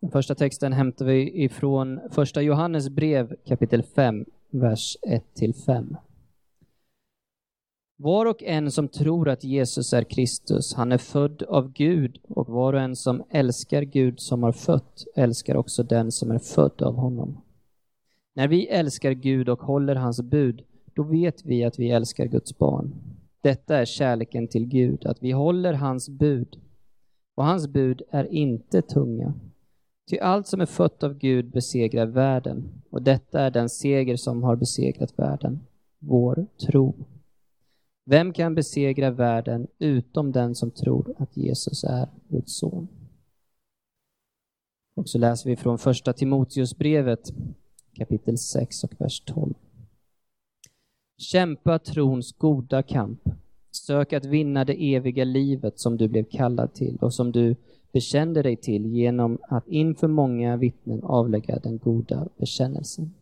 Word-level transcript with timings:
Den 0.00 0.10
första 0.10 0.34
texten 0.34 0.72
hämtar 0.72 1.04
vi 1.04 1.44
ifrån 1.44 2.00
första 2.10 2.42
Johannes 2.42 2.88
brev 2.88 3.36
kapitel 3.46 3.82
5, 3.82 4.24
vers 4.50 4.96
1-5. 5.36 5.96
Var 7.96 8.26
och 8.26 8.42
en 8.42 8.70
som 8.70 8.88
tror 8.88 9.28
att 9.28 9.44
Jesus 9.44 9.92
är 9.92 10.02
Kristus, 10.02 10.74
han 10.74 10.92
är 10.92 10.98
född 10.98 11.42
av 11.42 11.72
Gud 11.72 12.18
och 12.28 12.48
var 12.48 12.72
och 12.72 12.80
en 12.80 12.96
som 12.96 13.22
älskar 13.30 13.82
Gud 13.82 14.20
som 14.20 14.42
har 14.42 14.52
fött, 14.52 15.04
älskar 15.14 15.56
också 15.56 15.82
den 15.82 16.12
som 16.12 16.30
är 16.30 16.38
född 16.38 16.82
av 16.82 16.94
honom. 16.94 17.40
När 18.34 18.48
vi 18.48 18.66
älskar 18.66 19.12
Gud 19.12 19.48
och 19.48 19.62
håller 19.62 19.94
hans 19.94 20.22
bud, 20.22 20.62
då 20.94 21.02
vet 21.02 21.44
vi 21.44 21.64
att 21.64 21.78
vi 21.78 21.90
älskar 21.90 22.26
Guds 22.26 22.58
barn. 22.58 22.94
Detta 23.40 23.76
är 23.76 23.84
kärleken 23.84 24.48
till 24.48 24.66
Gud, 24.66 25.06
att 25.06 25.22
vi 25.22 25.30
håller 25.30 25.72
hans 25.72 26.08
bud. 26.08 26.60
Och 27.34 27.44
hans 27.44 27.68
bud 27.68 28.02
är 28.10 28.32
inte 28.32 28.82
tunga. 28.82 29.34
Ty 30.08 30.18
allt 30.18 30.46
som 30.46 30.60
är 30.60 30.66
fött 30.66 31.02
av 31.02 31.18
Gud 31.18 31.50
besegrar 31.50 32.06
världen, 32.06 32.82
och 32.90 33.02
detta 33.02 33.40
är 33.40 33.50
den 33.50 33.68
seger 33.68 34.16
som 34.16 34.42
har 34.42 34.56
besegrat 34.56 35.18
världen, 35.18 35.60
vår 35.98 36.46
tro. 36.66 36.94
Vem 38.04 38.32
kan 38.32 38.54
besegra 38.54 39.10
världen 39.10 39.66
utom 39.78 40.32
den 40.32 40.54
som 40.54 40.70
tror 40.70 41.14
att 41.18 41.36
Jesus 41.36 41.84
är 41.84 42.08
Guds 42.28 42.58
son? 42.58 42.88
Och 44.94 45.08
så 45.08 45.18
läser 45.18 45.50
vi 45.50 45.56
från 45.56 45.78
första 45.78 46.12
Timoteusbrevet 46.12 47.32
kapitel 47.94 48.38
6 48.38 48.84
och 48.84 49.00
vers 49.00 49.20
12. 49.20 49.54
Kämpa 51.18 51.78
trons 51.78 52.32
goda 52.32 52.82
kamp. 52.82 53.20
Sök 53.70 54.12
att 54.12 54.24
vinna 54.24 54.64
det 54.64 54.94
eviga 54.94 55.24
livet 55.24 55.78
som 55.78 55.96
du 55.96 56.08
blev 56.08 56.24
kallad 56.24 56.74
till 56.74 56.96
och 57.00 57.14
som 57.14 57.32
du 57.32 57.56
bekände 57.92 58.42
dig 58.42 58.56
till 58.56 58.86
genom 58.86 59.38
att 59.48 59.68
inför 59.68 60.08
många 60.08 60.56
vittnen 60.56 61.04
avlägga 61.04 61.58
den 61.58 61.78
goda 61.78 62.28
bekännelsen. 62.36 63.14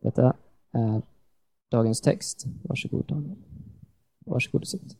Detta 0.00 0.36
är 0.72 1.02
dagens 1.68 2.00
text. 2.00 2.44
Varsågod 2.62 3.06
Daniel. 3.06 3.36
Varsågod 4.18 4.60
och 4.60 4.68
sitt. 4.68 4.96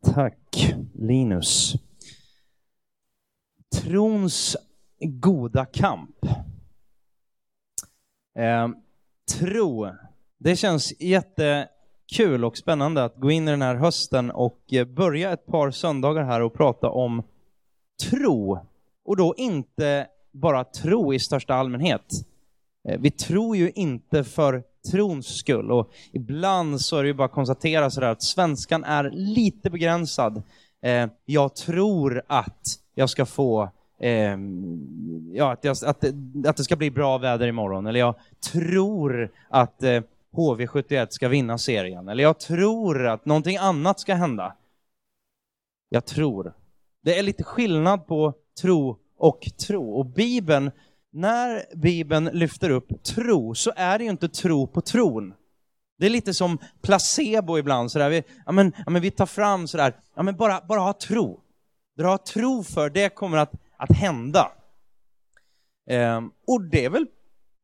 Tack 0.00 0.74
Linus. 0.94 1.74
Trons 3.74 4.56
goda 5.00 5.66
kamp. 5.66 6.24
Eh, 8.34 8.68
tro. 9.38 9.88
Det 10.38 10.56
känns 10.56 11.00
jätte... 11.00 11.68
Kul 12.12 12.44
och 12.44 12.56
spännande 12.56 13.04
att 13.04 13.16
gå 13.16 13.30
in 13.30 13.48
i 13.48 13.50
den 13.50 13.62
här 13.62 13.74
hösten 13.74 14.30
och 14.30 14.60
eh, 14.72 14.84
börja 14.84 15.32
ett 15.32 15.46
par 15.46 15.70
söndagar 15.70 16.22
här 16.22 16.40
och 16.40 16.54
prata 16.54 16.90
om 16.90 17.22
tro. 18.10 18.58
Och 19.04 19.16
då 19.16 19.34
inte 19.36 20.06
bara 20.32 20.64
tro 20.64 21.14
i 21.14 21.18
största 21.18 21.54
allmänhet. 21.54 22.12
Eh, 22.88 23.00
vi 23.00 23.10
tror 23.10 23.56
ju 23.56 23.70
inte 23.74 24.24
för 24.24 24.62
trons 24.90 25.26
skull 25.26 25.70
och 25.70 25.90
ibland 26.12 26.80
så 26.80 26.96
är 26.96 27.02
det 27.02 27.08
ju 27.08 27.14
bara 27.14 27.24
att 27.24 27.32
konstatera 27.32 27.90
sådär 27.90 28.08
att 28.08 28.22
svenskan 28.22 28.84
är 28.84 29.10
lite 29.10 29.70
begränsad. 29.70 30.42
Eh, 30.82 31.08
jag 31.24 31.54
tror 31.54 32.22
att 32.26 32.78
jag 32.94 33.10
ska 33.10 33.26
få 33.26 33.70
eh, 34.00 34.36
ja, 35.32 35.52
att, 35.52 35.64
jag, 35.64 35.76
att, 35.86 36.04
att 36.46 36.56
det 36.56 36.64
ska 36.64 36.76
bli 36.76 36.90
bra 36.90 37.18
väder 37.18 37.48
imorgon, 37.48 37.86
eller 37.86 38.00
jag 38.00 38.14
tror 38.52 39.30
att 39.48 39.82
eh, 39.82 40.02
HV71 40.32 41.06
ska 41.10 41.28
vinna 41.28 41.58
serien, 41.58 42.08
eller 42.08 42.22
jag 42.22 42.40
tror 42.40 43.06
att 43.06 43.24
någonting 43.24 43.56
annat 43.56 44.00
ska 44.00 44.14
hända. 44.14 44.56
Jag 45.88 46.04
tror. 46.04 46.54
Det 47.02 47.18
är 47.18 47.22
lite 47.22 47.44
skillnad 47.44 48.06
på 48.06 48.34
tro 48.60 48.98
och 49.18 49.40
tro. 49.66 49.94
Och 49.94 50.06
Bibeln, 50.06 50.70
när 51.12 51.76
Bibeln 51.76 52.30
lyfter 52.32 52.70
upp 52.70 53.04
tro, 53.04 53.54
så 53.54 53.72
är 53.76 53.98
det 53.98 54.04
ju 54.04 54.10
inte 54.10 54.28
tro 54.28 54.66
på 54.66 54.80
tron. 54.80 55.34
Det 55.98 56.06
är 56.06 56.10
lite 56.10 56.34
som 56.34 56.58
placebo 56.82 57.58
ibland, 57.58 57.92
sådär. 57.92 58.10
Vi, 58.10 58.22
ja, 58.46 58.52
men, 58.52 58.72
ja, 58.86 58.90
men 58.90 59.02
vi 59.02 59.10
tar 59.10 59.26
fram 59.26 59.68
sådär, 59.68 59.96
ja, 60.14 60.22
men 60.22 60.36
bara, 60.36 60.60
bara 60.68 60.80
ha 60.80 60.92
tro. 60.92 61.40
Dra 61.98 62.18
tro 62.18 62.62
för, 62.62 62.90
det 62.90 63.14
kommer 63.14 63.38
att 63.38 63.52
att 63.76 63.96
hända. 63.96 64.52
Ehm, 65.90 66.30
och 66.46 66.62
det 66.62 66.84
är 66.84 66.90
väl 66.90 67.06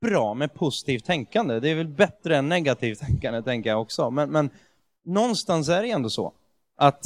bra 0.03 0.35
med 0.35 0.55
positivt 0.55 1.05
tänkande. 1.05 1.61
Det 1.61 1.69
är 1.69 1.75
väl 1.75 1.89
bättre 1.89 2.37
än 2.37 2.49
negativt 2.49 2.99
tänkande, 2.99 3.43
tänker 3.43 3.71
jag 3.71 3.81
också. 3.81 4.11
Men, 4.11 4.31
men 4.31 4.51
någonstans 5.05 5.69
är 5.69 5.83
det 5.83 5.91
ändå 5.91 6.11
så 6.11 6.33
att 6.77 7.05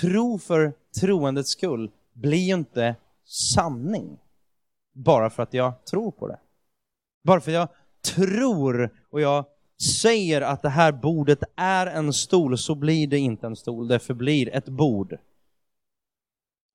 tro 0.00 0.38
för 0.38 0.72
troendets 1.00 1.50
skull 1.50 1.90
blir 2.12 2.46
ju 2.46 2.54
inte 2.54 2.94
sanning 3.24 4.18
bara 4.94 5.30
för 5.30 5.42
att 5.42 5.54
jag 5.54 5.84
tror 5.84 6.10
på 6.10 6.28
det. 6.28 6.38
Bara 7.24 7.40
för 7.40 7.50
att 7.50 7.54
jag 7.54 7.68
tror 8.14 8.90
och 9.10 9.20
jag 9.20 9.44
säger 10.02 10.40
att 10.40 10.62
det 10.62 10.68
här 10.68 10.92
bordet 10.92 11.42
är 11.56 11.86
en 11.86 12.12
stol 12.12 12.58
så 12.58 12.74
blir 12.74 13.06
det 13.06 13.18
inte 13.18 13.46
en 13.46 13.56
stol, 13.56 13.88
det 13.88 13.98
förblir 13.98 14.54
ett 14.54 14.68
bord. 14.68 15.18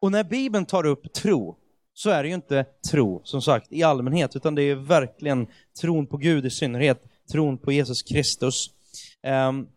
Och 0.02 0.12
när 0.12 0.24
Bibeln 0.24 0.66
tar 0.66 0.86
upp 0.86 1.14
tro, 1.14 1.56
så 1.94 2.10
är 2.10 2.24
det 2.24 2.30
ju 2.30 2.36
inte 2.36 2.66
tro, 2.92 3.22
som 3.24 3.42
sagt, 3.42 3.68
i 3.72 3.84
allmänhet, 3.84 4.36
utan 4.36 4.56
det 4.56 4.64
är 4.64 4.76
verkligen 4.76 5.48
tron 5.82 6.08
på 6.08 6.18
Gud 6.18 6.46
i 6.46 6.50
synnerhet, 6.50 7.04
tron 7.32 7.58
på 7.58 7.72
Jesus 7.72 8.04
Kristus. 8.04 8.70
Um, 9.50 9.68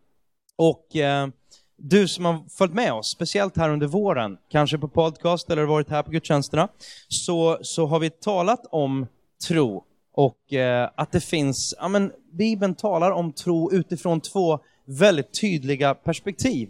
och 0.55 0.85
uh, 0.95 1.33
du 1.77 2.07
som 2.07 2.25
har 2.25 2.49
följt 2.57 2.73
med 2.73 2.93
oss, 2.93 3.11
speciellt 3.11 3.57
här 3.57 3.69
under 3.69 3.87
våren, 3.87 4.37
kanske 4.49 4.77
på 4.77 4.87
podcast 4.87 5.49
eller 5.49 5.63
varit 5.63 5.89
här 5.89 6.03
på 6.03 6.11
gudstjänsterna, 6.11 6.67
så, 7.07 7.57
så 7.61 7.85
har 7.85 7.99
vi 7.99 8.09
talat 8.09 8.65
om 8.71 9.07
tro 9.47 9.83
och 10.13 10.53
uh, 10.53 10.89
att 10.95 11.11
det 11.11 11.21
finns, 11.21 11.75
ja 11.79 11.87
men 11.87 12.11
Bibeln 12.31 12.75
talar 12.75 13.11
om 13.11 13.33
tro 13.33 13.71
utifrån 13.71 14.21
två 14.21 14.59
väldigt 14.85 15.41
tydliga 15.41 15.93
perspektiv. 15.93 16.69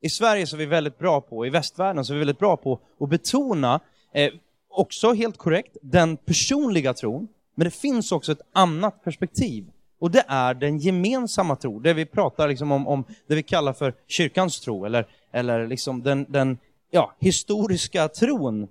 I 0.00 0.08
Sverige 0.08 0.46
så 0.46 0.56
är 0.56 0.58
vi 0.58 0.66
väldigt 0.66 0.98
bra 0.98 1.20
på, 1.20 1.46
i 1.46 1.50
västvärlden 1.50 2.04
så 2.04 2.12
är 2.12 2.14
vi 2.14 2.18
väldigt 2.18 2.38
bra 2.38 2.56
på 2.56 2.80
att 3.00 3.08
betona, 3.08 3.80
eh, 4.12 4.32
också 4.74 5.12
helt 5.12 5.38
korrekt, 5.38 5.76
den 5.82 6.16
personliga 6.16 6.94
tron, 6.94 7.28
men 7.54 7.64
det 7.64 7.70
finns 7.70 8.12
också 8.12 8.32
ett 8.32 8.40
annat 8.52 9.04
perspektiv. 9.04 9.70
Och 9.98 10.10
det 10.10 10.24
är 10.28 10.54
den 10.54 10.78
gemensamma 10.78 11.56
tro, 11.56 11.80
det 11.80 11.94
vi 11.94 12.06
pratar 12.06 12.48
liksom 12.48 12.72
om, 12.72 12.86
om 12.86 13.04
det 13.26 13.34
vi 13.34 13.42
kallar 13.42 13.72
för 13.72 13.94
kyrkans 14.06 14.60
tro, 14.60 14.84
eller, 14.84 15.06
eller 15.32 15.66
liksom 15.66 16.02
den, 16.02 16.26
den 16.28 16.58
ja, 16.90 17.14
historiska 17.18 18.08
tron. 18.08 18.68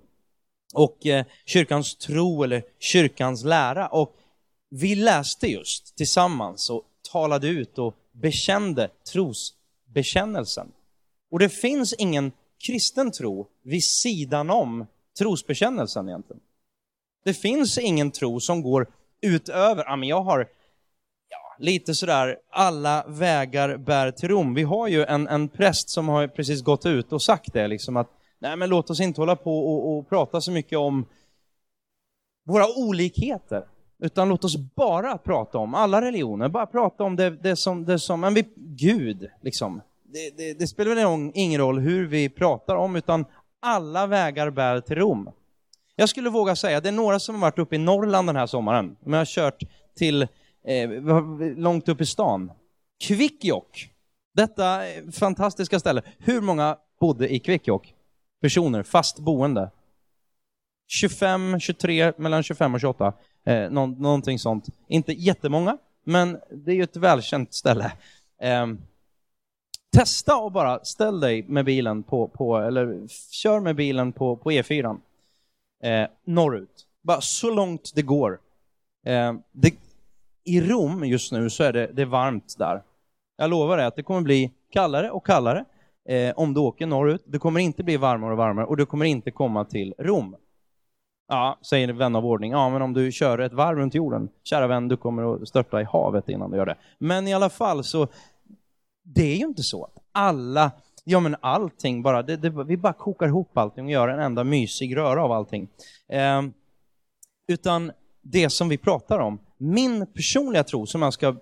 Och 0.74 1.06
eh, 1.06 1.24
kyrkans 1.46 1.96
tro 1.96 2.42
eller 2.42 2.62
kyrkans 2.78 3.44
lära. 3.44 3.86
Och 3.86 4.16
vi 4.70 4.94
läste 4.94 5.46
just 5.46 5.96
tillsammans 5.96 6.70
och 6.70 6.82
talade 7.12 7.48
ut 7.48 7.78
och 7.78 7.94
bekände 8.12 8.90
trosbekännelsen. 9.12 10.72
Och 11.30 11.38
det 11.38 11.48
finns 11.48 11.92
ingen 11.92 12.32
kristen 12.66 13.12
tro 13.12 13.46
vid 13.62 13.84
sidan 13.84 14.50
om 14.50 14.86
trosbekännelsen 15.18 16.08
egentligen. 16.08 16.42
Det 17.24 17.34
finns 17.34 17.78
ingen 17.78 18.10
tro 18.10 18.40
som 18.40 18.62
går 18.62 18.86
utöver, 19.20 19.84
ja 19.84 19.96
men 19.96 20.08
jag 20.08 20.22
har 20.22 20.48
ja, 21.28 21.56
lite 21.58 21.94
sådär, 21.94 22.38
alla 22.50 23.04
vägar 23.08 23.76
bär 23.76 24.10
till 24.10 24.28
Rom. 24.28 24.54
Vi 24.54 24.62
har 24.62 24.88
ju 24.88 25.04
en, 25.04 25.28
en 25.28 25.48
präst 25.48 25.88
som 25.88 26.08
har 26.08 26.26
precis 26.26 26.62
gått 26.62 26.86
ut 26.86 27.12
och 27.12 27.22
sagt 27.22 27.52
det, 27.52 27.68
liksom 27.68 27.96
att 27.96 28.10
nej 28.38 28.56
men 28.56 28.68
låt 28.68 28.90
oss 28.90 29.00
inte 29.00 29.20
hålla 29.20 29.36
på 29.36 29.58
och, 29.58 29.98
och 29.98 30.08
prata 30.08 30.40
så 30.40 30.50
mycket 30.50 30.78
om 30.78 31.06
våra 32.44 32.66
olikheter. 32.76 33.64
Utan 33.98 34.28
låt 34.28 34.44
oss 34.44 34.56
bara 34.56 35.18
prata 35.18 35.58
om 35.58 35.74
alla 35.74 36.00
religioner, 36.00 36.48
bara 36.48 36.66
prata 36.66 37.04
om 37.04 37.16
det, 37.16 37.30
det 37.30 37.56
som, 37.56 37.84
det 37.84 37.98
som, 37.98 38.20
men 38.20 38.34
vi, 38.34 38.44
Gud, 38.56 39.30
liksom 39.40 39.80
det, 40.02 40.36
det, 40.36 40.58
det 40.58 40.66
spelar 40.66 40.94
väl 40.94 41.30
ingen 41.34 41.60
roll 41.60 41.78
hur 41.78 42.06
vi 42.06 42.28
pratar 42.28 42.76
om, 42.76 42.96
utan 42.96 43.24
alla 43.64 44.06
vägar 44.06 44.50
bär 44.50 44.80
till 44.80 44.96
Rom. 44.96 45.30
Jag 45.96 46.08
skulle 46.08 46.30
våga 46.30 46.56
säga, 46.56 46.80
det 46.80 46.88
är 46.88 46.92
några 46.92 47.18
som 47.18 47.34
har 47.34 47.42
varit 47.42 47.58
uppe 47.58 47.74
i 47.74 47.78
Norrland 47.78 48.28
den 48.28 48.36
här 48.36 48.46
sommaren, 48.46 48.96
men 49.00 49.18
har 49.18 49.24
kört 49.24 49.62
till 49.96 50.22
eh, 50.64 50.90
långt 51.56 51.88
upp 51.88 52.00
i 52.00 52.06
stan. 52.06 52.52
Kvikkjokk, 53.04 53.90
detta 54.34 54.88
eh, 54.88 55.10
fantastiska 55.10 55.80
ställe. 55.80 56.02
Hur 56.18 56.40
många 56.40 56.76
bodde 57.00 57.34
i 57.34 57.38
Kvikkjokk? 57.38 57.94
Personer, 58.42 58.82
fast 58.82 59.18
boende. 59.18 59.70
25, 60.88 61.60
23, 61.60 62.12
mellan 62.16 62.42
25 62.42 62.74
och 62.74 62.80
28. 62.80 63.12
Eh, 63.46 63.70
nå 63.70 63.86
någonting 63.86 64.38
sånt. 64.38 64.66
Inte 64.88 65.12
jättemånga, 65.12 65.78
men 66.04 66.38
det 66.50 66.70
är 66.70 66.76
ju 66.76 66.82
ett 66.82 66.96
välkänt 66.96 67.54
ställe. 67.54 67.92
Eh, 68.40 68.66
Testa 69.94 70.36
och 70.36 70.52
bara 70.52 70.84
ställ 70.84 71.20
dig 71.20 71.44
med 71.48 71.64
bilen 71.64 72.02
på, 72.02 72.28
på 72.28 72.56
eller 72.58 73.08
kör 73.30 73.60
med 73.60 73.76
bilen 73.76 74.12
på, 74.12 74.36
på 74.36 74.50
E4 74.50 75.00
eh, 75.84 76.08
norrut. 76.24 76.86
Bara 77.02 77.20
så 77.20 77.50
långt 77.50 77.92
det 77.94 78.02
går. 78.02 78.38
Eh, 79.06 79.34
det, 79.52 79.74
I 80.44 80.60
Rom 80.60 81.04
just 81.04 81.32
nu 81.32 81.50
så 81.50 81.64
är 81.64 81.72
det, 81.72 81.86
det 81.86 82.02
är 82.02 82.06
varmt 82.06 82.54
där. 82.58 82.82
Jag 83.36 83.50
lovar 83.50 83.76
dig 83.76 83.86
att 83.86 83.96
det 83.96 84.02
kommer 84.02 84.20
bli 84.20 84.52
kallare 84.70 85.10
och 85.10 85.26
kallare. 85.26 85.64
eh, 86.08 86.32
om 86.36 86.54
du 86.54 86.60
åker 86.60 86.86
norrut. 86.86 87.22
Det 87.26 87.38
kommer 87.38 87.60
inte 87.60 87.82
bli 87.84 87.96
varmare 87.96 88.32
och 88.32 88.38
varmare 88.38 88.66
och 88.66 88.76
du 88.76 88.86
kommer 88.86 89.04
inte 89.04 89.30
komma 89.30 89.64
till 89.64 89.94
Rom. 89.98 90.36
Ja, 91.28 91.58
säger 91.62 91.88
en 91.88 91.98
vän 91.98 92.16
av 92.16 92.26
ordning. 92.26 92.52
Ja, 92.52 92.70
men 92.70 92.82
om 92.82 92.92
du 92.92 93.12
kör 93.12 93.38
ett 93.38 93.52
varv 93.52 93.78
runt 93.78 93.94
jorden, 93.94 94.28
kära 94.42 94.66
vän, 94.66 94.88
du 94.88 94.96
kommer 94.96 95.34
att 95.34 95.48
störta 95.48 95.80
i 95.80 95.84
havet 95.84 96.28
innan 96.28 96.50
du 96.50 96.56
gör 96.56 96.66
det. 96.66 96.76
Men 96.98 97.28
i 97.28 97.34
alla 97.34 97.50
fall 97.50 97.84
så, 97.84 98.08
det 99.04 99.22
är 99.22 99.36
ju 99.36 99.44
inte 99.44 99.62
så 99.62 99.84
att 99.84 99.98
alla, 100.12 100.70
ja 101.04 101.20
men 101.20 101.36
allting 101.40 102.02
bara, 102.02 102.22
det, 102.22 102.36
det, 102.36 102.50
vi 102.64 102.76
bara 102.76 102.92
kokar 102.92 103.26
ihop 103.26 103.58
allting 103.58 103.84
och 103.84 103.90
gör 103.90 104.08
en 104.08 104.20
enda 104.20 104.44
mysig 104.44 104.96
röra 104.96 105.24
av 105.24 105.32
allting. 105.32 105.68
Eh, 106.08 106.42
utan 107.48 107.92
det 108.22 108.50
som 108.50 108.68
vi 108.68 108.78
pratar 108.78 109.18
om, 109.18 109.38
min 109.58 110.06
personliga 110.06 110.64
tro 110.64 110.86
som 110.86 111.02
jag 111.02 111.12
ska 111.12 111.36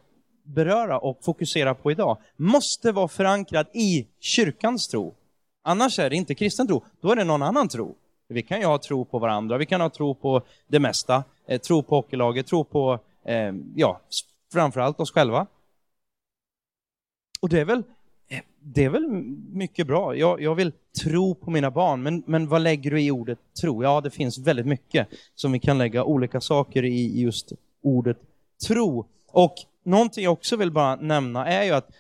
beröra 0.45 0.99
och 0.99 1.19
fokusera 1.25 1.75
på 1.75 1.91
idag, 1.91 2.19
måste 2.37 2.93
vara 2.93 3.09
förankrad 3.09 3.67
i 3.75 4.07
kyrkans 4.21 4.89
tro. 4.89 5.15
Annars 5.63 5.99
är 5.99 6.11
det 6.11 6.17
inte 6.17 6.35
kristen 6.35 6.67
tro, 6.67 6.85
då 7.01 7.13
är 7.13 7.17
det 7.17 7.25
någon 7.25 7.43
annan 7.43 7.69
tro. 7.69 7.97
Vi 8.29 8.43
kan 8.43 8.61
ju 8.61 8.67
ha 8.67 8.79
tro 8.79 9.05
på 9.05 9.19
varandra, 9.19 9.59
vi 9.59 9.67
kan 9.67 9.81
ha 9.81 9.91
tro 9.91 10.15
på 10.15 10.43
det 10.69 10.79
mesta, 10.79 11.25
eh, 11.47 11.61
tro 11.61 11.83
på 11.83 11.97
hockeylaget, 11.97 12.47
tro 12.47 12.65
på, 12.65 12.99
eh, 13.25 13.53
ja, 13.75 14.01
framförallt 14.53 15.01
oss 15.01 15.13
själva. 15.13 15.47
Och 17.43 17.49
det 17.49 17.61
är 17.61 17.65
väl, 17.65 17.83
det 18.61 18.85
är 18.85 18.89
väl 18.89 19.09
mycket 19.53 19.87
bra. 19.87 20.17
Jag, 20.17 20.43
jag 20.43 20.55
vill 20.55 20.73
tro 21.03 21.35
på 21.35 21.51
mina 21.51 21.71
barn, 21.71 22.03
men, 22.03 22.23
men 22.27 22.49
vad 22.49 22.63
lägger 22.63 22.91
du 22.91 23.03
i 23.03 23.11
ordet 23.11 23.39
tro? 23.61 23.83
Ja, 23.83 24.01
det 24.01 24.11
finns 24.11 24.39
väldigt 24.39 24.67
mycket 24.67 25.09
som 25.35 25.53
vi 25.53 25.59
kan 25.59 25.79
lägga 25.79 26.05
olika 26.05 26.41
saker 26.41 26.85
i 26.85 27.21
just 27.21 27.53
ordet 27.83 28.19
tro. 28.67 29.07
Och 29.27 29.55
någonting 29.83 30.25
jag 30.25 30.33
också 30.33 30.57
vill 30.57 30.71
bara 30.71 30.97
nämna 30.97 31.47
är 31.47 31.65
ju 31.65 31.71
att 31.71 31.91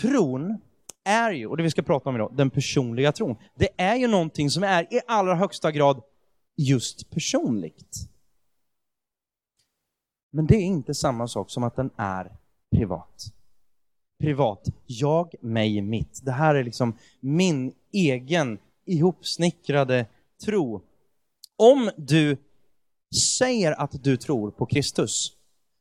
tron 0.00 0.58
är 1.04 1.32
ju, 1.32 1.46
och 1.46 1.56
det 1.56 1.62
vi 1.62 1.70
ska 1.70 1.82
prata 1.82 2.08
om 2.08 2.16
idag, 2.16 2.32
den 2.34 2.50
personliga 2.50 3.12
tron. 3.12 3.36
Det 3.54 3.68
är 3.76 3.96
ju 3.96 4.06
någonting 4.06 4.50
som 4.50 4.62
är 4.62 4.94
i 4.94 5.00
allra 5.06 5.34
högsta 5.34 5.72
grad 5.72 6.02
just 6.56 7.10
personligt. 7.10 7.96
Men 10.30 10.46
det 10.46 10.56
är 10.56 10.64
inte 10.64 10.94
samma 10.94 11.28
sak 11.28 11.50
som 11.50 11.62
att 11.62 11.76
den 11.76 11.90
är 11.96 12.36
privat. 12.70 13.32
Privat, 14.22 14.68
jag, 14.86 15.34
mig, 15.40 15.80
mitt. 15.80 16.20
Det 16.24 16.32
här 16.32 16.54
är 16.54 16.64
liksom 16.64 16.96
min 17.20 17.72
egen 17.92 18.58
ihopsnickrade 18.86 20.06
tro. 20.44 20.82
Om 21.56 21.90
du 21.96 22.36
säger 23.38 23.72
att 23.72 24.04
du 24.04 24.16
tror 24.16 24.50
på 24.50 24.66
Kristus, 24.66 25.32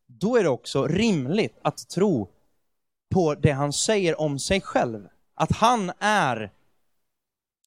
då 0.08 0.38
är 0.38 0.44
det 0.44 0.50
också 0.50 0.88
rimligt 0.88 1.58
att 1.62 1.90
tro 1.90 2.30
på 3.14 3.36
det 3.36 3.52
han 3.52 3.74
säger 3.74 4.22
om 4.22 4.40
sig 4.40 4.62
själv. 4.62 5.08
Att 5.36 5.52
han 5.52 5.92
är, 6.00 6.52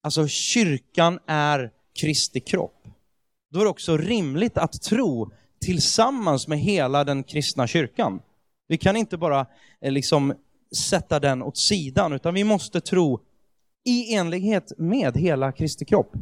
alltså 0.03 0.29
kyrkan 0.29 1.19
är 1.27 1.71
Kristi 2.01 2.41
kropp. 2.41 2.89
Då 3.51 3.61
är 3.61 3.65
det 3.65 3.71
också 3.71 3.97
rimligt 3.97 4.59
att 4.59 4.83
tro 4.83 5.31
tillsammans 5.61 6.49
med 6.49 6.59
hela 6.59 7.05
den 7.05 7.23
kristna 7.23 7.67
kyrkan. 7.67 8.21
Vi 8.69 8.79
kan 8.79 8.97
inte 8.97 9.17
bara 9.17 9.47
eh, 9.81 9.93
liksom 9.93 10.35
sätta 10.77 11.21
den 11.21 11.43
åt 11.43 11.57
sidan, 11.57 12.13
utan 12.13 12.35
vi 12.35 12.45
måste 12.45 12.81
tro 12.81 13.21
i 13.85 14.15
enlighet 14.15 14.73
med 14.79 15.17
hela 15.17 15.53
Kristi 15.53 15.85
kropp. 15.85 16.13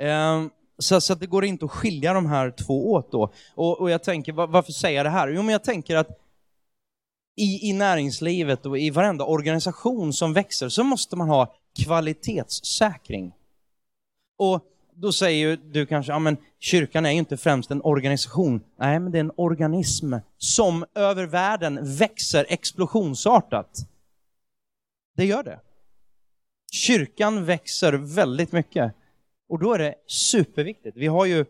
Ehm, 0.00 0.50
så, 0.78 1.00
så 1.00 1.14
det 1.14 1.26
går 1.26 1.44
inte 1.44 1.64
att 1.64 1.70
skilja 1.70 2.12
de 2.12 2.26
här 2.26 2.50
två 2.50 2.92
åt 2.92 3.12
då. 3.12 3.32
Och, 3.54 3.80
och 3.80 3.90
jag 3.90 4.02
tänker, 4.02 4.32
varför 4.32 4.72
säger 4.72 4.96
jag 4.96 5.06
det 5.06 5.10
här? 5.10 5.28
Jo, 5.28 5.42
men 5.42 5.52
jag 5.52 5.64
tänker 5.64 5.96
att 5.96 6.18
i, 7.36 7.68
i 7.68 7.72
näringslivet 7.72 8.66
och 8.66 8.78
i 8.78 8.90
varenda 8.90 9.24
organisation 9.24 10.12
som 10.12 10.32
växer 10.32 10.68
så 10.68 10.84
måste 10.84 11.16
man 11.16 11.28
ha 11.28 11.54
kvalitetssäkring. 11.84 13.32
Och 14.38 14.64
då 14.94 15.12
säger 15.12 15.48
ju 15.48 15.56
du 15.56 15.86
kanske, 15.86 16.12
ja 16.12 16.18
men 16.18 16.36
kyrkan 16.60 17.06
är 17.06 17.10
ju 17.10 17.18
inte 17.18 17.36
främst 17.36 17.70
en 17.70 17.82
organisation. 17.82 18.60
Nej, 18.78 19.00
men 19.00 19.12
det 19.12 19.18
är 19.18 19.24
en 19.24 19.32
organism 19.36 20.14
som 20.38 20.84
över 20.94 21.26
världen 21.26 21.96
växer 21.96 22.46
explosionsartat. 22.48 23.78
Det 25.16 25.24
gör 25.24 25.42
det. 25.42 25.60
Kyrkan 26.72 27.44
växer 27.44 27.92
väldigt 27.92 28.52
mycket. 28.52 28.94
Och 29.48 29.58
då 29.58 29.74
är 29.74 29.78
det 29.78 29.94
superviktigt. 30.06 30.96
Vi 30.96 31.06
har 31.06 31.26
ju, 31.26 31.44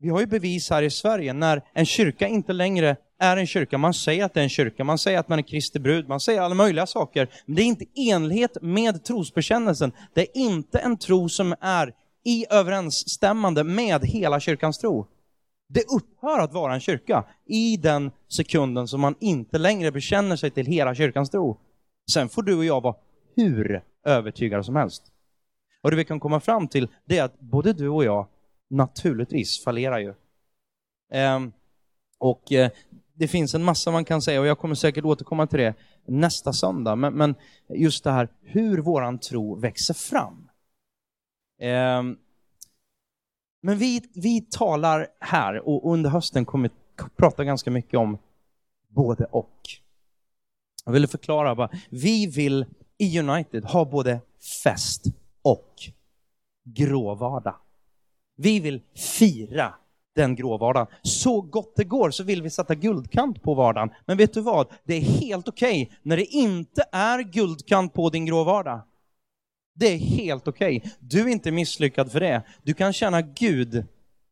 vi 0.00 0.08
har 0.08 0.20
ju 0.20 0.26
bevis 0.26 0.70
här 0.70 0.82
i 0.82 0.90
Sverige 0.90 1.32
när 1.32 1.62
en 1.72 1.86
kyrka 1.86 2.28
inte 2.28 2.52
längre 2.52 2.96
är 3.18 3.36
en 3.36 3.46
kyrka. 3.46 3.78
Man 3.78 3.94
säger 3.94 4.24
att 4.24 4.34
det 4.34 4.40
är 4.40 4.44
en 4.44 4.48
kyrka, 4.48 4.84
man 4.84 4.98
säger 4.98 5.18
att 5.18 5.28
man 5.28 5.38
är 5.38 5.42
Kristi 5.42 5.78
brud, 5.78 6.08
man 6.08 6.20
säger 6.20 6.40
alla 6.40 6.54
möjliga 6.54 6.86
saker. 6.86 7.28
Men 7.46 7.56
det 7.56 7.62
är 7.62 7.66
inte 7.66 7.86
enlighet 7.96 8.56
med 8.62 9.04
trosbekännelsen. 9.04 9.92
Det 10.14 10.20
är 10.20 10.36
inte 10.36 10.78
en 10.78 10.96
tro 10.96 11.28
som 11.28 11.54
är 11.60 11.92
i 12.24 12.46
överensstämmande 12.50 13.64
med 13.64 14.04
hela 14.04 14.40
kyrkans 14.40 14.78
tro. 14.78 15.06
Det 15.68 15.84
upphör 15.84 16.38
att 16.38 16.52
vara 16.52 16.74
en 16.74 16.80
kyrka 16.80 17.24
i 17.46 17.76
den 17.76 18.10
sekunden 18.28 18.88
som 18.88 19.00
man 19.00 19.14
inte 19.20 19.58
längre 19.58 19.92
bekänner 19.92 20.36
sig 20.36 20.50
till 20.50 20.66
hela 20.66 20.94
kyrkans 20.94 21.30
tro. 21.30 21.58
Sen 22.12 22.28
får 22.28 22.42
du 22.42 22.56
och 22.56 22.64
jag 22.64 22.80
vara 22.80 22.96
hur 23.36 23.82
övertygade 24.04 24.64
som 24.64 24.76
helst. 24.76 25.02
Och 25.82 25.90
det 25.90 25.96
vi 25.96 26.04
kan 26.04 26.20
komma 26.20 26.40
fram 26.40 26.68
till, 26.68 26.88
det 27.04 27.18
är 27.18 27.24
att 27.24 27.40
både 27.40 27.72
du 27.72 27.88
och 27.88 28.04
jag 28.04 28.26
naturligtvis 28.70 29.64
fallerar 29.64 29.98
ju. 29.98 30.14
Ehm, 31.12 31.52
och 32.18 32.52
eh, 32.52 32.70
det 33.14 33.28
finns 33.28 33.54
en 33.54 33.64
massa 33.64 33.90
man 33.90 34.04
kan 34.04 34.22
säga 34.22 34.40
och 34.40 34.46
jag 34.46 34.58
kommer 34.58 34.74
säkert 34.74 35.04
återkomma 35.04 35.46
till 35.46 35.58
det 35.58 35.74
nästa 36.06 36.52
söndag. 36.52 36.96
Men, 36.96 37.14
men 37.14 37.34
just 37.68 38.04
det 38.04 38.10
här 38.10 38.28
hur 38.42 38.78
våran 38.78 39.18
tro 39.18 39.54
växer 39.54 39.94
fram. 39.94 40.43
Ehm, 41.64 42.16
men 43.62 43.78
vi, 43.78 44.02
vi 44.14 44.40
talar 44.40 45.06
här 45.20 45.68
och 45.68 45.92
under 45.92 46.10
hösten 46.10 46.44
kommer 46.44 46.68
vi 46.68 47.04
prata 47.16 47.44
ganska 47.44 47.70
mycket 47.70 47.98
om 47.98 48.18
både 48.88 49.24
och. 49.24 49.60
Jag 50.84 50.92
vill 50.92 51.06
förklara 51.06 51.54
bara, 51.54 51.70
vi 51.90 52.26
vill 52.26 52.66
i 52.98 53.18
United 53.18 53.64
ha 53.64 53.84
både 53.84 54.20
fest 54.64 55.04
och 55.42 55.74
gråvardag. 56.64 57.56
Vi 58.36 58.60
vill 58.60 58.82
fira 59.18 59.74
den 60.14 60.34
grå 60.34 60.58
vardagen. 60.58 60.86
Så 61.02 61.40
gott 61.40 61.76
det 61.76 61.84
går 61.84 62.10
så 62.10 62.24
vill 62.24 62.42
vi 62.42 62.50
sätta 62.50 62.74
guldkant 62.74 63.42
på 63.42 63.54
vardagen. 63.54 63.90
Men 64.06 64.16
vet 64.16 64.34
du 64.34 64.40
vad? 64.40 64.66
Det 64.84 64.94
är 64.94 65.00
helt 65.00 65.48
okej 65.48 65.82
okay 65.82 65.96
när 66.02 66.16
det 66.16 66.24
inte 66.24 66.84
är 66.92 67.18
guldkant 67.22 67.94
på 67.94 68.10
din 68.10 68.26
grå 68.26 68.44
vardag. 68.44 68.80
Det 69.74 69.86
är 69.86 69.98
helt 69.98 70.48
okej. 70.48 70.76
Okay. 70.76 70.90
Du 70.98 71.20
är 71.20 71.28
inte 71.28 71.50
misslyckad 71.50 72.12
för 72.12 72.20
det. 72.20 72.42
Du 72.62 72.74
kan 72.74 72.92
känna 72.92 73.22
Gud 73.22 73.84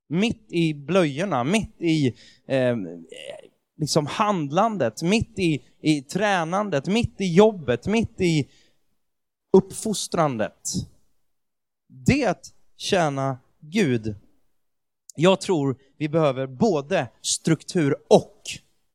mitt 0.08 0.46
i 0.48 0.74
blöjorna, 0.74 1.44
mitt 1.44 1.80
i 1.80 2.14
eh, 2.46 2.76
liksom 3.78 4.06
handlandet, 4.06 5.02
mitt 5.02 5.38
i, 5.38 5.62
i 5.80 6.02
tränandet, 6.02 6.86
mitt 6.86 7.20
i 7.20 7.34
jobbet, 7.34 7.86
mitt 7.86 8.20
i 8.20 8.48
uppfostrandet. 9.52 10.72
Det 11.88 12.24
att 12.24 12.54
tjäna 12.76 13.38
Gud. 13.60 14.14
Jag 15.16 15.40
tror 15.40 15.76
vi 15.96 16.08
behöver 16.08 16.46
både 16.46 17.08
struktur 17.22 17.96
och 18.08 18.42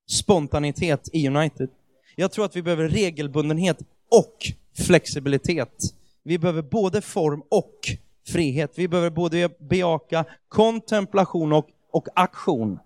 spontanitet 0.09 1.09
i 1.13 1.27
United. 1.27 1.69
Jag 2.15 2.31
tror 2.31 2.45
att 2.45 2.55
vi 2.55 2.61
behöver 2.61 2.89
regelbundenhet 2.89 3.81
och 4.11 4.37
flexibilitet. 4.85 5.93
Vi 6.27 6.37
behöver 6.39 6.61
både 6.61 7.01
form 7.01 7.43
och 7.49 7.79
frihet. 8.27 8.71
Vi 8.75 8.87
behöver 8.87 9.09
både 9.09 9.49
bejaka 9.59 10.25
kontemplation 10.47 11.53
och, 11.53 11.69
och 11.91 12.07
aktion. 12.15 12.79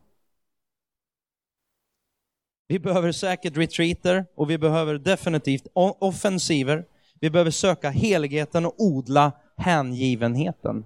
Vi 2.68 2.80
behöver 2.80 3.12
säkert 3.12 3.58
retreater 3.58 4.26
och 4.36 4.50
vi 4.50 4.58
behöver 4.58 4.98
definitivt 4.98 5.68
offensiver. 5.74 6.86
Vi 7.20 7.30
behöver 7.30 7.52
söka 7.52 7.90
heligheten 7.90 8.66
och 8.66 8.76
odla 8.78 9.32
hängivenheten. 9.58 10.86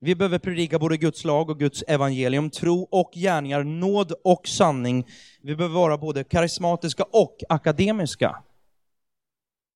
Vi 0.00 0.14
behöver 0.14 0.38
predika 0.38 0.78
både 0.78 0.96
Guds 0.96 1.24
lag 1.24 1.50
och 1.50 1.58
Guds 1.58 1.84
evangelium, 1.88 2.50
tro 2.50 2.88
och 2.90 3.10
gärningar, 3.14 3.64
nåd 3.64 4.12
och 4.24 4.48
sanning. 4.48 5.06
Vi 5.42 5.56
behöver 5.56 5.74
vara 5.74 5.98
både 5.98 6.24
karismatiska 6.24 7.04
och 7.10 7.42
akademiska. 7.48 8.42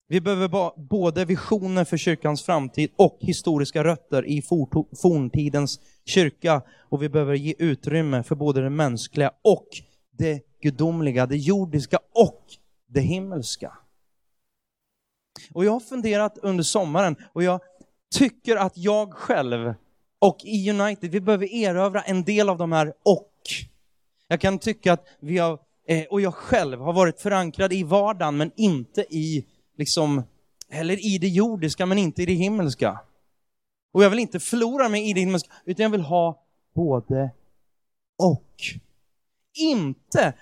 Vi 0.08 0.20
behöver 0.20 0.80
både 0.88 1.24
visioner 1.24 1.84
för 1.84 1.96
kyrkans 1.96 2.42
framtid 2.42 2.90
och 2.96 3.18
historiska 3.20 3.84
rötter 3.84 4.26
i 4.26 4.42
forntidens 5.02 5.80
kyrka. 6.04 6.62
Och 6.88 7.02
vi 7.02 7.08
behöver 7.08 7.34
ge 7.34 7.54
utrymme 7.58 8.22
för 8.22 8.34
både 8.34 8.62
det 8.62 8.70
mänskliga 8.70 9.32
och 9.42 9.66
det 10.18 10.42
gudomliga, 10.62 11.26
det 11.26 11.36
jordiska 11.36 11.98
och 12.14 12.44
det 12.88 13.00
himmelska. 13.00 13.72
Och 15.52 15.64
jag 15.64 15.72
har 15.72 15.80
funderat 15.80 16.38
under 16.38 16.64
sommaren 16.64 17.16
och 17.32 17.42
jag 17.42 17.60
tycker 18.14 18.56
att 18.56 18.76
jag 18.76 19.12
själv 19.14 19.74
och 20.18 20.38
i 20.44 20.70
United, 20.70 21.10
vi 21.10 21.20
behöver 21.20 21.54
erövra 21.54 22.02
en 22.02 22.24
del 22.24 22.48
av 22.48 22.58
de 22.58 22.72
här 22.72 22.92
och. 23.02 23.32
Jag 24.28 24.40
kan 24.40 24.58
tycka 24.58 24.92
att 24.92 25.06
vi 25.20 25.38
har, 25.38 25.58
eh, 25.88 26.04
och 26.10 26.20
jag 26.20 26.34
själv 26.34 26.80
har 26.80 26.92
varit 26.92 27.20
förankrad 27.20 27.72
i 27.72 27.82
vardagen 27.82 28.36
men 28.36 28.50
inte 28.56 29.00
i 29.00 29.46
liksom 29.78 30.22
eller 30.68 31.06
i 31.06 31.18
det 31.18 31.28
jordiska 31.28 31.86
men 31.86 31.98
inte 31.98 32.22
i 32.22 32.26
det 32.26 32.32
himmelska. 32.32 33.00
Och 33.92 34.04
jag 34.04 34.10
vill 34.10 34.18
inte 34.18 34.40
förlora 34.40 34.88
mig 34.88 35.10
i 35.10 35.12
det 35.12 35.20
himmelska, 35.20 35.52
utan 35.64 35.82
jag 35.82 35.90
vill 35.90 36.00
ha 36.00 36.44
både 36.74 37.30
och. 38.18 38.62
Inte, 39.54 40.34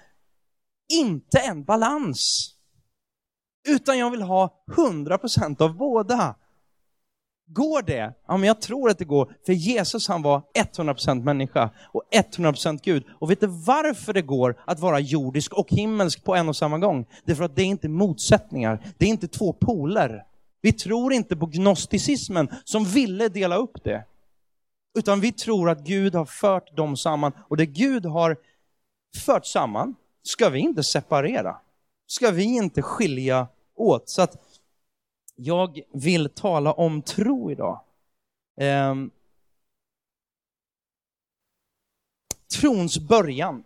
inte 0.92 1.38
en 1.38 1.64
balans. 1.64 2.50
Utan 3.68 3.99
jag 3.99 4.10
vill 4.10 4.22
ha 4.22 4.64
100% 4.76 5.62
av 5.62 5.76
båda. 5.76 6.37
Går 7.52 7.83
det? 7.83 8.14
Ja, 8.26 8.37
men 8.37 8.47
jag 8.47 8.61
tror 8.61 8.90
att 8.90 8.99
det 8.99 9.04
går. 9.04 9.33
För 9.47 9.52
Jesus 9.52 10.09
han 10.09 10.23
var 10.23 10.42
100% 10.54 11.23
människa 11.23 11.71
och 11.92 12.02
100% 12.12 12.80
Gud. 12.83 13.04
Och 13.19 13.30
vet 13.30 13.40
du 13.40 13.47
varför 13.47 14.12
det 14.12 14.23
går 14.23 14.62
att 14.64 14.80
vara 14.80 15.00
jordisk 15.00 15.52
och 15.52 15.71
himmelsk 15.71 16.25
på 16.25 16.35
en 16.35 16.49
och 16.49 16.57
samma 16.57 16.78
gång? 16.78 17.07
Det 17.25 17.33
är 17.33 17.37
för 17.37 17.45
att 17.45 17.57
det 17.57 17.62
är 17.62 17.66
inte 17.66 17.88
motsättningar. 17.88 18.87
Det 18.99 19.04
är 19.04 19.09
inte 19.09 19.28
två 19.28 19.52
poler. 19.52 20.25
Vi 20.62 20.73
tror 20.73 21.12
inte 21.12 21.37
på 21.37 21.47
gnosticismen 21.47 22.49
som 22.64 22.85
ville 22.85 23.28
dela 23.28 23.57
upp 23.57 23.85
det. 23.85 24.04
Utan 24.99 25.21
vi 25.21 25.33
tror 25.33 25.71
att 25.71 25.85
Gud 25.85 26.14
har 26.14 26.25
fört 26.25 26.76
dem 26.76 26.97
samman. 26.97 27.33
Och 27.49 27.57
det 27.57 27.66
Gud 27.66 28.07
har 28.07 28.37
fört 29.26 29.47
samman 29.47 29.95
ska 30.23 30.49
vi 30.49 30.59
inte 30.59 30.83
separera. 30.83 31.57
Ska 32.07 32.30
vi 32.30 32.45
inte 32.45 32.83
skilja 32.83 33.47
åt. 33.76 34.09
Så 34.09 34.23
att 34.23 34.37
jag 35.42 35.80
vill 35.92 36.28
tala 36.28 36.73
om 36.73 37.02
tro 37.02 37.50
idag. 37.50 37.80
Eh, 38.61 38.94
trons 42.61 42.99
början. 42.99 43.64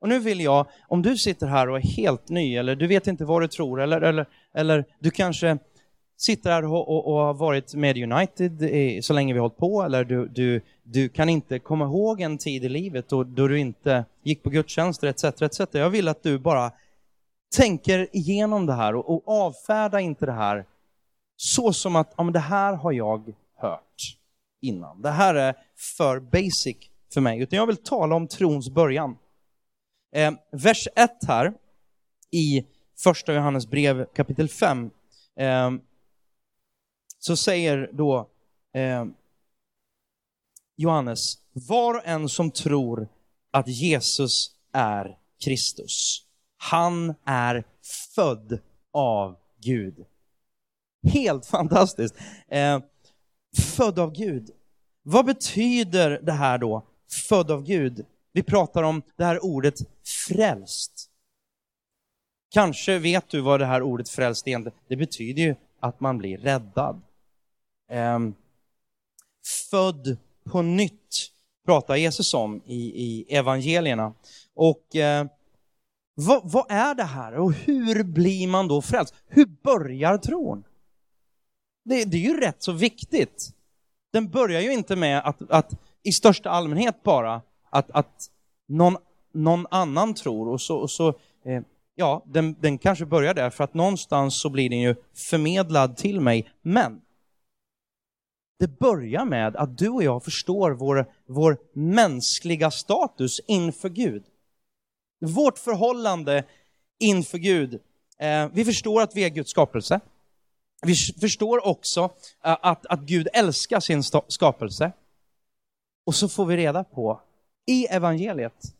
Och 0.00 0.08
nu 0.08 0.18
vill 0.18 0.40
jag, 0.40 0.66
om 0.88 1.02
du 1.02 1.16
sitter 1.16 1.46
här 1.46 1.68
och 1.68 1.76
är 1.76 1.82
helt 1.82 2.28
ny, 2.28 2.56
eller 2.56 2.76
du 2.76 2.86
vet 2.86 3.06
inte 3.06 3.24
vad 3.24 3.42
du 3.42 3.48
tror, 3.48 3.80
eller, 3.80 4.00
eller, 4.00 4.26
eller 4.54 4.84
du 4.98 5.10
kanske 5.10 5.58
sitter 6.16 6.50
här 6.50 6.64
och, 6.64 6.88
och, 6.88 7.06
och 7.06 7.14
har 7.14 7.34
varit 7.34 7.74
med 7.74 8.12
United 8.12 8.62
i, 8.62 9.02
så 9.02 9.12
länge 9.12 9.32
vi 9.32 9.38
har 9.38 9.44
hållit 9.44 9.56
på, 9.56 9.82
eller 9.82 10.04
du, 10.04 10.28
du, 10.28 10.60
du 10.82 11.08
kan 11.08 11.28
inte 11.28 11.58
komma 11.58 11.84
ihåg 11.84 12.20
en 12.20 12.38
tid 12.38 12.64
i 12.64 12.68
livet 12.68 13.08
då, 13.08 13.24
då 13.24 13.48
du 13.48 13.58
inte 13.58 14.04
gick 14.22 14.42
på 14.42 14.50
gudstjänster 14.50 15.06
etc. 15.06 15.24
etc. 15.24 15.60
Jag 15.72 15.90
vill 15.90 16.08
att 16.08 16.22
du 16.22 16.38
bara 16.38 16.72
tänker 17.56 18.08
igenom 18.12 18.66
det 18.66 18.74
här 18.74 18.94
och, 18.94 19.10
och 19.10 19.28
avfärda 19.28 20.00
inte 20.00 20.26
det 20.26 20.32
här 20.32 20.64
så 21.36 21.72
som 21.72 21.96
att 21.96 22.14
ja, 22.16 22.22
men 22.22 22.32
det 22.32 22.38
här 22.38 22.74
har 22.74 22.92
jag 22.92 23.34
hört 23.56 24.18
innan. 24.60 25.02
Det 25.02 25.10
här 25.10 25.34
är 25.34 25.54
för 25.96 26.20
basic 26.20 26.76
för 27.14 27.20
mig, 27.20 27.40
utan 27.40 27.56
jag 27.56 27.66
vill 27.66 27.76
tala 27.76 28.14
om 28.14 28.28
trons 28.28 28.70
början. 28.70 29.18
Eh, 30.14 30.32
vers 30.50 30.88
1 30.96 31.10
här 31.28 31.54
i 32.30 32.66
första 32.98 33.34
Johannes 33.34 33.66
brev 33.66 34.04
kapitel 34.04 34.48
5 34.48 34.90
eh, 35.36 35.70
så 37.18 37.36
säger 37.36 37.90
då 37.92 38.30
eh, 38.74 39.04
Johannes, 40.76 41.38
var 41.52 41.94
och 41.94 42.06
en 42.06 42.28
som 42.28 42.50
tror 42.50 43.08
att 43.50 43.68
Jesus 43.68 44.50
är 44.72 45.18
Kristus, 45.44 46.26
han 46.56 47.14
är 47.24 47.64
född 48.14 48.58
av 48.92 49.36
Gud. 49.60 50.04
Helt 51.04 51.46
fantastiskt. 51.46 52.14
Eh, 52.48 52.80
född 53.76 53.98
av 53.98 54.12
Gud. 54.12 54.50
Vad 55.02 55.26
betyder 55.26 56.20
det 56.22 56.32
här 56.32 56.58
då, 56.58 56.86
född 57.28 57.50
av 57.50 57.62
Gud? 57.62 58.06
Vi 58.32 58.42
pratar 58.42 58.82
om 58.82 59.02
det 59.16 59.24
här 59.24 59.44
ordet 59.44 59.74
frälst. 60.28 61.10
Kanske 62.50 62.98
vet 62.98 63.28
du 63.28 63.40
vad 63.40 63.60
det 63.60 63.66
här 63.66 63.82
ordet 63.82 64.08
frälst 64.08 64.48
egentligen 64.48 64.78
Det 64.88 64.96
betyder 64.96 65.42
ju 65.42 65.54
att 65.80 66.00
man 66.00 66.18
blir 66.18 66.38
räddad. 66.38 67.02
Eh, 67.90 68.18
född 69.70 70.16
på 70.44 70.62
nytt 70.62 71.30
pratar 71.66 71.96
Jesus 71.96 72.34
om 72.34 72.62
i, 72.66 73.04
i 73.04 73.36
evangelierna. 73.36 74.14
Och 74.54 74.96
eh, 74.96 75.26
vad, 76.14 76.52
vad, 76.52 76.66
är 76.68 76.94
det 76.94 77.04
här 77.04 77.34
och 77.34 77.52
hur 77.52 78.02
blir 78.02 78.48
man 78.48 78.68
då 78.68 78.82
frälst? 78.82 79.14
Hur 79.26 79.46
börjar 79.46 80.18
tron? 80.18 80.64
Det, 81.84 82.04
det, 82.04 82.16
är 82.16 82.20
ju 82.20 82.40
rätt 82.40 82.62
så 82.62 82.72
viktigt. 82.72 83.50
Den 84.12 84.28
börjar 84.28 84.60
ju 84.60 84.72
inte 84.72 84.96
med 84.96 85.22
att, 85.24 85.50
att 85.50 85.72
i 86.02 86.12
största 86.12 86.50
allmänhet 86.50 87.02
bara 87.02 87.42
att, 87.70 87.90
att 87.90 88.30
någon, 88.68 88.96
någon 89.32 89.66
annan 89.70 90.14
tror 90.14 90.48
och 90.48 90.60
så, 90.60 90.76
och 90.76 90.90
så 90.90 91.08
eh, 91.44 91.62
ja, 91.94 92.22
den, 92.26 92.56
den 92.60 92.78
kanske 92.78 93.06
börjar 93.06 93.34
där 93.34 93.50
för 93.50 93.64
att 93.64 93.74
någonstans 93.74 94.40
så 94.40 94.50
blir 94.50 94.70
den 94.70 94.80
ju 94.80 94.94
förmedlad 95.30 95.96
till 95.96 96.20
mig. 96.20 96.50
Men 96.62 97.00
det 98.58 98.78
börjar 98.78 99.24
med 99.24 99.56
att 99.56 99.78
du 99.78 99.88
och 99.88 100.02
jag 100.02 100.24
förstår 100.24 100.70
vår, 100.70 101.06
vår 101.26 101.58
mänskliga 101.72 102.70
status 102.70 103.40
inför 103.46 103.88
Gud. 103.88 104.24
Vårt 105.20 105.58
förhållande 105.58 106.44
inför 106.98 107.38
Gud. 107.38 107.80
Eh, 108.18 108.48
vi 108.52 108.64
förstår 108.64 109.02
att 109.02 109.16
vi 109.16 109.24
är 109.24 109.28
Guds 109.28 109.50
skapelse. 109.50 110.00
Vi 110.84 110.94
förstår 110.94 111.66
också 111.66 112.00
eh, 112.44 112.56
att, 112.62 112.86
att 112.86 113.00
Gud 113.00 113.28
älskar 113.32 113.80
sin 113.80 114.02
skapelse. 114.28 114.92
Och 116.06 116.14
så 116.14 116.28
får 116.28 116.46
vi 116.46 116.56
reda 116.56 116.84
på 116.84 117.20
i 117.66 117.86
evangeliet 117.86 118.74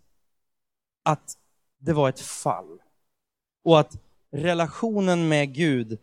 att 1.02 1.36
det 1.78 1.92
var 1.92 2.08
ett 2.08 2.20
fall. 2.20 2.78
Och 3.64 3.80
att 3.80 3.96
relationen 4.32 5.28
med 5.28 5.54
Gud, 5.54 5.98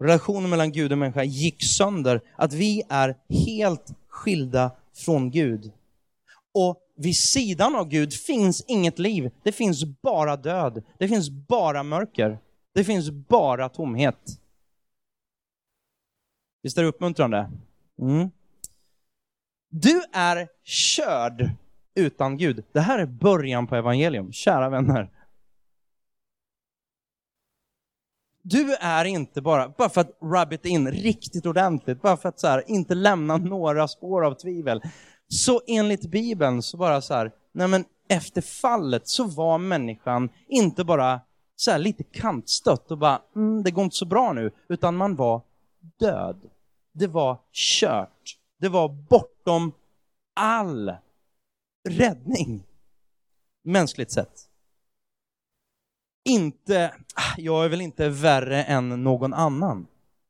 relationen 0.00 0.50
mellan 0.50 0.72
Gud 0.72 0.92
och 0.92 0.98
människa 0.98 1.24
gick 1.24 1.64
sönder. 1.64 2.20
Att 2.36 2.52
vi 2.52 2.82
är 2.88 3.16
helt 3.28 3.92
skilda 4.08 4.70
från 4.94 5.30
Gud. 5.30 5.72
Och 6.54 6.80
vid 6.96 7.16
sidan 7.16 7.74
av 7.74 7.88
Gud 7.88 8.12
finns 8.12 8.64
inget 8.66 8.98
liv. 8.98 9.30
Det 9.42 9.52
finns 9.52 9.84
bara 9.84 10.36
död. 10.36 10.82
Det 10.98 11.08
finns 11.08 11.30
bara 11.30 11.82
mörker. 11.82 12.38
Det 12.74 12.84
finns 12.84 13.10
bara 13.10 13.68
tomhet. 13.68 14.39
Visst 16.62 16.78
är 16.78 16.82
det 16.82 16.88
uppmuntrande? 16.88 17.50
Mm. 17.98 18.30
Du 19.70 20.02
är 20.12 20.48
körd 20.64 21.50
utan 21.94 22.36
Gud. 22.36 22.64
Det 22.72 22.80
här 22.80 22.98
är 22.98 23.06
början 23.06 23.66
på 23.66 23.76
evangelium, 23.76 24.32
kära 24.32 24.68
vänner. 24.68 25.10
Du 28.42 28.74
är 28.74 29.04
inte 29.04 29.42
bara, 29.42 29.68
bara 29.68 29.88
för 29.88 30.00
att 30.00 30.18
rub 30.20 30.52
it 30.52 30.64
in 30.64 30.90
riktigt 30.90 31.46
ordentligt, 31.46 32.02
bara 32.02 32.16
för 32.16 32.28
att 32.28 32.40
så 32.40 32.46
här, 32.46 32.64
inte 32.66 32.94
lämna 32.94 33.36
några 33.36 33.88
spår 33.88 34.24
av 34.24 34.34
tvivel. 34.34 34.82
Så 35.28 35.60
enligt 35.66 36.10
Bibeln 36.10 36.62
så 36.62 36.76
bara 36.76 37.00
så 37.00 37.14
här, 37.14 37.32
nej 37.52 37.68
men 37.68 37.84
efter 38.08 38.40
fallet 38.40 39.08
så 39.08 39.24
var 39.24 39.58
människan 39.58 40.28
inte 40.48 40.84
bara 40.84 41.20
så 41.56 41.70
här 41.70 41.78
lite 41.78 42.04
kantstött 42.04 42.90
och 42.90 42.98
bara, 42.98 43.22
mm, 43.36 43.62
det 43.62 43.70
går 43.70 43.84
inte 43.84 43.96
så 43.96 44.06
bra 44.06 44.32
nu, 44.32 44.50
utan 44.68 44.96
man 44.96 45.16
var 45.16 45.42
död. 45.80 46.50
Det 46.92 47.06
var 47.06 47.38
kört. 47.52 48.38
Det 48.58 48.68
var 48.68 48.88
bortom 48.88 49.72
all 50.34 50.92
räddning, 51.88 52.62
mänskligt 53.62 54.10
sett. 54.10 54.48
Inte, 56.24 56.94
ah, 57.14 57.34
jag 57.38 57.64
är 57.64 57.68
väl 57.68 57.80
inte 57.80 58.08
värre 58.08 58.64
än 58.64 59.04
någon 59.04 59.34
annan. 59.34 59.86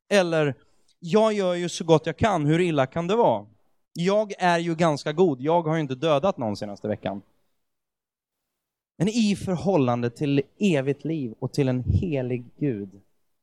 Eller, 0.09 0.54
jag 0.99 1.33
gör 1.33 1.54
ju 1.54 1.69
så 1.69 1.85
gott 1.85 2.07
jag 2.07 2.16
kan, 2.16 2.47
hur 2.47 2.61
illa 2.61 2.87
kan 2.87 3.07
det 3.07 3.16
vara? 3.16 3.47
Jag 3.92 4.33
är 4.38 4.59
ju 4.59 4.75
ganska 4.75 5.12
god, 5.12 5.40
jag 5.40 5.62
har 5.62 5.75
ju 5.75 5.80
inte 5.80 5.95
dödat 5.95 6.38
någon 6.38 6.57
senaste 6.57 6.88
veckan. 6.88 7.23
Men 8.99 9.09
i 9.09 9.37
förhållande 9.37 10.11
till 10.11 10.42
evigt 10.59 11.04
liv 11.04 11.35
och 11.38 11.52
till 11.52 11.69
en 11.69 11.85
helig 11.85 12.45
Gud 12.57 13.00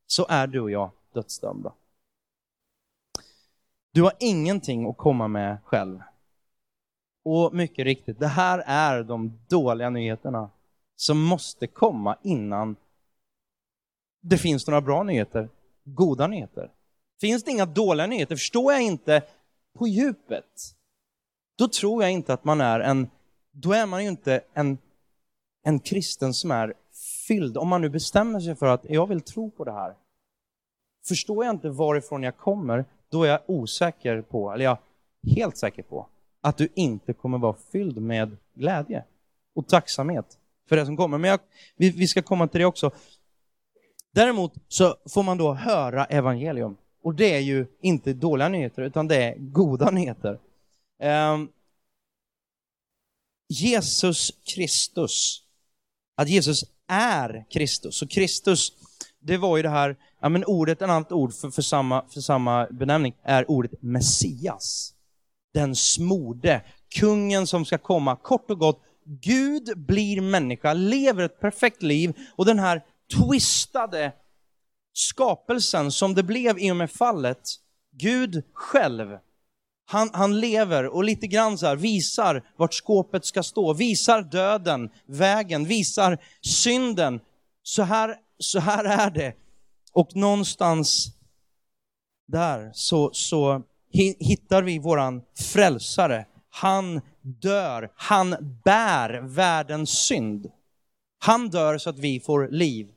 så 0.08 0.26
är 0.30 0.48
du 0.48 0.60
och 0.60 0.72
jag 0.72 0.92
dödsdömda. 1.14 1.74
Du 3.98 4.04
har 4.04 4.14
ingenting 4.20 4.90
att 4.90 4.98
komma 4.98 5.28
med 5.28 5.58
själv. 5.64 6.00
Och 7.24 7.54
mycket 7.54 7.86
riktigt, 7.86 8.20
det 8.20 8.28
här 8.28 8.64
är 8.66 9.04
de 9.04 9.40
dåliga 9.48 9.90
nyheterna 9.90 10.50
som 10.96 11.24
måste 11.24 11.68
komma 11.68 12.18
innan 12.24 12.76
det 14.22 14.38
finns 14.38 14.68
några 14.68 14.82
bra 14.82 15.04
nyheter, 15.04 15.50
goda 15.84 16.28
nyheter. 16.28 16.72
Finns 17.22 17.44
det 17.44 17.52
inga 17.52 17.66
dåliga 17.66 18.08
nyheter, 18.08 18.36
förstår 18.36 18.74
jag 18.74 18.82
inte 18.82 19.24
på 19.78 19.88
djupet, 19.88 20.76
då 21.58 21.68
tror 21.68 22.04
jag 22.04 22.12
inte 22.12 22.34
att 22.34 22.44
man 22.44 22.62
är 22.62 22.80
en, 22.80 23.10
då 23.52 23.74
är 23.74 23.86
man 23.86 24.04
ju 24.04 24.10
inte 24.10 24.42
en, 24.54 24.78
en 25.64 25.80
kristen 25.80 26.34
som 26.34 26.52
är 26.52 26.74
fylld, 27.28 27.58
om 27.58 27.68
man 27.68 27.82
nu 27.82 27.90
bestämmer 27.90 28.40
sig 28.40 28.56
för 28.56 28.68
att 28.68 28.86
jag 28.90 29.08
vill 29.08 29.22
tro 29.22 29.52
på 29.52 29.64
det 29.64 29.74
här. 29.74 29.96
Förstår 31.08 31.46
jag 31.46 31.56
inte 31.56 31.70
varifrån 31.70 32.24
jag 32.24 32.38
kommer, 32.38 32.86
då 33.10 33.24
är 33.24 33.30
jag 33.30 33.42
osäker 33.46 34.22
på, 34.22 34.52
eller 34.52 34.64
jag 34.66 34.78
är 35.28 35.36
helt 35.36 35.58
säker 35.58 35.84
på, 35.84 36.08
att 36.42 36.58
du 36.58 36.70
inte 36.76 37.14
kommer 37.14 37.38
vara 37.38 37.56
fylld 37.72 37.98
med 38.02 38.38
glädje 38.54 39.04
och 39.56 39.68
tacksamhet 39.68 40.38
för 40.70 40.76
det 40.76 40.86
som 40.86 40.98
kommer. 40.98 41.18
Men 41.18 41.30
jag, 41.30 41.40
vi, 41.76 41.90
vi 41.90 42.08
ska 42.08 42.22
komma 42.22 42.48
till 42.48 42.60
det 42.60 42.66
också. 42.66 42.92
Däremot 44.12 44.54
så 44.68 44.96
får 45.10 45.24
man 45.24 45.38
då 45.38 45.54
höra 45.54 46.06
evangelium. 46.06 46.78
Och 47.02 47.16
det 47.16 47.36
är 47.36 47.40
ju 47.40 47.66
inte 47.82 48.14
dåliga 48.14 48.50
nyheter, 48.50 48.82
utan 48.82 49.08
det 49.08 49.24
är 49.24 49.36
goda 49.38 49.92
nyheter. 49.92 50.40
Um, 51.34 51.52
Jesus 53.50 54.32
Kristus, 54.56 55.44
att 56.16 56.30
Jesus 56.30 56.64
är 56.88 57.46
Kristus. 57.50 57.96
så 57.96 58.08
Kristus, 58.08 58.74
det 59.28 59.38
var 59.38 59.58
ju 59.58 59.64
det 59.64 59.70
här, 59.70 59.96
ja 60.22 60.30
men 60.30 60.46
ordet, 60.46 60.78
ett 60.82 60.90
annat 60.90 61.12
ord 61.12 61.34
för, 61.34 61.50
för, 61.50 61.62
samma, 61.62 62.06
för 62.10 62.22
samma 62.22 62.68
benämning, 62.72 63.14
är 63.24 63.52
ordet 63.52 63.72
Messias. 63.82 64.94
Den 65.54 65.76
smorde, 65.76 66.62
kungen 66.96 67.48
som 67.48 67.66
ska 67.66 67.78
komma, 67.78 68.16
kort 68.16 68.52
och 68.52 68.60
gott, 68.60 68.82
Gud 69.06 69.74
blir 69.76 70.22
människa, 70.22 70.74
lever 70.74 71.24
ett 71.24 71.40
perfekt 71.40 71.84
liv 71.84 72.14
och 72.36 72.46
den 72.46 72.60
här 72.60 72.82
twistade 73.18 74.12
skapelsen 74.94 75.92
som 75.92 76.16
det 76.16 76.24
blev 76.24 76.60
i 76.60 76.72
och 76.72 76.76
med 76.76 76.92
fallet, 76.92 77.42
Gud 77.92 78.44
själv, 78.54 79.18
han, 79.90 80.10
han 80.14 80.40
lever 80.40 80.86
och 80.86 81.04
lite 81.04 81.28
grann 81.28 81.58
så 81.58 81.66
här, 81.66 81.76
visar 81.76 82.44
vart 82.58 82.74
skåpet 82.74 83.26
ska 83.26 83.44
stå, 83.44 83.74
visar 83.74 84.22
döden, 84.22 84.90
vägen, 85.06 85.66
visar 85.66 86.18
synden. 86.42 87.20
Så 87.64 87.84
här, 87.84 88.16
så 88.40 88.60
här 88.60 88.84
är 88.84 89.10
det. 89.10 89.34
Och 89.94 90.16
någonstans 90.16 91.08
där 92.28 92.72
så, 92.74 93.10
så 93.14 93.62
hittar 94.20 94.64
vi 94.64 94.80
våran 94.80 95.22
frälsare. 95.54 96.26
Han 96.50 97.02
dör, 97.22 97.92
han 97.96 98.36
bär 98.64 99.22
världens 99.22 99.90
synd. 99.90 100.52
Han 101.20 101.50
dör 101.50 101.78
så 101.78 101.90
att 101.90 102.00
vi 102.00 102.20
får 102.20 102.48
liv. 102.52 102.88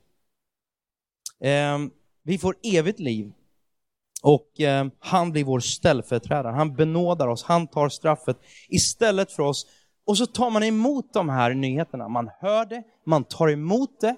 Eh, 1.39 1.79
vi 2.23 2.37
får 2.37 2.55
evigt 2.63 2.99
liv. 2.99 3.31
Och 4.23 4.61
eh, 4.61 4.87
han 4.99 5.31
blir 5.31 5.43
vår 5.43 5.59
ställföreträdare. 5.59 6.53
Han 6.53 6.75
benådar 6.75 7.27
oss, 7.27 7.43
han 7.43 7.67
tar 7.67 7.89
straffet 7.89 8.37
istället 8.69 9.31
för 9.31 9.43
oss. 9.43 9.67
Och 10.05 10.17
så 10.17 10.25
tar 10.25 10.49
man 10.49 10.63
emot 10.63 11.13
de 11.13 11.29
här 11.29 11.53
nyheterna. 11.53 12.07
Man 12.07 12.29
hör 12.39 12.65
det, 12.65 12.83
man 13.05 13.23
tar 13.23 13.49
emot 13.49 14.01
det. 14.01 14.15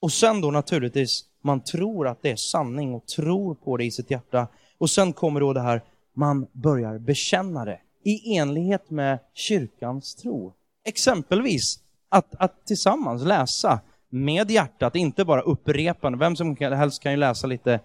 Och 0.00 0.12
sen 0.12 0.40
då 0.40 0.50
naturligtvis, 0.50 1.24
man 1.42 1.60
tror 1.60 2.08
att 2.08 2.22
det 2.22 2.30
är 2.30 2.36
sanning 2.36 2.94
och 2.94 3.06
tror 3.06 3.54
på 3.54 3.76
det 3.76 3.84
i 3.84 3.90
sitt 3.90 4.10
hjärta. 4.10 4.48
Och 4.78 4.90
sen 4.90 5.12
kommer 5.12 5.40
då 5.40 5.52
det 5.52 5.60
här, 5.60 5.82
man 6.14 6.46
börjar 6.52 6.98
bekänna 6.98 7.64
det 7.64 7.80
i 8.04 8.36
enlighet 8.36 8.90
med 8.90 9.18
kyrkans 9.34 10.14
tro. 10.14 10.52
Exempelvis 10.84 11.78
att, 12.08 12.34
att 12.38 12.66
tillsammans 12.66 13.24
läsa 13.24 13.80
med 14.08 14.50
hjärtat, 14.50 14.96
inte 14.96 15.24
bara 15.24 15.40
upprepande. 15.40 16.18
Vem 16.18 16.36
som 16.36 16.56
helst 16.60 17.02
kan 17.02 17.12
ju 17.12 17.18
läsa 17.18 17.46
lite, 17.46 17.80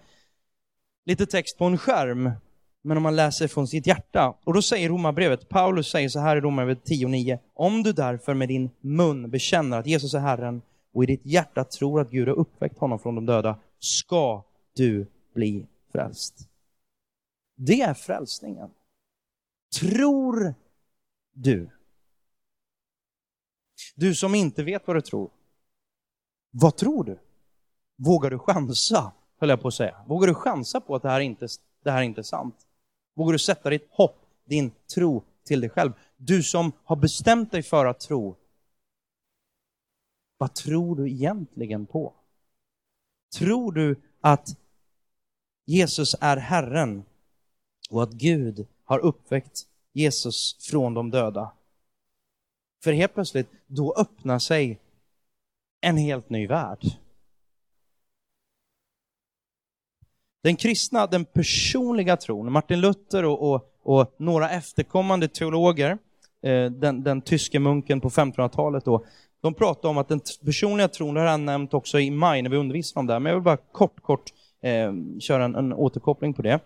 lite 1.06 1.26
text 1.26 1.58
på 1.58 1.64
en 1.64 1.78
skärm, 1.78 2.30
men 2.82 2.96
om 2.96 3.02
man 3.02 3.16
läser 3.16 3.48
från 3.48 3.68
sitt 3.68 3.86
hjärta. 3.86 4.34
Och 4.44 4.54
då 4.54 4.62
säger 4.62 4.88
Romarbrevet, 4.88 5.48
Paulus 5.48 5.90
säger 5.90 6.08
så 6.08 6.20
här 6.20 6.36
i 6.36 6.40
Romarbrevet 6.40 6.88
10.9. 6.88 7.38
Om 7.54 7.82
du 7.82 7.92
därför 7.92 8.34
med 8.34 8.48
din 8.48 8.70
mun 8.80 9.30
bekänner 9.30 9.78
att 9.78 9.86
Jesus 9.86 10.14
är 10.14 10.18
Herren 10.18 10.62
och 10.96 11.02
i 11.02 11.06
ditt 11.06 11.26
hjärta 11.26 11.64
tror 11.64 12.00
att 12.00 12.10
Gud 12.10 12.28
har 12.28 12.34
uppväckt 12.34 12.78
honom 12.78 12.98
från 12.98 13.14
de 13.14 13.26
döda, 13.26 13.58
ska 13.78 14.42
du 14.76 15.06
bli 15.34 15.66
frälst. 15.92 16.48
Det 17.56 17.80
är 17.80 17.94
frälsningen. 17.94 18.70
Tror 19.80 20.54
du? 21.32 21.70
Du 23.94 24.14
som 24.14 24.34
inte 24.34 24.62
vet 24.62 24.86
vad 24.86 24.96
du 24.96 25.00
tror. 25.00 25.30
Vad 26.50 26.76
tror 26.76 27.04
du? 27.04 27.18
Vågar 27.96 28.30
du 28.30 28.38
chansa, 28.38 29.12
höll 29.38 29.48
jag 29.48 29.60
på 29.60 29.68
att 29.68 29.74
säga. 29.74 30.04
Vågar 30.06 30.26
du 30.26 30.34
chansa 30.34 30.80
på 30.80 30.94
att 30.94 31.02
det 31.02 31.08
här 31.08 31.20
inte, 31.20 31.48
det 31.84 31.90
här 31.90 32.02
inte 32.02 32.20
är 32.20 32.22
sant? 32.22 32.56
Vågar 33.14 33.32
du 33.32 33.38
sätta 33.38 33.70
ditt 33.70 33.88
hopp, 33.90 34.26
din 34.44 34.70
tro 34.94 35.24
till 35.44 35.60
dig 35.60 35.70
själv? 35.70 35.92
Du 36.16 36.42
som 36.42 36.72
har 36.84 36.96
bestämt 36.96 37.52
dig 37.52 37.62
för 37.62 37.86
att 37.86 38.00
tro. 38.00 38.36
Vad 40.38 40.54
tror 40.54 40.96
du 40.96 41.10
egentligen 41.10 41.86
på? 41.86 42.14
Tror 43.38 43.72
du 43.72 44.00
att 44.20 44.48
Jesus 45.66 46.16
är 46.20 46.36
Herren 46.36 47.04
och 47.90 48.02
att 48.02 48.12
Gud 48.12 48.66
har 48.84 48.98
uppväckt 48.98 49.66
Jesus 49.92 50.56
från 50.70 50.94
de 50.94 51.10
döda. 51.10 51.52
För 52.84 52.92
helt 52.92 53.14
plötsligt, 53.14 53.50
då 53.66 53.94
öppnar 53.94 54.38
sig 54.38 54.80
en 55.80 55.96
helt 55.96 56.30
ny 56.30 56.46
värld. 56.46 56.84
Den 60.42 60.56
kristna, 60.56 61.06
den 61.06 61.24
personliga 61.24 62.16
tron, 62.16 62.52
Martin 62.52 62.80
Luther 62.80 63.24
och, 63.24 63.52
och, 63.52 63.72
och 63.82 64.14
några 64.16 64.50
efterkommande 64.50 65.28
teologer, 65.28 65.98
eh, 66.42 66.70
den, 66.70 67.02
den 67.02 67.22
tyske 67.22 67.58
munken 67.58 68.00
på 68.00 68.10
1500-talet 68.10 68.84
då, 68.84 69.04
de 69.46 69.54
pratar 69.54 69.88
om 69.88 69.98
att 69.98 70.08
den 70.08 70.20
personliga 70.44 70.88
tron, 70.88 71.14
det 71.14 71.20
har 71.20 71.28
jag 71.28 71.40
nämnt 71.40 71.74
också 71.74 72.00
i 72.00 72.10
maj 72.10 72.42
när 72.42 72.50
vi 72.50 72.56
undervisade 72.56 73.00
om 73.00 73.06
det 73.06 73.12
här, 73.12 73.20
men 73.20 73.30
jag 73.30 73.36
vill 73.36 73.44
bara 73.44 73.56
kort, 73.56 74.02
kort 74.02 74.32
eh, 74.62 74.92
köra 75.20 75.44
en, 75.44 75.54
en 75.54 75.72
återkoppling 75.72 76.34
på 76.34 76.42
det. 76.42 76.60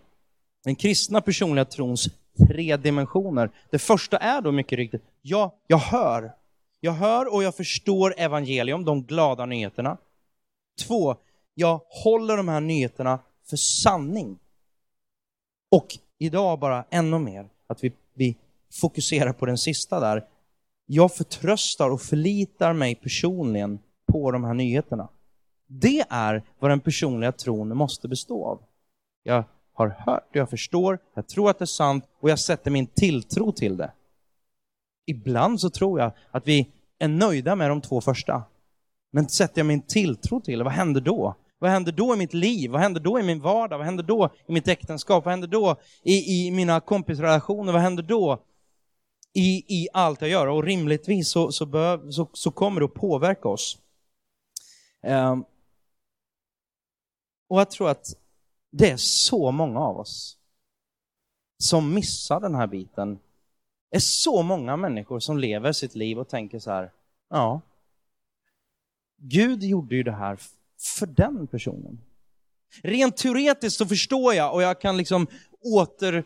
Den 0.64 0.74
kristna 0.74 1.20
personliga 1.20 1.64
trons 1.64 2.08
tre 2.48 2.76
dimensioner. 2.76 3.50
Det 3.70 3.78
första 3.78 4.16
är 4.16 4.40
då 4.40 4.52
mycket 4.52 4.76
riktigt, 4.76 5.02
ja, 5.22 5.56
jag 5.66 5.78
hör. 5.78 6.32
Jag 6.80 6.92
hör 6.92 7.34
och 7.34 7.42
jag 7.42 7.56
förstår 7.56 8.14
evangelium, 8.16 8.84
de 8.84 9.02
glada 9.02 9.46
nyheterna. 9.46 9.96
Två, 10.86 11.16
jag 11.54 11.80
håller 11.88 12.36
de 12.36 12.48
här 12.48 12.60
nyheterna 12.60 13.18
för 13.50 13.56
sanning. 13.56 14.38
Och 15.70 15.86
idag 16.18 16.58
bara 16.58 16.84
ännu 16.90 17.18
mer, 17.18 17.48
att 17.66 17.84
vi, 17.84 17.92
vi 18.14 18.36
fokuserar 18.80 19.32
på 19.32 19.46
den 19.46 19.58
sista 19.58 20.00
där. 20.00 20.24
Jag 20.92 21.14
förtröstar 21.14 21.90
och 21.90 22.00
förlitar 22.00 22.72
mig 22.72 22.94
personligen 22.94 23.78
på 24.12 24.30
de 24.30 24.44
här 24.44 24.54
nyheterna. 24.54 25.08
Det 25.66 26.04
är 26.10 26.42
vad 26.58 26.70
den 26.70 26.80
personliga 26.80 27.32
tron 27.32 27.76
måste 27.76 28.08
bestå 28.08 28.46
av. 28.46 28.62
Jag 29.22 29.44
har 29.74 29.88
hört, 29.88 30.28
jag 30.32 30.50
förstår, 30.50 30.98
jag 31.14 31.28
tror 31.28 31.50
att 31.50 31.58
det 31.58 31.64
är 31.64 31.66
sant 31.66 32.04
och 32.20 32.30
jag 32.30 32.38
sätter 32.38 32.70
min 32.70 32.86
tilltro 32.86 33.52
till 33.52 33.76
det. 33.76 33.92
Ibland 35.06 35.60
så 35.60 35.70
tror 35.70 36.00
jag 36.00 36.12
att 36.30 36.48
vi 36.48 36.68
är 36.98 37.08
nöjda 37.08 37.56
med 37.56 37.70
de 37.70 37.80
två 37.80 38.00
första. 38.00 38.42
Men 39.12 39.28
sätter 39.28 39.58
jag 39.58 39.66
min 39.66 39.82
tilltro 39.82 40.40
till 40.40 40.58
det, 40.58 40.64
vad 40.64 40.72
händer 40.72 41.00
då? 41.00 41.34
Vad 41.58 41.70
händer 41.70 41.92
då 41.92 42.14
i 42.14 42.18
mitt 42.18 42.34
liv? 42.34 42.70
Vad 42.70 42.80
händer 42.80 43.00
då 43.00 43.20
i 43.20 43.22
min 43.22 43.40
vardag? 43.40 43.78
Vad 43.78 43.86
händer 43.86 44.04
då 44.04 44.30
i 44.46 44.52
mitt 44.52 44.68
äktenskap? 44.68 45.24
Vad 45.24 45.32
händer 45.32 45.48
då 45.48 45.76
i, 46.02 46.46
i 46.46 46.50
mina 46.50 46.80
kompisrelationer? 46.80 47.72
Vad 47.72 47.82
händer 47.82 48.02
då 48.02 48.38
i, 49.32 49.64
i 49.68 49.88
allt 49.92 50.20
jag 50.20 50.30
gör? 50.30 50.46
Och 50.46 50.64
rimligtvis 50.64 51.28
så, 51.28 51.52
så, 51.52 51.66
bör, 51.66 52.10
så, 52.10 52.28
så 52.32 52.50
kommer 52.50 52.80
det 52.80 52.84
att 52.84 52.94
påverka 52.94 53.48
oss. 53.48 53.78
Um, 55.02 55.44
och 57.48 57.60
jag 57.60 57.70
tror 57.70 57.90
att 57.90 58.06
det 58.70 58.90
är 58.90 58.96
så 58.96 59.50
många 59.50 59.80
av 59.80 59.98
oss 59.98 60.36
som 61.58 61.94
missar 61.94 62.40
den 62.40 62.54
här 62.54 62.66
biten. 62.66 63.18
Det 63.90 63.96
är 63.96 64.00
så 64.00 64.42
många 64.42 64.76
människor 64.76 65.20
som 65.20 65.38
lever 65.38 65.72
sitt 65.72 65.94
liv 65.94 66.18
och 66.18 66.28
tänker 66.28 66.58
så 66.58 66.70
här, 66.70 66.92
ja, 67.28 67.60
Gud 69.16 69.62
gjorde 69.62 69.96
ju 69.96 70.02
det 70.02 70.12
här 70.12 70.38
för 70.98 71.06
den 71.06 71.46
personen. 71.46 72.00
Rent 72.82 73.16
teoretiskt 73.16 73.78
så 73.78 73.86
förstår 73.86 74.34
jag 74.34 74.54
och 74.54 74.62
jag 74.62 74.80
kan 74.80 74.96
liksom 74.96 75.26
åter 75.60 76.24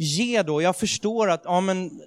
Ge 0.00 0.42
då, 0.42 0.62
jag 0.62 0.76
förstår 0.76 1.30
att 1.30 1.40
ja, 1.44 1.60
men 1.60 2.02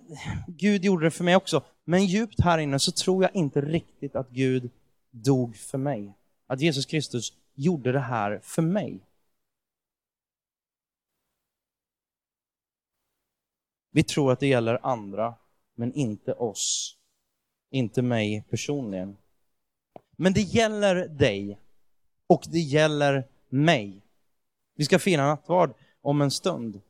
Gud 0.47 0.85
gjorde 0.85 1.05
det 1.05 1.11
för 1.11 1.23
mig 1.23 1.35
också. 1.35 1.63
Men 1.83 2.05
djupt 2.05 2.39
här 2.39 2.57
inne 2.57 2.79
så 2.79 2.91
tror 2.91 3.23
jag 3.23 3.35
inte 3.35 3.61
riktigt 3.61 4.15
att 4.15 4.29
Gud 4.29 4.69
dog 5.09 5.55
för 5.55 5.77
mig. 5.77 6.13
Att 6.47 6.61
Jesus 6.61 6.85
Kristus 6.85 7.33
gjorde 7.53 7.91
det 7.91 7.99
här 7.99 8.39
för 8.43 8.61
mig. 8.61 8.99
Vi 13.91 14.03
tror 14.03 14.31
att 14.31 14.39
det 14.39 14.47
gäller 14.47 14.79
andra, 14.85 15.35
men 15.75 15.93
inte 15.93 16.33
oss. 16.33 16.97
Inte 17.71 18.01
mig 18.01 18.43
personligen. 18.49 19.17
Men 20.15 20.33
det 20.33 20.41
gäller 20.41 21.07
dig 21.07 21.59
och 22.27 22.43
det 22.51 22.59
gäller 22.59 23.27
mig. 23.49 24.01
Vi 24.75 24.85
ska 24.85 24.99
fira 24.99 25.27
nattvard 25.27 25.73
om 26.01 26.21
en 26.21 26.31
stund 26.31 26.81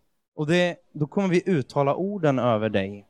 och 0.41 0.47
det, 0.47 0.77
då 0.91 1.07
kommer 1.07 1.27
vi 1.27 1.43
uttala 1.45 1.95
orden 1.95 2.39
över 2.39 2.69
dig. 2.69 3.07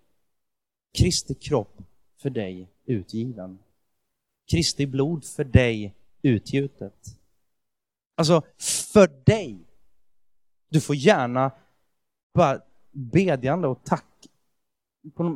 Kristi 0.98 1.34
kropp 1.34 1.84
för 2.18 2.30
dig 2.30 2.72
utgiven. 2.86 3.60
Kristi 4.52 4.88
blod 4.88 5.26
för 5.26 5.44
dig 5.44 5.96
utgjutet. 6.22 7.06
Alltså, 8.16 8.42
för 8.94 9.08
dig. 9.26 9.68
Du 10.70 10.82
får 10.82 10.96
gärna 10.96 11.52
bara 12.34 12.62
bedjande 12.92 13.68
och 13.68 13.84
tack, 13.84 14.28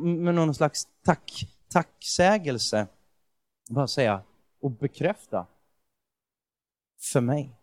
med 0.02 0.34
någon 0.34 0.54
slags 0.54 0.88
tack, 1.04 1.46
tacksägelse, 1.68 2.86
bara 3.70 3.88
säga 3.88 4.22
och 4.60 4.70
bekräfta 4.70 5.46
för 7.12 7.20
mig. 7.20 7.55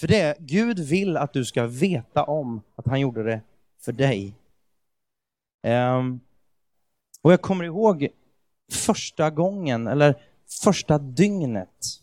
För 0.00 0.06
det, 0.06 0.36
Gud 0.40 0.78
vill 0.78 1.16
att 1.16 1.32
du 1.32 1.44
ska 1.44 1.66
veta 1.66 2.24
om 2.24 2.62
att 2.76 2.86
han 2.86 3.00
gjorde 3.00 3.22
det 3.22 3.40
för 3.78 3.92
dig. 3.92 4.34
Um, 5.66 6.20
och 7.22 7.32
jag 7.32 7.42
kommer 7.42 7.64
ihåg 7.64 8.08
första 8.72 9.30
gången, 9.30 9.86
eller 9.86 10.22
första 10.64 10.98
dygnet, 10.98 12.02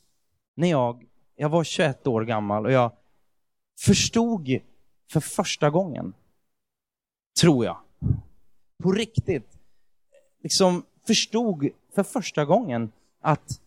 när 0.56 0.68
jag, 0.68 1.06
jag 1.36 1.50
var 1.50 1.64
21 1.64 2.08
år 2.08 2.26
gammal 2.26 2.66
och 2.66 2.72
jag 2.72 2.92
förstod 3.80 4.60
för 5.12 5.20
första 5.20 5.70
gången, 5.70 6.14
tror 7.42 7.66
jag, 7.66 7.78
på 8.84 8.92
riktigt, 8.92 9.60
liksom 10.44 10.86
förstod 11.08 11.70
för 11.96 12.04
första 12.04 12.46
gången 12.46 12.92
att 13.22 13.62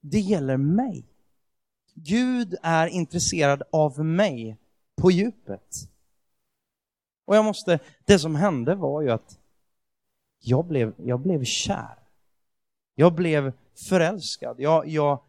det 0.00 0.20
gäller 0.20 0.56
mig. 0.56 1.07
Gud 2.04 2.54
är 2.62 2.86
intresserad 2.86 3.62
av 3.72 4.04
mig 4.04 4.56
på 4.96 5.10
djupet. 5.10 5.88
Och 7.24 7.36
jag 7.36 7.44
måste, 7.44 7.78
det 8.04 8.18
som 8.18 8.34
hände 8.34 8.74
var 8.74 9.02
ju 9.02 9.10
att 9.10 9.38
jag 10.40 10.64
blev, 10.64 10.94
jag 10.96 11.20
blev 11.20 11.44
kär. 11.44 11.98
Jag 12.94 13.14
blev 13.14 13.52
förälskad. 13.88 14.60
Jag, 14.60 14.88
jag, 14.88 15.20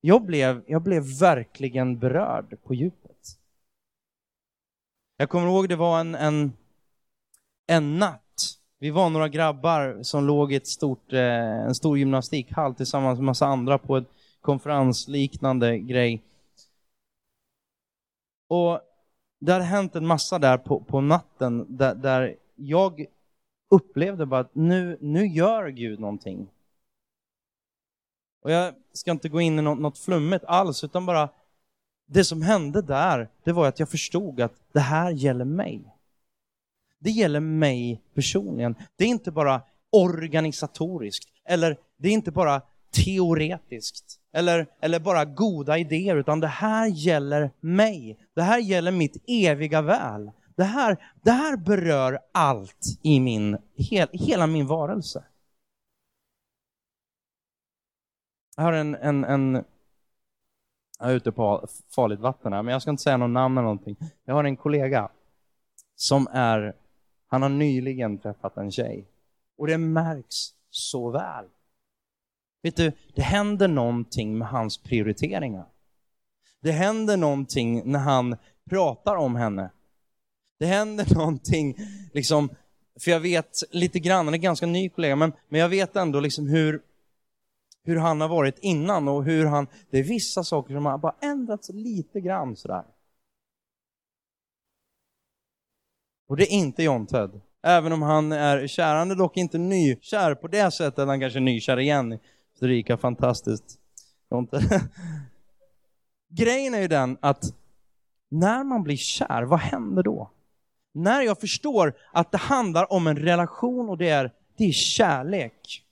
jag, 0.00 0.22
blev, 0.22 0.64
jag 0.66 0.82
blev 0.82 1.02
verkligen 1.20 1.98
berörd 1.98 2.56
på 2.62 2.74
djupet. 2.74 3.38
Jag 5.16 5.28
kommer 5.28 5.46
ihåg 5.46 5.68
det 5.68 5.76
var 5.76 6.00
en, 6.00 6.14
en, 6.14 6.52
en 7.66 7.98
natt. 7.98 8.22
Vi 8.78 8.90
var 8.90 9.10
några 9.10 9.28
grabbar 9.28 9.98
som 10.02 10.26
låg 10.26 10.52
i 10.52 10.56
ett 10.56 10.66
stort, 10.66 11.12
eh, 11.12 11.20
en 11.66 11.74
stor 11.74 11.98
gymnastikhall 11.98 12.74
tillsammans 12.74 13.18
med 13.18 13.24
massa 13.24 13.46
andra 13.46 13.78
på 13.78 13.96
ett 13.96 14.08
konferensliknande 14.48 15.78
grej. 15.78 16.22
Och 18.48 18.80
det 19.40 19.52
hade 19.52 19.64
hänt 19.64 19.94
en 19.94 20.06
massa 20.06 20.38
där 20.38 20.58
på, 20.58 20.80
på 20.80 21.00
natten 21.00 21.66
där, 21.68 21.94
där 21.94 22.36
jag 22.54 23.06
upplevde 23.70 24.26
bara 24.26 24.40
att 24.40 24.54
nu, 24.54 24.98
nu 25.00 25.26
gör 25.26 25.68
Gud 25.68 26.00
någonting. 26.00 26.50
Och 28.42 28.50
jag 28.50 28.74
ska 28.92 29.10
inte 29.10 29.28
gå 29.28 29.40
in 29.40 29.58
i 29.58 29.62
något, 29.62 29.78
något 29.78 29.98
flummigt 29.98 30.44
alls, 30.44 30.84
utan 30.84 31.06
bara 31.06 31.28
det 32.06 32.24
som 32.24 32.42
hände 32.42 32.82
där, 32.82 33.28
det 33.44 33.52
var 33.52 33.68
att 33.68 33.78
jag 33.78 33.88
förstod 33.88 34.40
att 34.40 34.54
det 34.72 34.80
här 34.80 35.10
gäller 35.10 35.44
mig. 35.44 35.94
Det 36.98 37.10
gäller 37.10 37.40
mig 37.40 38.02
personligen. 38.14 38.74
Det 38.96 39.04
är 39.04 39.08
inte 39.08 39.30
bara 39.30 39.62
organisatoriskt, 39.90 41.28
eller 41.44 41.76
det 41.96 42.08
är 42.08 42.12
inte 42.12 42.30
bara 42.30 42.62
teoretiskt, 42.90 44.20
eller, 44.32 44.66
eller 44.80 45.00
bara 45.00 45.24
goda 45.24 45.78
idéer, 45.78 46.16
utan 46.16 46.40
det 46.40 46.46
här 46.46 46.86
gäller 46.86 47.50
mig. 47.60 48.18
Det 48.34 48.42
här 48.42 48.58
gäller 48.58 48.92
mitt 48.92 49.24
eviga 49.26 49.82
väl. 49.82 50.30
Det 50.56 50.64
här, 50.64 50.96
det 51.22 51.30
här 51.30 51.56
berör 51.56 52.18
allt 52.32 52.98
i 53.02 53.20
min, 53.20 53.58
hel, 53.76 54.08
hela 54.12 54.46
min 54.46 54.66
varelse. 54.66 55.24
Jag 58.56 58.62
har 58.62 58.72
en, 58.72 58.94
en, 58.94 59.24
en 59.24 59.64
jag 60.98 61.10
är 61.10 61.14
ute 61.14 61.32
på 61.32 61.68
farligt 61.94 62.20
vatten 62.20 62.52
här, 62.52 62.62
men 62.62 62.72
jag 62.72 62.82
ska 62.82 62.90
inte 62.90 63.02
säga 63.02 63.16
någon 63.16 63.32
namn 63.32 63.58
eller 63.58 63.62
någonting. 63.62 63.96
Jag 64.24 64.34
har 64.34 64.44
en 64.44 64.56
kollega 64.56 65.10
som 65.94 66.28
är, 66.32 66.76
han 67.26 67.42
har 67.42 67.48
nyligen 67.48 68.18
träffat 68.18 68.56
en 68.56 68.70
tjej. 68.70 69.08
Och 69.58 69.66
det 69.66 69.78
märks 69.78 70.36
så 70.70 71.10
väl. 71.10 71.44
Vet 72.62 72.76
du, 72.76 72.92
det 73.14 73.22
händer 73.22 73.68
någonting 73.68 74.38
med 74.38 74.48
hans 74.48 74.78
prioriteringar. 74.78 75.66
Det 76.60 76.72
händer 76.72 77.16
någonting 77.16 77.92
när 77.92 77.98
han 77.98 78.36
pratar 78.70 79.16
om 79.16 79.36
henne. 79.36 79.70
Det 80.58 80.66
händer 80.66 81.14
någonting, 81.14 81.76
liksom, 82.12 82.48
för 83.00 83.10
jag 83.10 83.20
vet 83.20 83.58
lite 83.70 83.98
grann, 84.00 84.24
han 84.24 84.34
är 84.34 84.38
ganska 84.38 84.66
ny 84.66 84.88
kollega, 84.88 85.16
men, 85.16 85.32
men 85.48 85.60
jag 85.60 85.68
vet 85.68 85.96
ändå 85.96 86.20
liksom 86.20 86.48
hur, 86.48 86.82
hur 87.84 87.96
han 87.96 88.20
har 88.20 88.28
varit 88.28 88.58
innan 88.58 89.08
och 89.08 89.24
hur 89.24 89.46
han, 89.46 89.66
det 89.90 89.98
är 89.98 90.02
vissa 90.02 90.44
saker 90.44 90.74
som 90.74 90.86
har 90.86 90.98
bara 90.98 91.14
ändrats 91.20 91.70
lite 91.72 92.20
grann 92.20 92.56
sådär. 92.56 92.84
Och 96.28 96.36
det 96.36 96.44
är 96.44 96.52
inte 96.52 96.82
John 96.82 97.06
Ted. 97.06 97.40
Även 97.62 97.92
om 97.92 98.02
han 98.02 98.32
är 98.32 98.66
kär, 98.66 98.94
han 98.94 99.10
är 99.10 99.14
dock 99.14 99.36
inte 99.36 99.58
nykär 99.58 100.34
på 100.34 100.48
det 100.48 100.70
sättet, 100.70 101.06
han 101.06 101.20
kanske 101.20 101.38
är 101.38 101.40
nykär 101.40 101.78
igen. 101.78 102.18
Rika, 102.62 102.96
fantastiskt. 102.96 103.78
Inte... 104.34 104.60
Grejen 106.30 106.74
är 106.74 106.80
ju 106.80 106.88
den 106.88 107.18
att 107.20 107.44
när 108.28 108.64
man 108.64 108.82
blir 108.82 108.96
kär, 108.96 109.42
vad 109.42 109.60
händer 109.60 110.02
då? 110.02 110.30
När 110.94 111.22
jag 111.22 111.40
förstår 111.40 111.96
att 112.12 112.32
det 112.32 112.38
handlar 112.38 112.92
om 112.92 113.06
en 113.06 113.16
relation 113.16 113.88
och 113.88 113.98
det 113.98 114.08
är, 114.08 114.32
det 114.56 114.64
är 114.64 114.72
kärlek. 114.72 115.84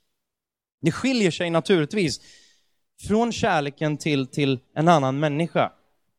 Det 0.81 0.93
skiljer 0.93 1.31
sig 1.31 1.51
naturligtvis 1.51 2.21
från 3.09 3.33
kärleken 3.33 3.97
till, 3.97 4.27
till 4.27 4.61
en 4.75 4.89
annan 4.89 5.21
människa, 5.21 5.73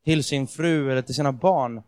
till 0.04 0.24
sin 0.24 0.48
fru 0.48 0.92
eller 0.92 1.02
till 1.02 1.16
sina 1.16 1.32
barn. 1.32 1.82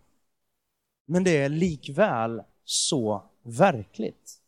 Men 1.07 1.23
det 1.23 1.37
är 1.37 1.49
likväl 1.49 2.41
så 2.63 3.23
verkligt. 3.43 4.39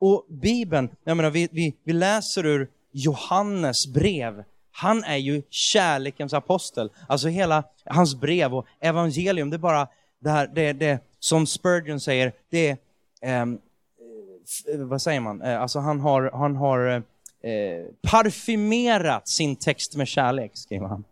Och 0.00 0.26
Bibeln, 0.28 0.88
jag 1.04 1.16
menar, 1.16 1.30
vi, 1.30 1.48
vi, 1.52 1.76
vi 1.84 1.92
läser 1.92 2.46
ur 2.46 2.70
Johannes 2.92 3.86
brev. 3.86 4.44
Han 4.70 5.04
är 5.04 5.16
ju 5.16 5.42
kärlekens 5.50 6.34
apostel. 6.34 6.90
Alltså 7.06 7.28
hela 7.28 7.64
hans 7.84 8.14
brev 8.14 8.54
och 8.54 8.66
evangelium, 8.80 9.50
det 9.50 9.56
är 9.56 9.58
bara 9.58 9.88
det 10.18 10.30
här, 10.30 10.46
det, 10.46 10.72
det 10.72 11.00
som 11.18 11.46
Spurgeon 11.46 12.00
säger, 12.00 12.32
det 12.50 12.76
är, 13.20 13.42
eh, 13.42 14.78
vad 14.78 15.02
säger 15.02 15.20
man, 15.20 15.42
eh, 15.42 15.60
alltså 15.60 15.78
han 15.78 16.00
har, 16.00 16.30
han 16.34 16.56
har 16.56 17.02
eh, 17.42 17.84
parfymerat 18.02 19.28
sin 19.28 19.56
text 19.56 19.96
med 19.96 20.08
kärlek, 20.08 20.50
skriver 20.54 20.86
han. 20.86 21.04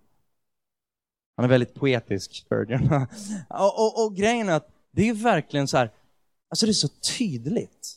Han 1.36 1.44
är 1.44 1.48
väldigt 1.48 1.74
poetisk, 1.74 2.34
Spurgeon. 2.34 2.92
och, 3.48 3.80
och, 3.80 4.04
och 4.04 4.16
grejen 4.16 4.48
är 4.48 4.52
att 4.52 4.68
det 4.90 5.08
är 5.08 5.14
verkligen 5.14 5.68
så 5.68 5.76
här, 5.76 5.90
alltså 6.50 6.66
det 6.66 6.70
är 6.70 6.74
så 6.74 6.88
tydligt 7.18 7.96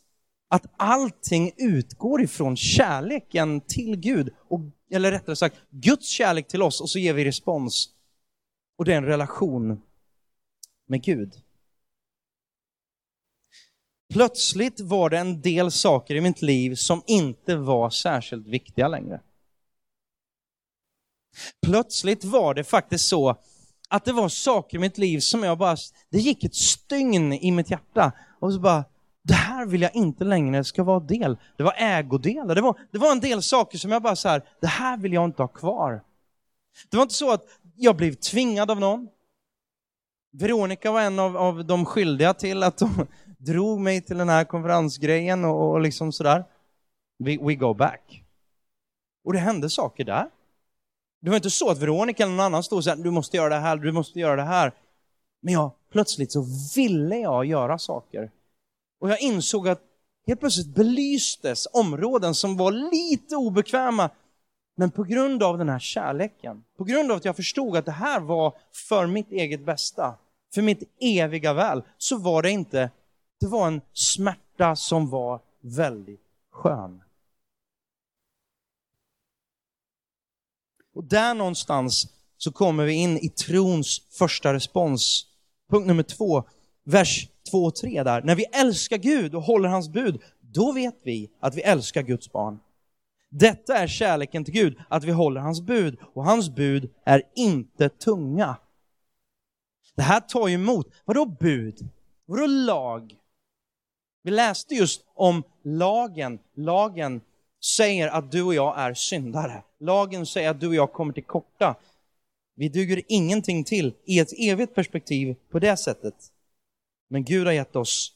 att 0.49 0.65
allting 0.77 1.51
utgår 1.57 2.21
ifrån 2.21 2.57
kärleken 2.57 3.61
till 3.61 3.95
Gud, 3.95 4.29
och, 4.47 4.59
eller 4.91 5.11
rättare 5.11 5.35
sagt 5.35 5.57
Guds 5.69 6.07
kärlek 6.07 6.47
till 6.47 6.61
oss 6.61 6.81
och 6.81 6.89
så 6.89 6.99
ger 6.99 7.13
vi 7.13 7.25
respons. 7.25 7.89
Och 8.77 8.85
det 8.85 8.93
är 8.93 8.97
en 8.97 9.05
relation 9.05 9.81
med 10.87 11.03
Gud. 11.03 11.33
Plötsligt 14.13 14.79
var 14.79 15.09
det 15.09 15.17
en 15.17 15.41
del 15.41 15.71
saker 15.71 16.15
i 16.15 16.21
mitt 16.21 16.41
liv 16.41 16.75
som 16.75 17.01
inte 17.07 17.55
var 17.55 17.89
särskilt 17.89 18.47
viktiga 18.47 18.87
längre. 18.87 19.21
Plötsligt 21.65 22.23
var 22.23 22.53
det 22.53 22.63
faktiskt 22.63 23.07
så 23.07 23.35
att 23.89 24.05
det 24.05 24.13
var 24.13 24.29
saker 24.29 24.77
i 24.77 24.79
mitt 24.79 24.97
liv 24.97 25.19
som 25.19 25.43
jag 25.43 25.57
bara, 25.57 25.77
det 26.09 26.17
gick 26.17 26.43
ett 26.43 26.55
stygn 26.55 27.33
i 27.33 27.51
mitt 27.51 27.71
hjärta 27.71 28.11
och 28.39 28.53
så 28.53 28.59
bara, 28.59 28.85
det 29.29 29.35
här 29.35 29.65
vill 29.65 29.81
jag 29.81 29.95
inte 29.95 30.23
längre 30.23 30.63
ska 30.63 30.83
vara 30.83 30.99
del. 30.99 31.37
Det 31.57 31.63
var 31.63 31.73
ägodelar, 31.77 32.55
det 32.55 32.61
var, 32.61 32.79
det 32.91 32.97
var 32.97 33.11
en 33.11 33.19
del 33.19 33.41
saker 33.41 33.77
som 33.77 33.91
jag 33.91 34.01
bara 34.01 34.15
så 34.15 34.29
här, 34.29 34.43
det 34.61 34.67
här 34.67 34.97
vill 34.97 35.13
jag 35.13 35.25
inte 35.25 35.43
ha 35.43 35.47
kvar. 35.47 36.03
Det 36.89 36.97
var 36.97 37.01
inte 37.03 37.15
så 37.15 37.31
att 37.31 37.43
jag 37.75 37.95
blev 37.95 38.13
tvingad 38.13 38.71
av 38.71 38.79
någon. 38.79 39.07
Veronica 40.31 40.91
var 40.91 41.01
en 41.01 41.19
av, 41.19 41.37
av 41.37 41.65
de 41.65 41.85
skyldiga 41.85 42.33
till 42.33 42.63
att 42.63 42.77
de 42.77 43.07
drog 43.37 43.79
mig 43.79 44.01
till 44.01 44.17
den 44.17 44.29
här 44.29 44.43
konferensgrejen 44.43 45.45
och, 45.45 45.71
och 45.71 45.81
liksom 45.81 46.11
sådär. 46.11 46.45
We, 47.19 47.37
we 47.41 47.55
go 47.55 47.73
back. 47.73 48.23
Och 49.23 49.33
det 49.33 49.39
hände 49.39 49.69
saker 49.69 50.03
där. 50.03 50.29
Det 51.21 51.29
var 51.29 51.35
inte 51.35 51.49
så 51.49 51.69
att 51.69 51.77
Veronica 51.77 52.23
eller 52.23 52.33
någon 52.33 52.45
annan 52.45 52.63
stod 52.63 52.77
och 52.77 52.83
sa 52.83 52.95
du 52.95 53.11
måste 53.11 53.37
göra 53.37 53.49
det 53.49 53.61
här, 53.61 53.77
du 53.77 53.91
måste 53.91 54.19
göra 54.19 54.35
det 54.35 54.43
här. 54.43 54.73
Men 55.41 55.53
jag, 55.53 55.71
plötsligt 55.91 56.31
så 56.31 56.45
ville 56.75 57.17
jag 57.17 57.45
göra 57.45 57.77
saker. 57.77 58.31
Och 58.99 59.09
jag 59.09 59.21
insåg 59.21 59.67
att 59.67 59.81
helt 60.27 60.39
plötsligt 60.39 60.75
belystes 60.75 61.67
områden 61.73 62.35
som 62.35 62.57
var 62.57 62.71
lite 62.71 63.35
obekväma. 63.35 64.09
Men 64.75 64.91
på 64.91 65.03
grund 65.03 65.43
av 65.43 65.57
den 65.57 65.69
här 65.69 65.79
kärleken, 65.79 66.63
på 66.77 66.83
grund 66.83 67.11
av 67.11 67.17
att 67.17 67.25
jag 67.25 67.35
förstod 67.35 67.77
att 67.77 67.85
det 67.85 67.91
här 67.91 68.19
var 68.19 68.57
för 68.89 69.07
mitt 69.07 69.31
eget 69.31 69.65
bästa, 69.65 70.17
för 70.53 70.61
mitt 70.61 70.83
eviga 70.99 71.53
väl, 71.53 71.83
så 71.97 72.17
var 72.17 72.41
det 72.41 72.51
inte, 72.51 72.91
det 73.39 73.47
var 73.47 73.67
en 73.67 73.81
smärta 73.93 74.75
som 74.75 75.09
var 75.09 75.41
väldigt 75.61 76.23
skön. 76.51 77.01
Och 80.95 81.03
där 81.03 81.33
någonstans 81.33 82.07
så 82.37 82.51
kommer 82.51 82.85
vi 82.85 82.93
in 82.93 83.17
i 83.17 83.29
trons 83.29 84.01
första 84.09 84.53
respons. 84.53 85.25
Punkt 85.69 85.87
nummer 85.87 86.03
två, 86.03 86.43
vers 86.89 87.27
2 87.51 87.63
och 87.63 87.75
3 87.75 88.03
där. 88.03 88.21
När 88.21 88.35
vi 88.35 88.43
älskar 88.43 88.97
Gud 88.97 89.35
och 89.35 89.41
håller 89.41 89.69
hans 89.69 89.89
bud, 89.89 90.21
då 90.41 90.71
vet 90.71 90.95
vi 91.03 91.29
att 91.39 91.55
vi 91.55 91.61
älskar 91.61 92.01
Guds 92.01 92.31
barn. 92.31 92.59
Detta 93.29 93.77
är 93.77 93.87
kärleken 93.87 94.45
till 94.45 94.53
Gud, 94.53 94.77
att 94.87 95.03
vi 95.03 95.11
håller 95.11 95.41
hans 95.41 95.61
bud. 95.61 95.97
Och 96.13 96.25
hans 96.25 96.49
bud 96.49 96.89
är 97.05 97.23
inte 97.35 97.89
tunga. 97.89 98.55
Det 99.95 100.01
här 100.01 100.19
tar 100.19 100.47
ju 100.47 100.53
emot. 100.53 100.87
Vadå 101.05 101.25
bud? 101.25 101.89
Vadå 102.25 102.45
lag? 102.45 103.15
Vi 104.23 104.31
läste 104.31 104.75
just 104.75 105.01
om 105.13 105.43
lagen. 105.63 106.39
Lagen 106.55 107.21
säger 107.77 108.07
att 108.07 108.31
du 108.31 108.43
och 108.43 108.53
jag 108.53 108.79
är 108.79 108.93
syndare. 108.93 109.63
Lagen 109.79 110.25
säger 110.25 110.49
att 110.49 110.59
du 110.59 110.67
och 110.67 110.75
jag 110.75 110.93
kommer 110.93 111.13
till 111.13 111.23
korta. 111.23 111.75
Vi 112.55 112.69
duger 112.69 113.01
ingenting 113.07 113.63
till 113.63 113.93
i 114.05 114.19
ett 114.19 114.33
evigt 114.39 114.75
perspektiv 114.75 115.35
på 115.51 115.59
det 115.59 115.77
sättet. 115.77 116.15
Men 117.09 117.23
Gud 117.23 117.45
har 117.45 117.53
gett 117.53 117.75
oss, 117.75 118.13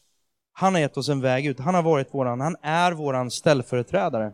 han 0.52 0.74
har 0.74 0.82
gett 0.82 0.98
oss 0.98 1.10
en 1.10 1.22
väg 1.22 1.46
ut. 1.46 1.60
Han 1.60 1.76
har 1.76 1.84
varit 1.84 2.14
våran, 2.14 2.40
han 2.40 2.56
är 2.62 2.92
våran 2.92 3.32
ställföreträdare. 3.32 4.34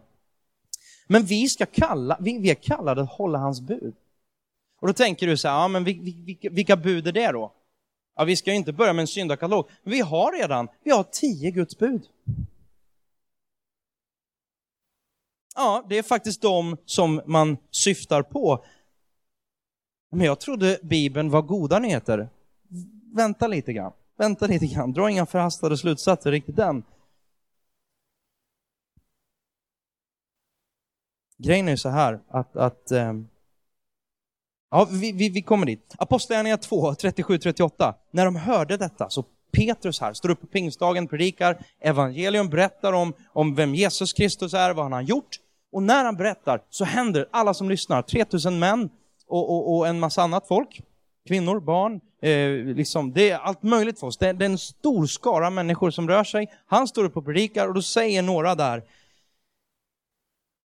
Men 1.07 1.23
vi 1.23 1.49
ska 1.49 1.65
kalla, 1.65 2.17
vi, 2.19 2.37
vi 2.37 2.51
är 2.51 2.55
kallade 2.55 3.01
att 3.01 3.11
hålla 3.11 3.37
hans 3.37 3.61
bud. 3.61 3.95
Och 4.81 4.87
då 4.87 4.93
tänker 4.93 5.27
du 5.27 5.37
så 5.37 5.47
här, 5.47 5.55
ja 5.55 5.67
men 5.67 5.83
vilka, 5.83 6.49
vilka 6.49 6.75
bud 6.75 7.07
är 7.07 7.11
det 7.11 7.31
då? 7.31 7.53
Ja, 8.15 8.23
vi 8.23 8.35
ska 8.35 8.51
ju 8.51 8.57
inte 8.57 8.73
börja 8.73 8.93
med 8.93 9.03
en 9.03 9.07
syndakatalog. 9.07 9.69
Men 9.83 9.91
vi 9.91 10.01
har 10.01 10.31
redan, 10.31 10.67
vi 10.83 10.91
har 10.91 11.03
tio 11.03 11.51
Guds 11.51 11.77
bud. 11.77 12.01
Ja, 15.55 15.85
det 15.89 15.97
är 15.97 16.03
faktiskt 16.03 16.41
de 16.41 16.77
som 16.85 17.21
man 17.25 17.57
syftar 17.71 18.21
på. 18.21 18.65
Men 20.11 20.25
jag 20.25 20.39
trodde 20.39 20.79
Bibeln 20.83 21.29
var 21.29 21.41
goda 21.41 21.79
nyheter. 21.79 22.29
Vänta 23.15 23.47
lite 23.47 23.73
grann, 23.73 23.91
vänta 24.19 24.47
lite 24.47 24.65
grann, 24.65 24.93
dra 24.93 25.09
inga 25.09 25.25
förhastade 25.25 25.77
slutsatser 25.77 26.31
riktigt 26.31 26.59
än. 26.59 26.83
Grejen 31.37 31.67
är 31.67 31.75
så 31.75 31.89
här 31.89 32.19
att, 32.27 32.55
att 32.55 32.91
eh, 32.91 33.13
Ja, 34.71 34.87
vi, 34.91 35.11
vi, 35.11 35.29
vi 35.29 35.41
kommer 35.41 35.65
dit. 35.65 35.95
Apostlagärningarna 35.97 36.57
2, 36.57 36.91
37-38. 36.91 37.93
När 38.11 38.25
de 38.25 38.35
hörde 38.35 38.77
detta, 38.77 39.09
så 39.09 39.25
Petrus 39.51 40.01
här, 40.01 40.13
står 40.13 40.29
upp 40.29 40.41
på 40.41 40.47
pingstdagen, 40.47 41.07
predikar 41.07 41.57
evangelium, 41.79 42.49
berättar 42.49 42.93
om, 42.93 43.13
om 43.33 43.55
vem 43.55 43.75
Jesus 43.75 44.13
Kristus 44.13 44.53
är, 44.53 44.73
vad 44.73 44.85
han 44.85 44.93
har 44.93 45.01
gjort. 45.01 45.39
Och 45.71 45.83
när 45.83 46.05
han 46.05 46.15
berättar 46.15 46.61
så 46.69 46.85
händer, 46.85 47.27
alla 47.31 47.53
som 47.53 47.69
lyssnar, 47.69 48.01
3000 48.01 48.59
män 48.59 48.89
och, 49.27 49.49
och, 49.49 49.77
och 49.77 49.87
en 49.87 49.99
massa 49.99 50.21
annat 50.21 50.47
folk, 50.47 50.81
kvinnor, 51.27 51.59
barn, 51.59 52.01
eh, 52.21 52.75
liksom, 52.75 53.13
det 53.13 53.29
är 53.29 53.37
allt 53.37 53.63
möjligt 53.63 53.99
för 53.99 54.07
oss. 54.07 54.17
Det, 54.17 54.33
det 54.33 54.45
är 54.45 54.49
en 54.49 54.57
stor 54.57 55.05
skara 55.05 55.49
människor 55.49 55.91
som 55.91 56.07
rör 56.07 56.23
sig. 56.23 56.51
Han 56.65 56.87
står 56.87 57.03
upp 57.03 57.17
och 57.17 57.25
predikar 57.25 57.67
och 57.67 57.73
då 57.73 57.81
säger 57.81 58.21
några 58.21 58.55
där, 58.55 58.83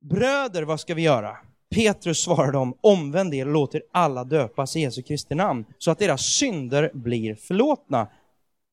Bröder, 0.03 0.63
vad 0.63 0.79
ska 0.79 0.93
vi 0.93 1.01
göra? 1.01 1.37
Petrus 1.75 2.23
svarar 2.23 2.51
dem, 2.51 2.77
omvänd 2.81 3.33
er 3.33 3.45
och 3.45 3.53
låt 3.53 3.75
er 3.75 3.83
alla 3.91 4.23
döpas 4.23 4.75
i 4.75 4.79
Jesu 4.79 5.01
Kristi 5.01 5.35
namn, 5.35 5.65
så 5.77 5.91
att 5.91 5.99
deras 5.99 6.21
synder 6.21 6.91
blir 6.93 7.35
förlåtna. 7.35 8.07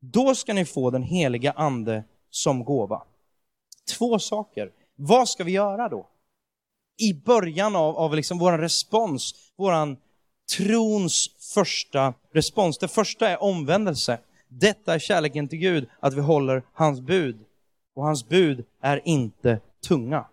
Då 0.00 0.34
ska 0.34 0.52
ni 0.52 0.64
få 0.64 0.90
den 0.90 1.02
heliga 1.02 1.52
ande 1.52 2.04
som 2.30 2.64
gåva. 2.64 3.02
Två 3.98 4.18
saker. 4.18 4.70
Vad 4.96 5.28
ska 5.28 5.44
vi 5.44 5.52
göra 5.52 5.88
då? 5.88 6.08
I 6.96 7.14
början 7.14 7.76
av, 7.76 7.96
av 7.96 8.14
liksom 8.14 8.38
vår 8.38 8.58
respons, 8.58 9.34
vår 9.56 9.96
trons 10.56 11.30
första 11.54 12.14
respons. 12.32 12.78
Det 12.78 12.88
första 12.88 13.28
är 13.28 13.42
omvändelse. 13.42 14.18
Detta 14.48 14.94
är 14.94 14.98
kärleken 14.98 15.48
till 15.48 15.58
Gud, 15.58 15.88
att 16.00 16.14
vi 16.14 16.20
håller 16.20 16.62
hans 16.72 17.00
bud. 17.00 17.44
Och 17.94 18.04
hans 18.04 18.28
bud 18.28 18.64
är 18.80 19.00
inte 19.04 19.60
tunga. 19.88 20.26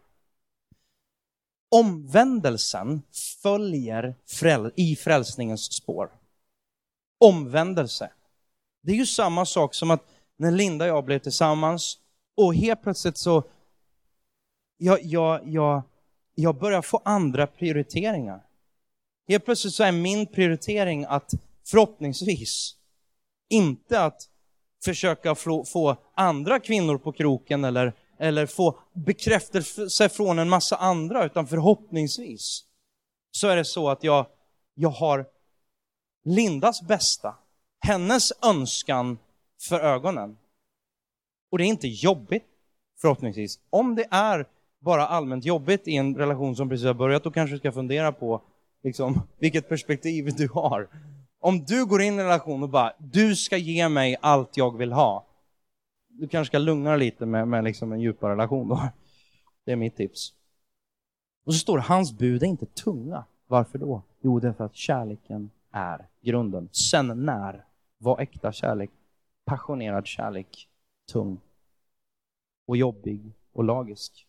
Omvändelsen 1.71 3.01
följer 3.41 4.15
fräl 4.25 4.71
i 4.75 4.95
frälsningens 4.95 5.73
spår. 5.73 6.09
Omvändelse. 7.19 8.11
Det 8.83 8.91
är 8.91 8.95
ju 8.95 9.05
samma 9.05 9.45
sak 9.45 9.73
som 9.73 9.91
att 9.91 10.03
när 10.37 10.51
Linda 10.51 10.85
och 10.85 10.89
jag 10.89 11.05
blev 11.05 11.19
tillsammans 11.19 11.97
och 12.37 12.55
helt 12.55 12.81
plötsligt 12.81 13.17
så, 13.17 13.43
jag, 14.77 15.03
jag, 15.03 15.41
jag, 15.47 15.81
jag 16.35 16.55
börjar 16.55 16.81
få 16.81 17.01
andra 17.05 17.47
prioriteringar. 17.47 18.46
Helt 19.27 19.45
plötsligt 19.45 19.73
så 19.73 19.83
är 19.83 19.91
min 19.91 20.27
prioritering 20.27 21.05
att 21.05 21.31
förhoppningsvis 21.67 22.75
inte 23.49 24.01
att 24.01 24.21
försöka 24.85 25.35
få, 25.35 25.95
andra 26.13 26.59
kvinnor 26.59 26.97
på 26.97 27.11
kroken 27.11 27.63
eller 27.63 27.93
eller 28.19 28.45
få 28.45 28.79
bekräftelse 28.93 30.09
från 30.09 30.39
en 30.39 30.49
massa 30.49 30.75
andra, 30.75 31.25
utan 31.25 31.47
förhoppningsvis 31.47 32.63
så 33.31 33.47
är 33.47 33.55
det 33.55 33.65
så 33.65 33.89
att 33.89 34.03
jag, 34.03 34.25
jag 34.73 34.89
har 34.89 35.25
Lindas 36.23 36.81
bästa, 36.81 37.35
hennes 37.79 38.33
önskan 38.43 39.17
för 39.69 39.79
ögonen. 39.79 40.37
Och 41.51 41.57
det 41.57 41.63
är 41.63 41.67
inte 41.67 41.87
jobbigt, 41.87 42.45
förhoppningsvis. 43.01 43.59
Om 43.69 43.95
det 43.95 44.07
är 44.11 44.47
bara 44.79 45.07
allmänt 45.07 45.45
jobbigt 45.45 45.87
i 45.87 45.95
en 45.95 46.15
relation 46.15 46.55
som 46.55 46.69
precis 46.69 46.85
har 46.85 46.93
börjat, 46.93 47.23
då 47.23 47.31
kanske 47.31 47.55
du 47.55 47.59
ska 47.59 47.71
fundera 47.71 48.11
på 48.11 48.41
liksom, 48.83 49.21
vilket 49.37 49.69
perspektiv 49.69 50.35
du 50.37 50.47
har. 50.47 50.87
Om 51.39 51.65
du 51.65 51.85
går 51.85 52.01
in 52.01 52.13
i 52.13 52.17
en 52.17 52.23
relation 52.23 52.63
och 52.63 52.69
bara, 52.69 52.93
du 52.97 53.35
ska 53.35 53.57
ge 53.57 53.89
mig 53.89 54.17
allt 54.21 54.57
jag 54.57 54.77
vill 54.77 54.91
ha, 54.91 55.25
du 56.07 56.27
kanske 56.27 56.51
ska 56.51 56.57
lugna 56.57 56.89
dig 56.89 56.99
lite 56.99 57.25
med, 57.25 57.47
med 57.47 57.63
liksom 57.63 57.91
en 57.91 57.99
djupare 57.99 58.31
relation 58.31 58.67
då. 58.67 58.89
Det 59.65 59.71
är 59.71 59.75
mitt 59.75 59.95
tips. 59.95 60.33
Och 61.45 61.53
så 61.53 61.59
står 61.59 61.77
det, 61.77 61.83
hans 61.83 62.17
bud 62.17 62.43
är 62.43 62.47
inte 62.47 62.65
tunga. 62.65 63.25
Varför 63.47 63.79
då? 63.79 64.01
Jo, 64.21 64.39
det 64.39 64.47
är 64.47 64.53
för 64.53 64.65
att 64.65 64.75
kärleken 64.75 65.49
är 65.71 66.07
grunden. 66.21 66.69
Sen 66.71 67.25
när 67.25 67.65
var 67.97 68.19
äkta 68.19 68.51
kärlek, 68.51 68.89
passionerad 69.45 70.07
kärlek, 70.07 70.69
tung 71.11 71.39
och 72.67 72.77
jobbig 72.77 73.31
och 73.53 73.63
lagisk. 73.63 74.27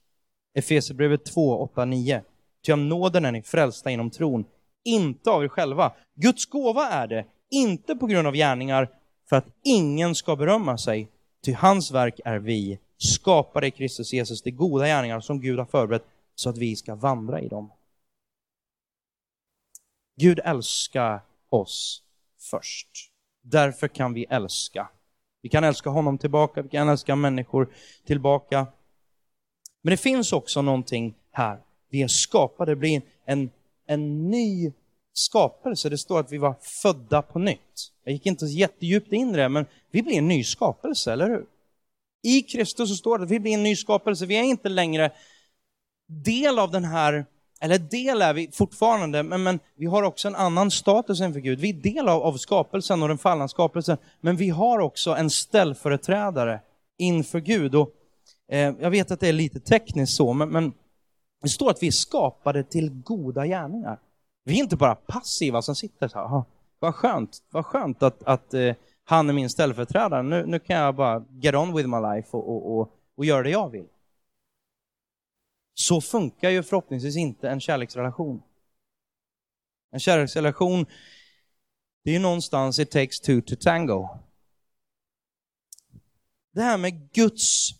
Efesierbrevet 0.55 1.25
2, 1.25 1.59
8, 1.59 1.85
9. 1.85 2.23
Ty 2.67 2.73
av 2.73 2.79
nåden 2.79 3.25
är 3.25 3.33
ni 3.33 3.43
frälsta 3.43 3.91
inom 3.91 4.11
tron, 4.11 4.45
inte 4.85 5.31
av 5.31 5.45
er 5.45 5.49
själva. 5.49 5.93
Guds 6.15 6.47
gåva 6.47 6.89
är 6.89 7.07
det, 7.07 7.27
inte 7.51 7.95
på 7.95 8.07
grund 8.07 8.29
av 8.29 8.35
gärningar, 8.35 8.89
för 9.29 9.37
att 9.37 9.47
ingen 9.65 10.15
ska 10.15 10.37
berömma 10.37 10.79
sig. 10.79 11.09
Ty 11.45 11.53
hans 11.53 11.91
verk 11.91 12.21
är 12.25 12.39
vi, 12.39 12.79
skapade 12.97 13.67
i 13.67 13.71
Kristus 13.71 14.13
Jesus, 14.13 14.43
de 14.43 14.51
goda 14.51 14.87
gärningar 14.87 15.21
som 15.21 15.41
Gud 15.41 15.59
har 15.59 15.67
förberett 15.67 16.05
så 16.35 16.51
att 16.51 16.59
vi 16.59 16.77
ska 16.77 16.95
vandra 16.95 17.41
i 17.41 17.49
dem. 17.49 17.73
Gud 20.17 20.41
älskar 20.45 21.21
oss 21.49 22.03
först. 22.51 22.89
Därför 23.43 23.89
kan 23.89 24.15
vi 24.15 24.25
älska. 24.25 24.89
Vi 25.43 25.49
kan 25.49 25.65
älska 25.65 25.91
honom 25.91 26.19
tillbaka, 26.19 26.63
vi 26.63 26.69
kan 26.69 26.89
älska 26.89 27.17
människor 27.17 27.73
tillbaka. 28.07 28.67
Men 29.83 29.91
det 29.91 29.97
finns 29.97 30.33
också 30.33 30.63
någonting 30.63 31.15
här. 31.33 31.61
Vi 31.91 32.03
är 32.03 32.09
skapade, 32.09 32.77
blir 32.77 33.03
en, 33.25 33.51
en 33.87 34.31
ny 34.31 34.73
skapelse. 35.13 35.89
Det 35.89 35.99
står 35.99 36.21
att 36.21 36.33
vi 36.33 36.39
var 36.39 36.55
födda 36.83 37.23
på 37.23 37.39
nytt. 37.39 37.93
Jag 38.05 38.13
gick 38.13 38.27
inte 38.27 38.47
jättedjupt 38.47 39.13
in 39.13 39.35
i 39.35 39.37
det, 39.37 39.49
men 39.49 39.67
vi 39.91 40.03
blir 40.03 40.19
en 40.19 40.29
ny 40.29 40.45
skapelse, 40.45 41.13
eller 41.13 41.29
hur? 41.29 41.45
I 42.23 42.43
Kristus 42.43 42.89
så 42.89 42.95
står 42.95 43.19
det 43.19 43.25
att 43.25 43.31
vi 43.31 43.41
blir 43.41 43.53
en 43.55 43.63
ny 43.63 43.77
skapelse. 43.77 44.27
Vi 44.27 44.37
är 44.37 44.43
inte 44.43 44.69
längre 44.69 45.11
del 46.07 46.59
av 46.59 46.71
den 46.71 46.85
här, 46.85 47.27
eller 47.61 47.79
del 47.79 48.23
är 48.23 48.35
vi 48.35 48.51
fortfarande, 48.53 49.23
men, 49.23 49.43
men 49.43 49.59
vi 49.77 49.87
har 49.87 50.03
också 50.03 50.29
en 50.29 50.35
annan 50.35 50.71
status 50.71 51.21
inför 51.21 51.41
Gud. 51.41 51.61
Vi 51.61 51.69
är 51.69 51.73
del 51.73 52.09
av, 52.09 52.23
av 52.23 52.37
skapelsen 52.37 53.03
och 53.03 53.09
den 53.09 53.19
fallna 53.19 53.49
skapelsen, 53.49 53.97
men 54.21 54.37
vi 54.37 54.49
har 54.49 54.79
också 54.79 55.11
en 55.11 55.31
ställföreträdare 55.31 56.61
inför 56.99 57.41
Gud. 57.41 57.75
Och, 57.75 57.91
eh, 58.49 58.75
jag 58.81 58.91
vet 58.91 59.11
att 59.11 59.21
det 59.21 59.29
är 59.29 59.33
lite 59.33 59.61
tekniskt 59.61 60.17
så, 60.17 60.33
men, 60.33 60.49
men 60.49 60.73
det 61.43 61.49
står 61.49 61.71
att 61.71 61.83
vi 61.83 61.87
är 61.87 61.93
skapade 61.93 62.65
till 62.65 62.91
goda 62.91 63.47
gärningar. 63.47 64.01
Vi 64.45 64.55
är 64.55 64.59
inte 64.59 64.77
bara 64.77 64.95
passiva 64.95 65.63
som 65.63 65.75
sitter 65.77 66.09
så 66.09 66.19
här, 66.19 66.45
vad 66.79 66.95
skönt, 66.95 67.43
vad 67.51 67.67
skönt 67.67 68.03
att, 68.03 68.23
att 68.23 68.55
eh, 68.55 68.75
han 69.05 69.29
är 69.29 69.33
min 69.33 69.51
ställföreträdare, 69.51 70.23
nu, 70.23 70.47
nu 70.47 70.59
kan 70.59 70.77
jag 70.77 70.95
bara 70.95 71.25
get 71.31 71.55
on 71.55 71.77
with 71.77 71.89
my 71.89 71.97
life 71.97 72.37
och, 72.37 72.49
och, 72.49 72.79
och, 72.79 72.93
och 73.17 73.25
göra 73.25 73.43
det 73.43 73.51
jag 73.51 73.71
vill. 73.71 73.87
Så 75.75 76.01
funkar 76.01 76.51
ju 76.51 76.63
förhoppningsvis 76.63 77.17
inte 77.17 77.49
en 77.49 77.61
kärleksrelation. 77.61 78.43
En 79.91 80.01
kärleksrelation, 80.01 80.87
det 82.05 82.11
är 82.11 82.15
ju 82.15 82.21
någonstans 82.21 82.79
it 82.79 82.91
takes 82.91 83.21
two 83.21 83.41
to 83.41 83.55
tango. 83.61 84.09
Det 86.53 86.63
här 86.63 86.79
med 86.79 87.13
Guds, 87.13 87.71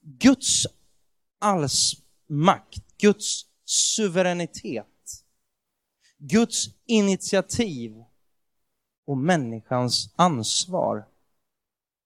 Guds 0.00 0.66
allsmakt, 1.38 2.89
Guds 3.00 3.46
suveränitet 3.64 4.86
Guds 6.20 6.66
initiativ 6.86 8.04
och 9.06 9.16
människans 9.16 10.14
ansvar. 10.16 11.04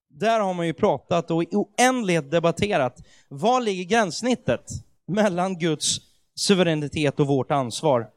Där 0.09 0.39
har 0.39 0.53
man 0.53 0.67
ju 0.67 0.73
pratat 0.73 1.31
och 1.31 1.43
i 1.43 1.47
oändlighet 1.51 2.31
debatterat. 2.31 3.03
Var 3.27 3.61
ligger 3.61 3.83
gränssnittet 3.83 4.71
mellan 5.05 5.59
Guds 5.59 5.97
suveränitet 6.35 7.19
och 7.19 7.27
vårt 7.27 7.51
ansvar. 7.51 8.09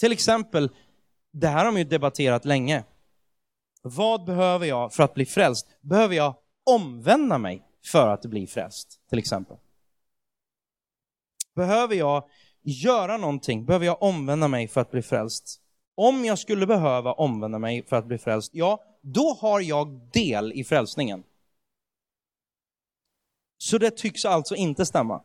Till 0.00 0.12
exempel, 0.12 0.70
det 1.32 1.48
här 1.48 1.64
har 1.64 1.72
man 1.72 1.80
ju 1.80 1.88
debatterat 1.88 2.44
länge. 2.44 2.84
Vad 3.82 4.24
behöver 4.24 4.66
jag 4.66 4.92
för 4.92 5.02
att 5.02 5.14
bli 5.14 5.26
frälst? 5.26 5.66
Behöver 5.80 6.14
jag 6.14 6.34
omvända 6.64 7.38
mig 7.38 7.62
för 7.92 8.08
att 8.08 8.24
bli 8.24 8.46
frälst, 8.46 9.00
till 9.08 9.18
exempel? 9.18 9.56
Behöver 11.54 11.94
jag 11.94 12.24
göra 12.62 13.16
någonting? 13.16 13.64
Behöver 13.64 13.86
jag 13.86 14.02
omvända 14.02 14.48
mig 14.48 14.68
för 14.68 14.80
att 14.80 14.90
bli 14.90 15.02
frälst? 15.02 15.60
Om 15.94 16.24
jag 16.24 16.38
skulle 16.38 16.66
behöva 16.66 17.12
omvända 17.12 17.58
mig 17.58 17.86
för 17.86 17.96
att 17.96 18.06
bli 18.06 18.18
frälst, 18.18 18.50
ja, 18.54 18.82
då 19.00 19.38
har 19.40 19.60
jag 19.60 19.88
del 20.12 20.52
i 20.52 20.64
frälsningen. 20.64 21.22
Så 23.58 23.78
det 23.78 23.90
tycks 23.90 24.24
alltså 24.24 24.54
inte 24.54 24.86
stämma. 24.86 25.22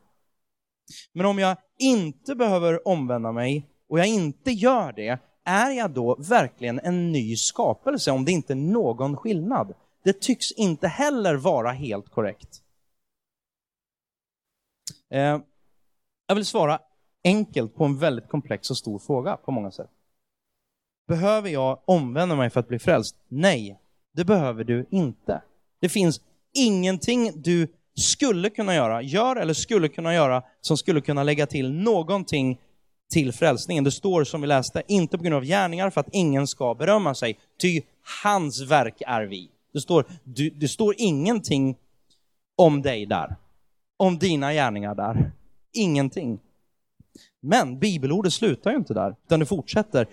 Men 1.14 1.26
om 1.26 1.40
jag 1.40 1.58
inte 1.78 2.36
behöver 2.36 2.88
omvända 2.88 3.32
mig 3.32 3.70
och 3.90 4.00
jag 4.00 4.08
inte 4.08 4.52
gör 4.52 4.92
det, 4.92 5.20
är 5.44 5.72
jag 5.72 5.92
då 5.92 6.16
verkligen 6.16 6.80
en 6.80 7.12
ny 7.12 7.36
skapelse 7.36 8.12
om 8.12 8.26
det 8.26 8.32
inte 8.32 8.54
är 8.54 8.56
någon 8.56 9.18
skillnad? 9.18 9.74
Det 10.04 10.22
tycks 10.22 10.52
inte 10.52 10.88
heller 10.88 11.36
vara 11.36 11.72
helt 11.72 12.10
korrekt. 12.10 12.64
Eh, 15.10 15.40
jag 16.30 16.36
vill 16.36 16.46
svara 16.46 16.80
enkelt 17.24 17.76
på 17.76 17.86
en 17.86 17.98
väldigt 17.98 18.30
komplex 18.30 18.70
och 18.70 18.78
stor 18.78 19.00
fråga 19.00 19.38
på 19.38 19.52
många 19.52 19.72
sätt. 19.72 19.90
Behöver 21.08 21.50
jag 21.50 21.80
omvända 21.86 22.36
mig 22.36 22.50
för 22.50 22.60
att 22.60 22.68
bli 22.68 22.80
frälst? 22.80 23.16
Nej, 23.28 23.80
det 24.14 24.26
behöver 24.26 24.64
du 24.64 24.86
inte. 24.90 25.42
Det 25.80 25.90
finns 25.90 26.22
ingenting 26.54 27.32
du 27.36 27.68
skulle 27.96 28.50
kunna 28.50 28.76
göra, 28.76 29.02
gör 29.02 29.36
eller 29.36 29.54
skulle 29.54 29.88
kunna 29.88 30.14
göra, 30.14 30.44
som 30.62 30.78
skulle 30.78 31.02
kunna 31.02 31.24
lägga 31.24 31.48
till 31.48 31.72
någonting 31.72 32.60
till 33.12 33.34
frälsningen. 33.34 33.84
Det 33.84 33.92
står 33.92 34.24
som 34.24 34.42
vi 34.42 34.48
läste, 34.48 34.84
inte 34.88 35.18
på 35.18 35.24
grund 35.24 35.36
av 35.36 35.44
gärningar 35.44 35.90
för 35.90 36.02
att 36.02 36.10
ingen 36.12 36.48
ska 36.48 36.76
berömma 36.76 37.16
sig, 37.16 37.40
ty 37.62 37.82
hans 38.24 38.62
verk 38.62 39.02
är 39.08 39.24
vi. 39.24 39.52
Det 39.74 39.82
står, 39.82 40.06
du, 40.24 40.50
det 40.50 40.68
står 40.68 40.96
ingenting 40.98 41.78
om 42.56 42.82
dig 42.82 43.06
där, 43.06 43.36
om 43.98 44.18
dina 44.18 44.54
gärningar 44.54 44.96
där. 44.96 45.32
Ingenting. 45.74 46.40
Men 47.42 47.80
bibelordet 47.80 48.34
slutar 48.34 48.72
ju 48.72 48.78
inte 48.78 48.94
där, 48.94 49.16
utan 49.26 49.40
det 49.40 49.46
fortsätter. 49.46 50.08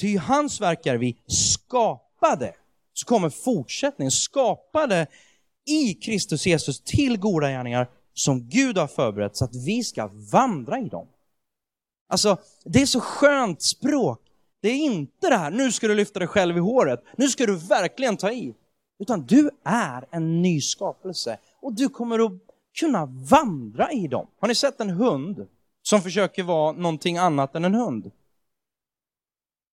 Ty 0.00 0.16
hans 0.16 0.60
verk 0.60 0.86
är 0.86 0.96
vi 0.96 1.16
skapade. 1.26 2.54
Så 2.92 3.06
kommer 3.06 3.30
fortsättningen, 3.30 4.10
skapade 4.10 5.06
i 5.66 5.94
Kristus 5.94 6.46
Jesus 6.46 6.80
till 6.80 7.18
goda 7.18 7.48
gärningar 7.48 7.90
som 8.14 8.48
Gud 8.48 8.78
har 8.78 8.86
förberett 8.86 9.36
så 9.36 9.44
att 9.44 9.54
vi 9.54 9.84
ska 9.84 10.10
vandra 10.32 10.78
i 10.78 10.88
dem. 10.88 11.06
Alltså, 12.08 12.36
det 12.64 12.82
är 12.82 12.86
så 12.86 13.00
skönt 13.00 13.62
språk. 13.62 14.20
Det 14.60 14.68
är 14.68 14.76
inte 14.76 15.28
det 15.28 15.36
här, 15.36 15.50
nu 15.50 15.72
ska 15.72 15.88
du 15.88 15.94
lyfta 15.94 16.18
dig 16.18 16.28
själv 16.28 16.56
i 16.56 16.60
håret, 16.60 17.04
nu 17.16 17.28
ska 17.28 17.46
du 17.46 17.56
verkligen 17.56 18.16
ta 18.16 18.32
i. 18.32 18.54
Utan 18.98 19.26
du 19.26 19.50
är 19.64 20.04
en 20.10 20.42
ny 20.42 20.60
skapelse 20.60 21.38
och 21.60 21.72
du 21.72 21.88
kommer 21.88 22.26
att 22.26 22.32
kunna 22.80 23.06
vandra 23.06 23.92
i 23.92 24.06
dem. 24.06 24.26
Har 24.40 24.48
ni 24.48 24.54
sett 24.54 24.80
en 24.80 24.90
hund 24.90 25.46
som 25.82 26.00
försöker 26.02 26.42
vara 26.42 26.72
någonting 26.72 27.16
annat 27.16 27.54
än 27.54 27.64
en 27.64 27.74
hund? 27.74 28.10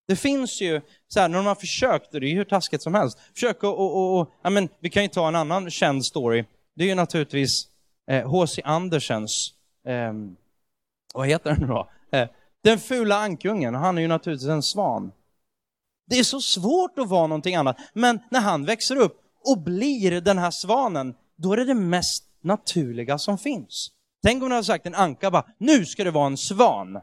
Det 0.09 0.17
finns 0.17 0.61
ju, 0.61 0.81
så 1.09 1.21
här, 1.21 1.29
när 1.29 1.39
de 1.39 1.47
har 1.47 1.55
försökt, 1.55 2.13
det 2.13 2.19
är 2.19 2.21
ju 2.21 2.35
hur 2.35 2.45
taskigt 2.45 2.83
som 2.83 2.95
helst, 2.95 3.19
försöka 3.35 3.69
och, 3.69 3.97
och, 3.97 4.21
och 4.21 4.31
ja, 4.43 4.51
men 4.51 4.69
vi 4.81 4.91
kan 4.91 5.03
ju 5.03 5.09
ta 5.09 5.29
en 5.29 5.35
annan 5.35 5.71
känd 5.71 6.05
story. 6.05 6.45
Det 6.77 6.85
är 6.85 6.89
ju 6.89 6.95
naturligtvis 6.95 7.69
H.C. 8.25 8.63
Eh, 8.65 8.71
Andersens, 8.71 9.53
eh, 9.87 10.13
vad 11.15 11.29
heter 11.29 11.55
den 11.55 11.69
då? 11.69 11.91
Eh, 12.13 12.29
den 12.65 12.79
fula 12.79 13.17
ankungen, 13.17 13.75
han 13.75 13.99
är 13.99 14.03
ju 14.03 14.09
naturligtvis 14.09 14.49
en 14.49 14.63
svan. 14.63 15.13
Det 16.07 16.19
är 16.19 16.25
så 16.25 16.41
svårt 16.41 16.99
att 16.99 17.09
vara 17.09 17.27
någonting 17.27 17.55
annat, 17.55 17.77
men 17.93 18.21
när 18.31 18.41
han 18.41 18.65
växer 18.65 18.97
upp 18.97 19.21
och 19.45 19.59
blir 19.59 20.21
den 20.21 20.39
här 20.39 20.51
svanen, 20.51 21.15
då 21.37 21.53
är 21.53 21.57
det 21.57 21.65
det 21.65 21.75
mest 21.75 22.28
naturliga 22.41 23.19
som 23.19 23.39
finns. 23.39 23.91
Tänk 24.23 24.43
om 24.43 24.49
du 24.49 24.55
hade 24.55 24.65
sagt 24.65 24.87
en 24.87 24.95
anka 24.95 25.31
bara, 25.31 25.47
nu 25.59 25.85
ska 25.85 26.05
det 26.05 26.11
vara 26.11 26.27
en 26.27 26.37
svan. 26.37 26.99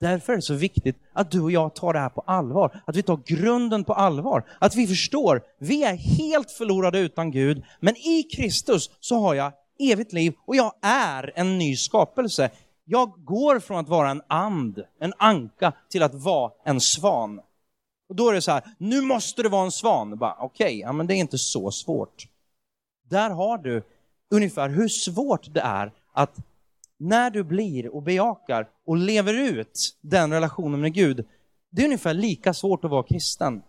Därför 0.00 0.32
är 0.32 0.36
det 0.36 0.42
så 0.42 0.54
viktigt 0.54 0.96
att 1.12 1.30
du 1.30 1.40
och 1.40 1.50
jag 1.50 1.74
tar 1.74 1.92
det 1.92 1.98
här 1.98 2.08
på 2.08 2.20
allvar, 2.20 2.82
att 2.86 2.96
vi 2.96 3.02
tar 3.02 3.20
grunden 3.26 3.84
på 3.84 3.94
allvar, 3.94 4.44
att 4.60 4.76
vi 4.76 4.86
förstår, 4.86 5.42
vi 5.58 5.84
är 5.84 5.94
helt 5.94 6.50
förlorade 6.50 6.98
utan 6.98 7.30
Gud, 7.30 7.64
men 7.80 7.96
i 7.96 8.22
Kristus 8.22 8.90
så 9.00 9.20
har 9.20 9.34
jag 9.34 9.52
evigt 9.78 10.12
liv 10.12 10.34
och 10.46 10.56
jag 10.56 10.72
är 10.82 11.32
en 11.36 11.58
ny 11.58 11.76
skapelse. 11.76 12.50
Jag 12.84 13.24
går 13.24 13.60
från 13.60 13.76
att 13.76 13.88
vara 13.88 14.10
en 14.10 14.22
and, 14.28 14.82
en 15.00 15.12
anka, 15.18 15.72
till 15.90 16.02
att 16.02 16.14
vara 16.14 16.52
en 16.64 16.80
svan. 16.80 17.40
Och 18.08 18.16
då 18.16 18.28
är 18.28 18.34
det 18.34 18.42
så 18.42 18.50
här, 18.50 18.64
nu 18.78 19.00
måste 19.00 19.42
det 19.42 19.48
vara 19.48 19.64
en 19.64 19.72
svan. 19.72 20.12
Okej, 20.12 20.36
okay, 20.40 20.78
ja, 20.78 20.92
men 20.92 21.06
det 21.06 21.14
är 21.14 21.16
inte 21.16 21.38
så 21.38 21.70
svårt. 21.70 22.26
Där 23.10 23.30
har 23.30 23.58
du 23.58 23.82
ungefär 24.30 24.68
hur 24.68 24.88
svårt 24.88 25.54
det 25.54 25.60
är 25.60 25.92
att 26.12 26.36
när 26.98 27.30
du 27.30 27.44
blir 27.44 27.94
och 27.94 28.02
bejakar 28.02 28.68
och 28.84 28.96
lever 28.96 29.34
ut 29.34 29.96
den 30.00 30.32
relationen 30.32 30.80
med 30.80 30.94
Gud, 30.94 31.26
det 31.70 31.82
är 31.82 31.86
ungefär 31.86 32.14
lika 32.14 32.54
svårt 32.54 32.84
att 32.84 32.90
vara 32.90 33.02
kristen. 33.02 33.62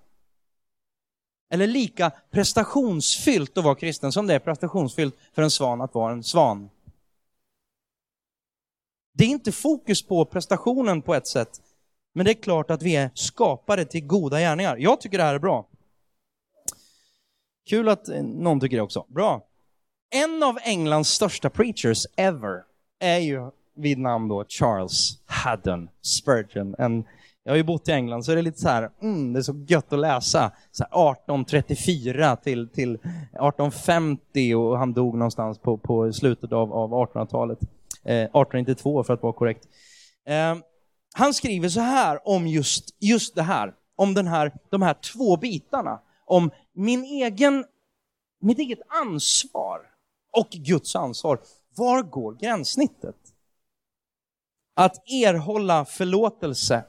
Eller 1.50 1.68
lika 1.68 2.12
prestationsfyllt 2.32 3.58
att 3.58 3.64
vara 3.64 3.76
kristen 3.76 4.12
som 4.12 4.28
det 4.28 4.34
är 4.34 4.40
prestationsfyllt 4.40 5.16
för 5.34 5.42
en 5.42 5.52
svan 5.52 5.82
att 5.82 5.94
vara 5.94 6.12
en 6.12 6.24
svan. 6.24 6.70
Det 9.14 9.24
är 9.24 9.28
inte 9.28 9.52
fokus 9.52 10.08
på 10.08 10.26
prestationen 10.26 11.02
på 11.02 11.16
ett 11.16 11.28
sätt, 11.28 11.62
men 12.14 12.26
det 12.26 12.32
är 12.32 12.42
klart 12.42 12.72
att 12.72 12.82
vi 12.82 12.96
är 12.96 13.12
skapade 13.14 13.86
till 13.86 14.08
goda 14.08 14.40
gärningar. 14.40 14.78
Jag 14.78 15.02
tycker 15.02 15.18
det 15.18 15.24
här 15.24 15.36
är 15.36 15.40
bra. 15.40 15.68
Kul 17.70 17.90
att 17.90 18.08
någon 18.24 18.60
tycker 18.60 18.78
det 18.78 18.84
också. 18.84 19.06
Bra. 19.08 19.48
En 20.10 20.44
av 20.44 20.58
Englands 20.64 21.10
största 21.10 21.50
preachers 21.50 22.06
ever 22.16 22.64
är 23.00 23.18
ju 23.18 23.52
vid 23.76 23.98
namn 23.98 24.28
då 24.28 24.46
Charles 24.50 25.20
Haddon 25.26 25.90
Spurgeon. 26.02 26.76
En, 26.78 27.04
jag 27.44 27.52
har 27.52 27.58
ju 27.58 27.64
bott 27.64 27.90
i 27.90 27.92
England 27.92 28.24
så 28.24 28.32
det 28.32 28.40
är 28.40 28.42
lite 28.42 28.60
så 28.60 28.70
här, 28.70 28.90
mm, 29.02 29.34
det 29.34 29.40
är 29.40 29.44
så 29.44 29.66
gött 29.68 29.94
att 29.94 30.00
läsa. 30.00 30.52
Så 30.72 30.84
1834 30.84 32.36
till, 32.36 32.70
till 32.70 32.96
1850 32.96 34.56
och 34.56 34.78
han 34.78 34.94
dog 34.94 35.16
någonstans 35.16 35.60
på, 35.60 35.78
på 35.78 36.14
slutet 36.14 36.52
av, 36.52 36.74
av 36.74 36.90
1800-talet. 36.92 37.60
Eh, 38.04 38.16
1892 38.16 39.04
för 39.04 39.14
att 39.14 39.24
vara 39.24 39.34
korrekt. 39.34 39.68
Eh, 40.28 40.56
han 41.14 41.34
skriver 41.34 41.70
så 41.70 41.82
här 41.82 42.28
om 42.28 42.48
just, 42.48 42.96
just 43.00 43.36
det 43.36 43.44
här, 43.44 43.74
om 43.96 44.14
den 44.14 44.28
här, 44.28 44.52
de 44.70 44.82
här 44.82 44.94
två 44.94 45.38
bitarna. 45.38 46.00
Om 46.26 46.52
min 46.74 47.04
egen, 47.04 47.66
mitt 48.40 48.60
eget 48.60 48.80
ansvar 48.88 49.97
och 50.32 50.50
Guds 50.50 50.96
ansvar. 50.96 51.40
Var 51.76 52.04
går 52.04 52.34
gränssnittet? 52.34 53.16
Att 54.76 55.10
erhålla 55.10 55.86
förlåtelse 55.86 56.86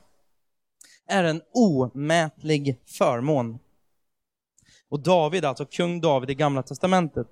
är 1.06 1.24
en 1.24 1.42
omätlig 1.54 2.80
förmån. 2.86 3.58
Och 4.88 5.00
David, 5.00 5.44
alltså 5.44 5.64
kung 5.64 6.00
David 6.00 6.30
i 6.30 6.34
Gamla 6.34 6.62
Testamentet, 6.62 7.26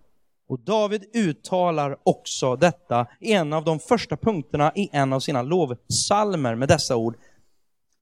och 0.48 0.60
David 0.60 1.04
uttalar 1.14 1.96
också 2.02 2.56
detta 2.56 3.06
i 3.20 3.32
en 3.32 3.52
av 3.52 3.64
de 3.64 3.78
första 3.78 4.16
punkterna 4.16 4.72
i 4.74 4.88
en 4.92 5.12
av 5.12 5.20
sina 5.20 5.42
lovsalmer 5.42 6.54
med 6.54 6.68
dessa 6.68 6.96
ord. 6.96 7.16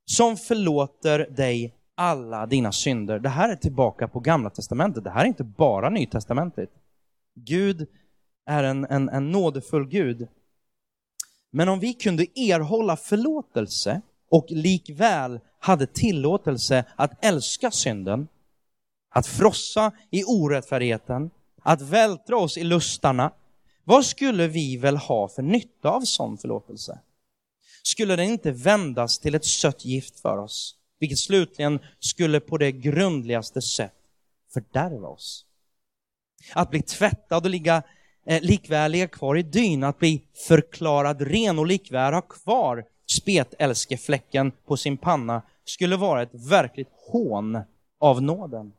Som 0.05 0.37
förlåter 0.37 1.19
dig 1.19 1.75
alla 1.95 2.47
dina 2.47 2.73
synder. 2.73 3.19
Det 3.19 3.29
här 3.29 3.49
är 3.49 3.57
tillbaka 3.57 4.09
på 4.09 4.21
Gamla 4.21 4.51
Testamentet. 4.51 5.05
Det 5.05 5.11
här 5.11 5.25
är 5.25 5.29
inte 5.29 5.45
bara 5.45 5.91
Nytestamentet. 5.91 6.71
Gud 7.35 7.87
är 8.47 8.65
en, 8.65 8.85
en, 8.85 9.09
en 9.09 9.31
nådefull 9.31 9.89
Gud. 9.89 10.29
Men 11.51 11.69
om 11.69 11.81
vi 11.81 11.95
kunde 11.95 12.23
erhålla 12.41 12.97
förlåtelse 12.97 14.01
och 14.31 14.47
likväl 14.49 15.41
hade 15.59 15.87
tillåtelse 15.87 16.85
att 16.97 17.25
älska 17.25 17.71
synden, 17.71 18.29
att 19.11 19.27
frossa 19.27 19.93
i 20.11 20.25
orättfärdigheten, 20.25 21.31
att 21.63 21.81
vältra 21.81 22.37
oss 22.37 22.59
i 22.59 22.65
lustarna, 22.65 23.33
vad 23.85 24.07
skulle 24.07 24.47
vi 24.47 24.77
väl 24.77 24.97
ha 24.97 25.29
för 25.29 25.43
nytta 25.43 25.91
av 25.91 26.01
sån 26.01 26.39
förlåtelse? 26.39 27.01
Skulle 27.83 28.17
den 28.17 28.27
inte 28.27 28.51
vändas 28.51 29.19
till 29.19 29.35
ett 29.35 29.45
sött 29.45 29.85
gift 29.85 30.21
för 30.21 30.39
oss, 30.39 30.77
vilket 30.99 31.19
slutligen 31.19 31.79
skulle 31.99 32.41
på 32.41 32.59
det 32.59 32.73
grundligaste 32.73 33.63
sätt 33.63 33.95
fördärva 34.53 35.09
oss? 35.09 35.47
Att 36.53 36.71
bli 36.71 36.83
tvättad 36.83 37.45
och 37.45 37.51
ligga 37.51 37.83
eh, 38.27 38.43
likväl 38.43 38.93
ligga 38.93 39.09
kvar 39.09 39.37
i 39.37 39.43
dyn, 39.43 39.85
att 39.85 39.99
bli 39.99 40.23
förklarad 40.49 41.23
ren 41.23 41.59
och 41.59 41.67
likväl 41.67 42.15
ha 42.15 42.21
kvar 42.21 42.85
spetälskefläcken 43.07 44.53
på 44.67 44.77
sin 44.77 44.97
panna 44.97 45.43
skulle 45.65 45.97
vara 45.97 46.23
ett 46.23 46.35
verkligt 46.51 46.91
hån 47.13 47.61
av 48.01 48.23
nåden. 48.23 48.73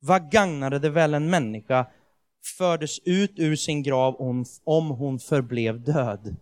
Vad 0.00 0.30
gagnade 0.30 0.78
det 0.78 0.90
väl 0.90 1.14
en 1.14 1.30
människa 1.30 1.86
fördes 2.58 2.98
ut 3.04 3.32
ur 3.36 3.56
sin 3.56 3.82
grav 3.82 4.16
om, 4.16 4.44
om 4.64 4.90
hon 4.90 5.18
förblev 5.18 5.80
död? 5.80 6.36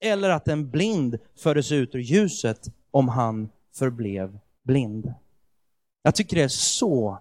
Eller 0.00 0.30
att 0.30 0.48
en 0.48 0.70
blind 0.70 1.18
fördes 1.36 1.72
ut 1.72 1.94
ur 1.94 1.98
ljuset 1.98 2.68
om 2.90 3.08
han 3.08 3.48
förblev 3.74 4.38
blind. 4.62 5.14
Jag 6.02 6.14
tycker 6.14 6.36
det 6.36 6.42
är 6.42 6.48
så 6.48 7.18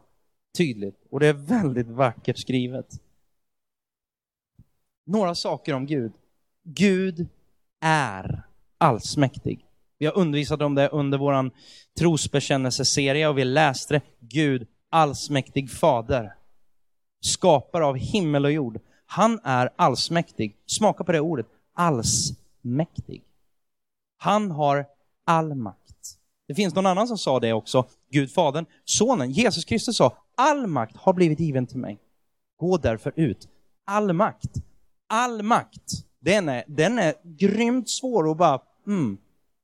tydligt 0.57 1.05
och 1.09 1.19
det 1.19 1.27
är 1.27 1.33
väldigt 1.33 1.87
vackert 1.87 2.37
skrivet. 2.37 3.01
Några 5.05 5.35
saker 5.35 5.73
om 5.73 5.85
Gud. 5.85 6.13
Gud 6.63 7.27
är 7.81 8.43
allsmäktig. 8.77 9.65
Vi 9.97 10.05
har 10.05 10.17
undervisat 10.17 10.61
om 10.61 10.75
det 10.75 10.89
under 10.89 11.17
vår 11.17 11.51
trosbekännelseserie 11.99 13.27
och 13.27 13.37
vi 13.37 13.45
läste 13.45 13.93
det. 13.93 14.01
Gud, 14.19 14.67
allsmäktig 14.89 15.71
fader, 15.71 16.33
skapare 17.19 17.85
av 17.85 17.95
himmel 17.95 18.45
och 18.45 18.51
jord. 18.51 18.79
Han 19.05 19.39
är 19.43 19.69
allsmäktig. 19.75 20.57
Smaka 20.65 21.03
på 21.03 21.11
det 21.11 21.19
ordet. 21.19 21.45
Allsmäktig. 21.73 23.23
Han 24.17 24.51
har 24.51 24.85
all 25.25 25.55
makt. 25.55 26.17
Det 26.47 26.55
finns 26.55 26.75
någon 26.75 26.85
annan 26.85 27.07
som 27.07 27.17
sa 27.17 27.39
det 27.39 27.53
också. 27.53 27.85
Gud 28.11 28.31
Fadern, 28.31 28.65
Sonen, 28.85 29.31
Jesus 29.31 29.65
Kristus 29.65 29.97
sa, 29.97 30.17
all 30.35 30.67
makt 30.67 30.97
har 30.97 31.13
blivit 31.13 31.39
given 31.39 31.67
till 31.67 31.77
mig. 31.77 31.99
Gå 32.57 32.77
därför 32.77 33.13
ut. 33.15 33.47
All 33.85 34.13
makt. 34.13 34.51
All 35.09 35.43
makt. 35.43 35.91
Den 36.19 36.49
är, 36.49 36.63
den 36.67 36.99
är 36.99 37.13
grymt 37.23 37.89
svår 37.89 38.31
att 38.31 38.37
bara, 38.37 38.61
mm, 38.87 39.17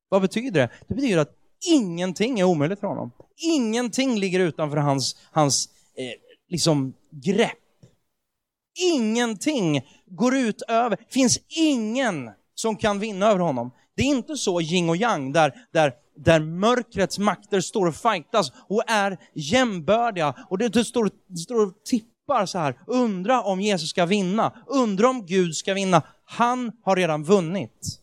vad 0.09 0.21
betyder 0.21 0.61
det? 0.61 0.69
Det 0.87 0.95
betyder 0.95 1.17
att 1.17 1.35
ingenting 1.65 2.39
är 2.39 2.43
omöjligt 2.43 2.79
för 2.79 2.87
honom. 2.87 3.11
Ingenting 3.35 4.19
ligger 4.19 4.39
utanför 4.39 4.77
hans, 4.77 5.15
hans 5.31 5.69
eh, 5.95 6.13
liksom 6.49 6.93
grepp. 7.11 7.57
Ingenting 8.93 9.81
går 10.05 10.35
ut 10.35 10.61
över, 10.61 10.97
finns 11.09 11.39
ingen 11.47 12.31
som 12.55 12.75
kan 12.75 12.99
vinna 12.99 13.27
över 13.27 13.39
honom. 13.39 13.71
Det 13.95 14.03
är 14.03 14.07
inte 14.07 14.37
så 14.37 14.61
yin 14.61 14.89
och 14.89 14.97
yang 14.97 15.33
där, 15.33 15.53
där, 15.71 15.93
där 16.17 16.39
mörkrets 16.39 17.19
makter 17.19 17.61
står 17.61 17.87
och 17.87 17.95
fightas 17.95 18.51
och 18.69 18.83
är 18.87 19.17
jämbördiga 19.33 20.35
och 20.49 20.57
det, 20.57 20.69
det, 20.69 20.85
står, 20.85 21.09
det 21.27 21.37
står 21.37 21.67
och 21.67 21.83
tippar 21.85 22.45
så 22.45 22.59
här. 22.59 22.79
Undra 22.87 23.41
om 23.41 23.61
Jesus 23.61 23.89
ska 23.89 24.05
vinna, 24.05 24.63
undra 24.67 25.09
om 25.09 25.25
Gud 25.25 25.55
ska 25.55 25.73
vinna. 25.73 26.01
Han 26.25 26.71
har 26.83 26.95
redan 26.95 27.23
vunnit. 27.23 28.01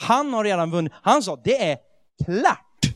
Han 0.00 0.32
har 0.32 0.44
redan 0.44 0.70
vunnit. 0.70 0.92
Han 1.02 1.22
sa, 1.22 1.40
det 1.44 1.70
är 1.70 1.78
klart. 2.24 2.94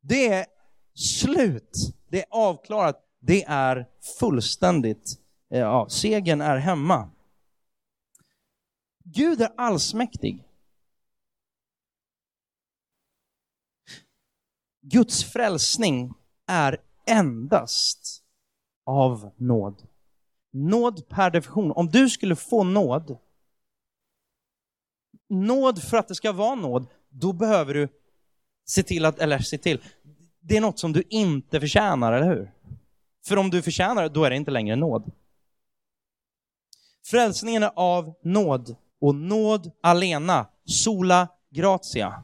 Det 0.00 0.28
är 0.28 0.46
slut. 0.94 1.94
Det 2.08 2.18
är 2.18 2.26
avklarat. 2.30 2.96
Det 3.20 3.44
är 3.44 3.86
fullständigt. 4.20 5.18
Ja, 5.48 5.86
segern 5.88 6.40
är 6.40 6.56
hemma. 6.56 7.10
Gud 9.04 9.40
är 9.40 9.50
allsmäktig. 9.56 10.44
Guds 14.90 15.24
frälsning 15.24 16.14
är 16.46 16.80
endast 17.06 18.22
av 18.86 19.30
nåd. 19.36 19.82
Nåd 20.52 21.08
per 21.08 21.30
definition. 21.30 21.72
Om 21.72 21.88
du 21.88 22.10
skulle 22.10 22.36
få 22.36 22.64
nåd, 22.64 23.18
nåd 25.28 25.82
för 25.82 25.96
att 25.96 26.08
det 26.08 26.14
ska 26.14 26.32
vara 26.32 26.54
nåd, 26.54 26.86
då 27.08 27.32
behöver 27.32 27.74
du 27.74 27.88
se 28.66 28.82
till 28.82 29.04
att, 29.04 29.18
eller 29.18 29.38
se 29.38 29.58
till, 29.58 29.82
det 30.40 30.56
är 30.56 30.60
något 30.60 30.78
som 30.78 30.92
du 30.92 31.02
inte 31.08 31.60
förtjänar, 31.60 32.12
eller 32.12 32.26
hur? 32.26 32.52
För 33.26 33.36
om 33.36 33.50
du 33.50 33.62
förtjänar 33.62 34.02
det, 34.02 34.08
då 34.08 34.24
är 34.24 34.30
det 34.30 34.36
inte 34.36 34.50
längre 34.50 34.76
nåd. 34.76 35.12
Frälsningen 37.06 37.62
är 37.62 37.72
av 37.76 38.14
nåd 38.22 38.76
och 39.00 39.14
nåd 39.14 39.72
alena, 39.80 40.46
sola 40.64 41.28
gratia, 41.50 42.22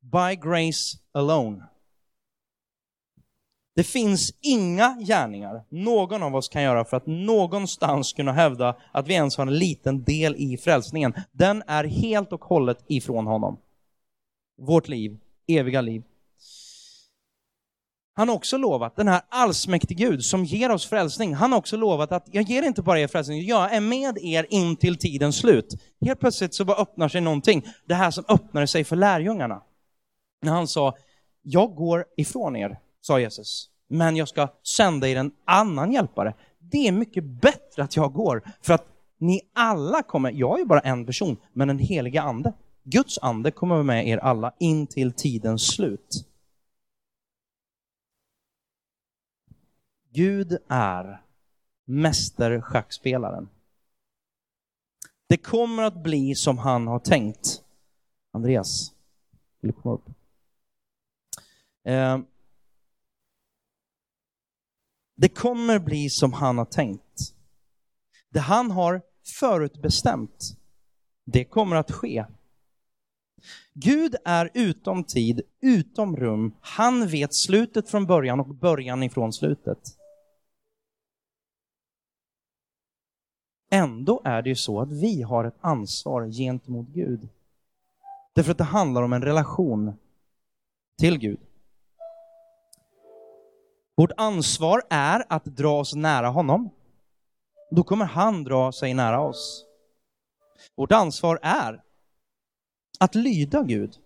by 0.00 0.36
grace 0.36 0.98
alone. 1.12 1.68
Det 3.76 3.84
finns 3.84 4.32
inga 4.40 4.96
gärningar 5.00 5.64
någon 5.68 6.22
av 6.22 6.36
oss 6.36 6.48
kan 6.48 6.62
göra 6.62 6.84
för 6.84 6.96
att 6.96 7.06
någonstans 7.06 8.12
kunna 8.12 8.32
hävda 8.32 8.76
att 8.92 9.08
vi 9.08 9.14
ens 9.14 9.36
har 9.36 9.46
en 9.46 9.58
liten 9.58 10.04
del 10.04 10.36
i 10.36 10.56
frälsningen. 10.56 11.14
Den 11.32 11.62
är 11.66 11.84
helt 11.84 12.32
och 12.32 12.44
hållet 12.44 12.84
ifrån 12.86 13.26
honom. 13.26 13.58
Vårt 14.58 14.88
liv, 14.88 15.18
eviga 15.46 15.80
liv. 15.80 16.02
Han 18.14 18.28
har 18.28 18.36
också 18.36 18.56
lovat, 18.56 18.96
den 18.96 19.08
här 19.08 19.22
allsmäktige 19.28 19.94
Gud 19.94 20.24
som 20.24 20.44
ger 20.44 20.70
oss 20.70 20.86
frälsning, 20.86 21.34
han 21.34 21.52
har 21.52 21.58
också 21.58 21.76
lovat 21.76 22.12
att 22.12 22.28
jag 22.32 22.44
ger 22.44 22.62
inte 22.62 22.82
bara 22.82 23.00
er 23.00 23.08
frälsning, 23.08 23.46
jag 23.46 23.74
är 23.74 23.80
med 23.80 24.18
er 24.18 24.46
in 24.50 24.76
till 24.76 24.98
tidens 24.98 25.36
slut. 25.38 25.74
Helt 26.00 26.20
plötsligt 26.20 26.54
så 26.54 26.64
bara 26.64 26.76
öppnar 26.76 27.08
sig 27.08 27.20
någonting, 27.20 27.66
det 27.86 27.94
här 27.94 28.10
som 28.10 28.24
öppnade 28.28 28.66
sig 28.66 28.84
för 28.84 28.96
lärjungarna. 28.96 29.62
När 30.42 30.52
han 30.52 30.68
sa, 30.68 30.96
jag 31.42 31.74
går 31.74 32.04
ifrån 32.16 32.56
er, 32.56 32.78
sa 33.06 33.20
Jesus, 33.20 33.70
men 33.88 34.16
jag 34.16 34.28
ska 34.28 34.48
sända 34.62 35.08
er 35.08 35.16
en 35.16 35.32
annan 35.44 35.92
hjälpare. 35.92 36.34
Det 36.58 36.88
är 36.88 36.92
mycket 36.92 37.24
bättre 37.24 37.82
att 37.82 37.96
jag 37.96 38.12
går, 38.12 38.42
för 38.60 38.74
att 38.74 38.86
ni 39.18 39.40
alla 39.52 40.02
kommer, 40.02 40.32
jag 40.32 40.54
är 40.54 40.58
ju 40.58 40.64
bara 40.64 40.80
en 40.80 41.06
person, 41.06 41.36
men 41.52 41.68
den 41.68 41.78
heliga 41.78 42.22
ande, 42.22 42.52
Guds 42.82 43.18
ande 43.18 43.50
kommer 43.50 43.82
med 43.82 44.08
er 44.08 44.18
alla 44.18 44.54
in 44.58 44.86
till 44.86 45.12
tidens 45.12 45.66
slut. 45.66 46.26
Gud 50.10 50.58
är 50.68 51.22
mästerschackspelaren. 51.84 53.48
Det 55.28 55.36
kommer 55.36 55.82
att 55.82 56.02
bli 56.02 56.34
som 56.34 56.58
han 56.58 56.86
har 56.86 56.98
tänkt. 56.98 57.62
Andreas, 58.32 58.92
vill 59.60 59.72
du 59.72 59.80
komma 59.80 59.94
upp? 59.94 60.08
Eh, 61.84 62.18
det 65.16 65.28
kommer 65.28 65.78
bli 65.78 66.10
som 66.10 66.32
han 66.32 66.58
har 66.58 66.64
tänkt. 66.64 67.34
Det 68.30 68.40
han 68.40 68.70
har 68.70 69.02
förutbestämt, 69.40 70.56
det 71.24 71.44
kommer 71.44 71.76
att 71.76 71.90
ske. 71.90 72.24
Gud 73.74 74.16
är 74.24 74.50
utom 74.54 75.04
tid, 75.04 75.40
utom 75.60 76.16
rum. 76.16 76.54
Han 76.60 77.08
vet 77.08 77.34
slutet 77.34 77.90
från 77.90 78.06
början 78.06 78.40
och 78.40 78.54
början 78.54 79.02
ifrån 79.02 79.32
slutet. 79.32 79.78
Ändå 83.70 84.22
är 84.24 84.42
det 84.42 84.48
ju 84.48 84.56
så 84.56 84.80
att 84.80 84.92
vi 84.92 85.22
har 85.22 85.44
ett 85.44 85.58
ansvar 85.60 86.30
gentemot 86.30 86.88
Gud. 86.88 87.28
Därför 88.32 88.52
att 88.52 88.58
det 88.58 88.64
handlar 88.64 89.02
om 89.02 89.12
en 89.12 89.22
relation 89.22 89.92
till 90.98 91.18
Gud. 91.18 91.45
Vårt 93.96 94.12
ansvar 94.16 94.82
är 94.90 95.24
att 95.28 95.44
dra 95.44 95.80
oss 95.80 95.94
nära 95.94 96.28
honom. 96.28 96.70
Då 97.70 97.82
kommer 97.82 98.04
han 98.04 98.44
dra 98.44 98.72
sig 98.72 98.94
nära 98.94 99.20
oss. 99.20 99.64
Vårt 100.76 100.92
ansvar 100.92 101.38
är 101.42 101.82
att 103.00 103.14
lyda 103.14 103.62
Gud. 103.62 103.98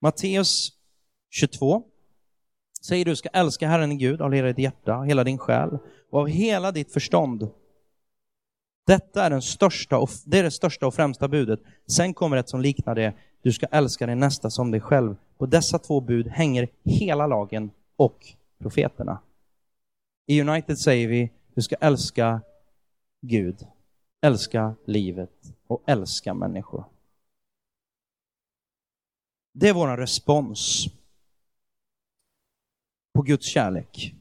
Matteus 0.00 0.72
22 1.30 1.82
säger 2.86 3.04
du 3.04 3.16
ska 3.16 3.28
älska 3.28 3.68
Herren 3.68 3.88
din 3.88 3.98
Gud 3.98 4.20
av 4.20 4.32
hela 4.32 4.48
ditt 4.48 4.58
hjärta, 4.58 5.02
hela 5.02 5.24
din 5.24 5.38
själ 5.38 5.78
och 6.10 6.20
av 6.20 6.26
hela 6.26 6.72
ditt 6.72 6.92
förstånd. 6.92 7.48
Detta 8.86 9.24
är, 9.24 9.30
den 9.30 9.42
största 9.42 9.98
och, 9.98 10.10
det 10.24 10.38
är 10.38 10.42
det 10.42 10.50
största 10.50 10.86
och 10.86 10.94
främsta 10.94 11.28
budet. 11.28 11.60
Sen 11.86 12.14
kommer 12.14 12.36
ett 12.36 12.48
som 12.48 12.60
liknar 12.60 12.94
det. 12.94 13.14
Du 13.42 13.52
ska 13.52 13.66
älska 13.66 14.06
din 14.06 14.18
nästa 14.18 14.50
som 14.50 14.70
dig 14.70 14.80
själv. 14.80 15.16
På 15.38 15.46
dessa 15.46 15.78
två 15.78 16.00
bud 16.00 16.26
hänger 16.28 16.68
hela 16.84 17.26
lagen 17.26 17.70
och 17.96 18.26
profeterna. 18.58 19.18
I 20.26 20.40
United 20.40 20.78
säger 20.78 21.08
vi, 21.08 21.30
du 21.54 21.62
ska 21.62 21.76
älska 21.76 22.40
Gud, 23.20 23.66
älska 24.20 24.74
livet 24.84 25.54
och 25.66 25.82
älska 25.86 26.34
människor. 26.34 26.84
Det 29.52 29.68
är 29.68 29.74
vår 29.74 29.96
respons 29.96 30.86
på 33.12 33.22
Guds 33.22 33.46
kärlek. 33.46 34.14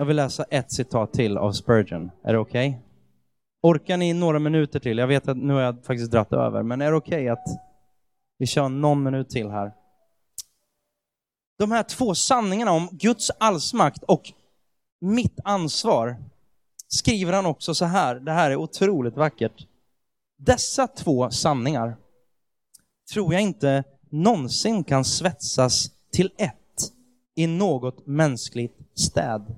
Jag 0.00 0.04
vill 0.06 0.16
läsa 0.16 0.44
ett 0.44 0.72
citat 0.72 1.12
till 1.12 1.38
av 1.38 1.52
Spurgeon. 1.52 2.10
Är 2.22 2.32
det 2.32 2.38
okej? 2.38 2.68
Okay? 2.68 2.80
Orkar 3.62 3.96
ni 3.96 4.12
några 4.12 4.38
minuter 4.38 4.80
till? 4.80 4.98
Jag 4.98 5.06
vet 5.06 5.28
att 5.28 5.36
nu 5.36 5.52
har 5.52 5.60
jag 5.60 5.84
faktiskt 5.84 6.10
dratt 6.10 6.32
över, 6.32 6.62
men 6.62 6.80
är 6.80 6.90
det 6.90 6.96
okej 6.96 7.14
okay 7.14 7.28
att 7.28 7.44
vi 8.38 8.46
kör 8.46 8.68
någon 8.68 9.02
minut 9.02 9.30
till 9.30 9.50
här? 9.50 9.72
De 11.58 11.72
här 11.72 11.82
två 11.82 12.14
sanningarna 12.14 12.72
om 12.72 12.88
Guds 12.92 13.30
allsmakt 13.38 14.02
och 14.02 14.32
mitt 15.00 15.38
ansvar 15.44 16.16
skriver 16.88 17.32
han 17.32 17.46
också 17.46 17.74
så 17.74 17.84
här. 17.84 18.14
Det 18.14 18.32
här 18.32 18.50
är 18.50 18.56
otroligt 18.56 19.16
vackert. 19.16 19.66
Dessa 20.38 20.86
två 20.86 21.30
sanningar 21.30 21.96
tror 23.12 23.32
jag 23.32 23.42
inte 23.42 23.84
någonsin 24.10 24.84
kan 24.84 25.04
svetsas 25.04 25.90
till 26.12 26.30
ett 26.38 26.92
i 27.34 27.46
något 27.46 28.06
mänskligt 28.06 28.78
städ. 28.94 29.56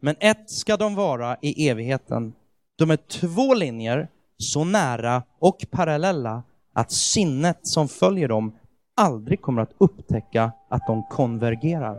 Men 0.00 0.16
ett 0.20 0.50
ska 0.50 0.76
de 0.76 0.94
vara 0.94 1.36
i 1.42 1.68
evigheten. 1.68 2.32
De 2.76 2.90
är 2.90 2.96
två 2.96 3.54
linjer 3.54 4.08
så 4.36 4.64
nära 4.64 5.22
och 5.38 5.66
parallella 5.70 6.42
att 6.72 6.92
sinnet 6.92 7.58
som 7.62 7.88
följer 7.88 8.28
dem 8.28 8.58
aldrig 8.96 9.42
kommer 9.42 9.62
att 9.62 9.74
upptäcka 9.78 10.52
att 10.68 10.86
de 10.86 11.02
konvergerar. 11.02 11.98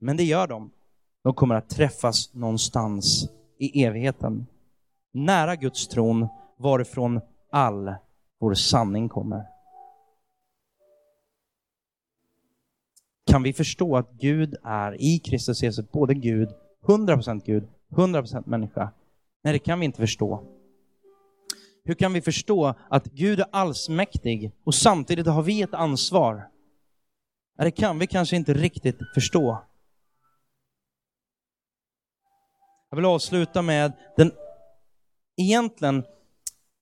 Men 0.00 0.16
det 0.16 0.24
gör 0.24 0.46
de. 0.46 0.70
De 1.22 1.34
kommer 1.34 1.54
att 1.54 1.68
träffas 1.68 2.34
någonstans 2.34 3.28
i 3.58 3.84
evigheten. 3.84 4.46
Nära 5.12 5.56
Guds 5.56 5.88
tron 5.88 6.28
varifrån 6.58 7.20
all 7.52 7.94
vår 8.40 8.54
sanning 8.54 9.08
kommer. 9.08 9.53
Kan 13.34 13.42
vi 13.42 13.52
förstå 13.52 13.96
att 13.96 14.12
Gud 14.12 14.54
är 14.64 15.00
i 15.00 15.18
Kristus 15.18 15.62
Jesus 15.62 15.90
både 15.92 16.14
Gud, 16.14 16.48
100% 16.86 17.42
Gud, 17.44 17.68
100% 17.90 18.42
människa? 18.46 18.92
Nej, 19.44 19.52
det 19.52 19.58
kan 19.58 19.80
vi 19.80 19.84
inte 19.84 19.98
förstå. 19.98 20.44
Hur 21.84 21.94
kan 21.94 22.12
vi 22.12 22.20
förstå 22.20 22.74
att 22.90 23.04
Gud 23.04 23.40
är 23.40 23.46
allsmäktig 23.52 24.52
och 24.64 24.74
samtidigt 24.74 25.26
har 25.26 25.42
vi 25.42 25.62
ett 25.62 25.74
ansvar? 25.74 26.48
Det 27.58 27.70
kan 27.70 27.98
vi 27.98 28.06
kanske 28.06 28.36
inte 28.36 28.54
riktigt 28.54 28.98
förstå. 29.14 29.64
Jag 32.90 32.96
vill 32.96 33.04
avsluta 33.04 33.62
med 33.62 33.92
den, 34.16 34.32
egentligen, 35.36 36.04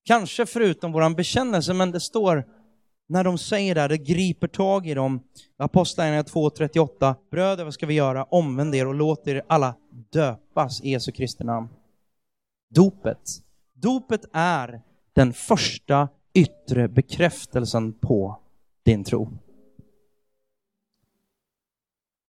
kanske 0.05 0.47
förutom 0.47 0.93
våran 0.93 1.15
bekännelse, 1.15 1.75
men 1.75 1.91
det 1.91 2.01
står 2.01 2.62
när 3.13 3.25
de 3.25 3.39
säger 3.39 3.75
det, 3.75 3.81
här, 3.81 3.89
det 3.89 3.99
griper 3.99 4.49
tag 4.49 4.87
i 4.87 4.95
dem. 4.95 5.21
Apostlagärningarna 5.57 6.29
2.38. 6.29 7.15
Bröder, 7.31 7.65
vad 7.65 7.75
ska 7.75 7.87
vi 7.87 7.95
göra? 7.95 8.25
Omvänd 8.25 8.75
er 8.75 8.87
och 8.87 8.95
låt 8.95 9.27
er 9.27 9.43
alla 9.47 9.75
döpas 10.13 10.81
i 10.81 10.91
Jesu 10.91 11.13
Kristi 11.13 11.45
namn. 11.45 11.69
Dopet. 12.75 13.19
Dopet 13.75 14.25
är 14.33 14.83
den 15.13 15.33
första 15.33 16.09
yttre 16.35 16.89
bekräftelsen 16.89 17.93
på 17.93 18.39
din 18.85 19.05
tro. 19.05 19.29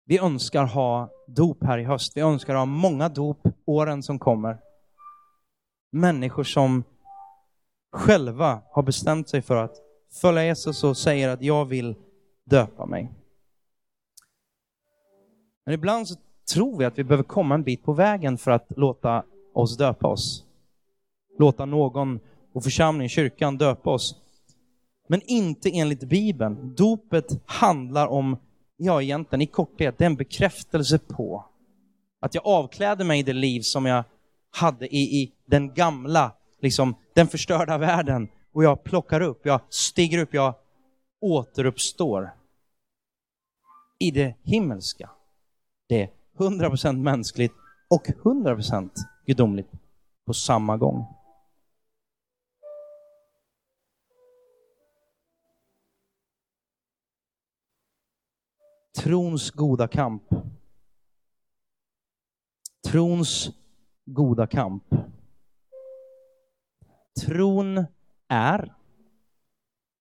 Vi 0.04 0.18
önskar 0.18 0.64
ha 0.64 1.10
dop 1.26 1.64
här 1.64 1.78
i 1.78 1.84
höst. 1.84 2.16
Vi 2.16 2.20
önskar 2.20 2.54
ha 2.54 2.64
många 2.64 3.08
dop 3.08 3.48
åren 3.64 4.02
som 4.02 4.18
kommer. 4.18 4.58
Människor 5.92 6.44
som 6.44 6.84
själva 7.92 8.62
har 8.70 8.82
bestämt 8.82 9.28
sig 9.28 9.42
för 9.42 9.56
att 9.56 9.89
följa 10.12 10.44
Jesus 10.44 10.84
och 10.84 10.96
säger 10.96 11.28
att 11.28 11.42
jag 11.42 11.64
vill 11.64 11.94
döpa 12.44 12.86
mig. 12.86 13.10
Men 15.64 15.74
ibland 15.74 16.08
så 16.08 16.14
tror 16.54 16.78
vi 16.78 16.84
att 16.84 16.98
vi 16.98 17.04
behöver 17.04 17.24
komma 17.24 17.54
en 17.54 17.62
bit 17.62 17.82
på 17.82 17.92
vägen 17.92 18.38
för 18.38 18.50
att 18.50 18.66
låta 18.76 19.24
oss 19.54 19.76
döpa 19.76 20.08
oss. 20.08 20.44
Låta 21.38 21.64
någon 21.64 22.20
och 22.52 22.64
församlingen, 22.64 23.08
kyrkan, 23.08 23.58
döpa 23.58 23.90
oss. 23.90 24.16
Men 25.08 25.22
inte 25.26 25.70
enligt 25.70 26.04
Bibeln. 26.04 26.74
Dopet 26.74 27.42
handlar 27.46 28.06
om, 28.06 28.36
ja 28.76 29.02
egentligen 29.02 29.42
i 29.42 29.46
korthet, 29.46 29.98
det 29.98 30.04
är 30.04 30.06
en 30.06 30.16
bekräftelse 30.16 30.98
på 30.98 31.44
att 32.20 32.34
jag 32.34 32.46
avkläder 32.46 33.04
mig 33.04 33.22
det 33.22 33.32
liv 33.32 33.60
som 33.60 33.86
jag 33.86 34.04
hade 34.50 34.86
i, 34.86 35.22
i 35.22 35.32
den 35.46 35.74
gamla, 35.74 36.32
liksom 36.60 36.94
den 37.14 37.26
förstörda 37.26 37.78
världen 37.78 38.28
och 38.52 38.64
jag 38.64 38.84
plockar 38.84 39.20
upp, 39.20 39.46
jag 39.46 39.60
stiger 39.68 40.18
upp, 40.18 40.34
jag 40.34 40.54
återuppstår 41.20 42.30
i 43.98 44.10
det 44.10 44.34
himmelska. 44.42 45.10
Det 45.88 46.02
är 46.02 46.10
100% 46.38 46.96
mänskligt 46.96 47.54
och 47.90 48.06
100% 48.06 48.90
gudomligt 49.26 49.70
på 50.26 50.34
samma 50.34 50.76
gång. 50.76 51.06
Trons 58.96 59.50
goda 59.50 59.88
kamp. 59.88 60.22
Trons 62.88 63.50
goda 64.04 64.46
kamp. 64.46 64.84
Tron 67.20 67.84
är 68.30 68.72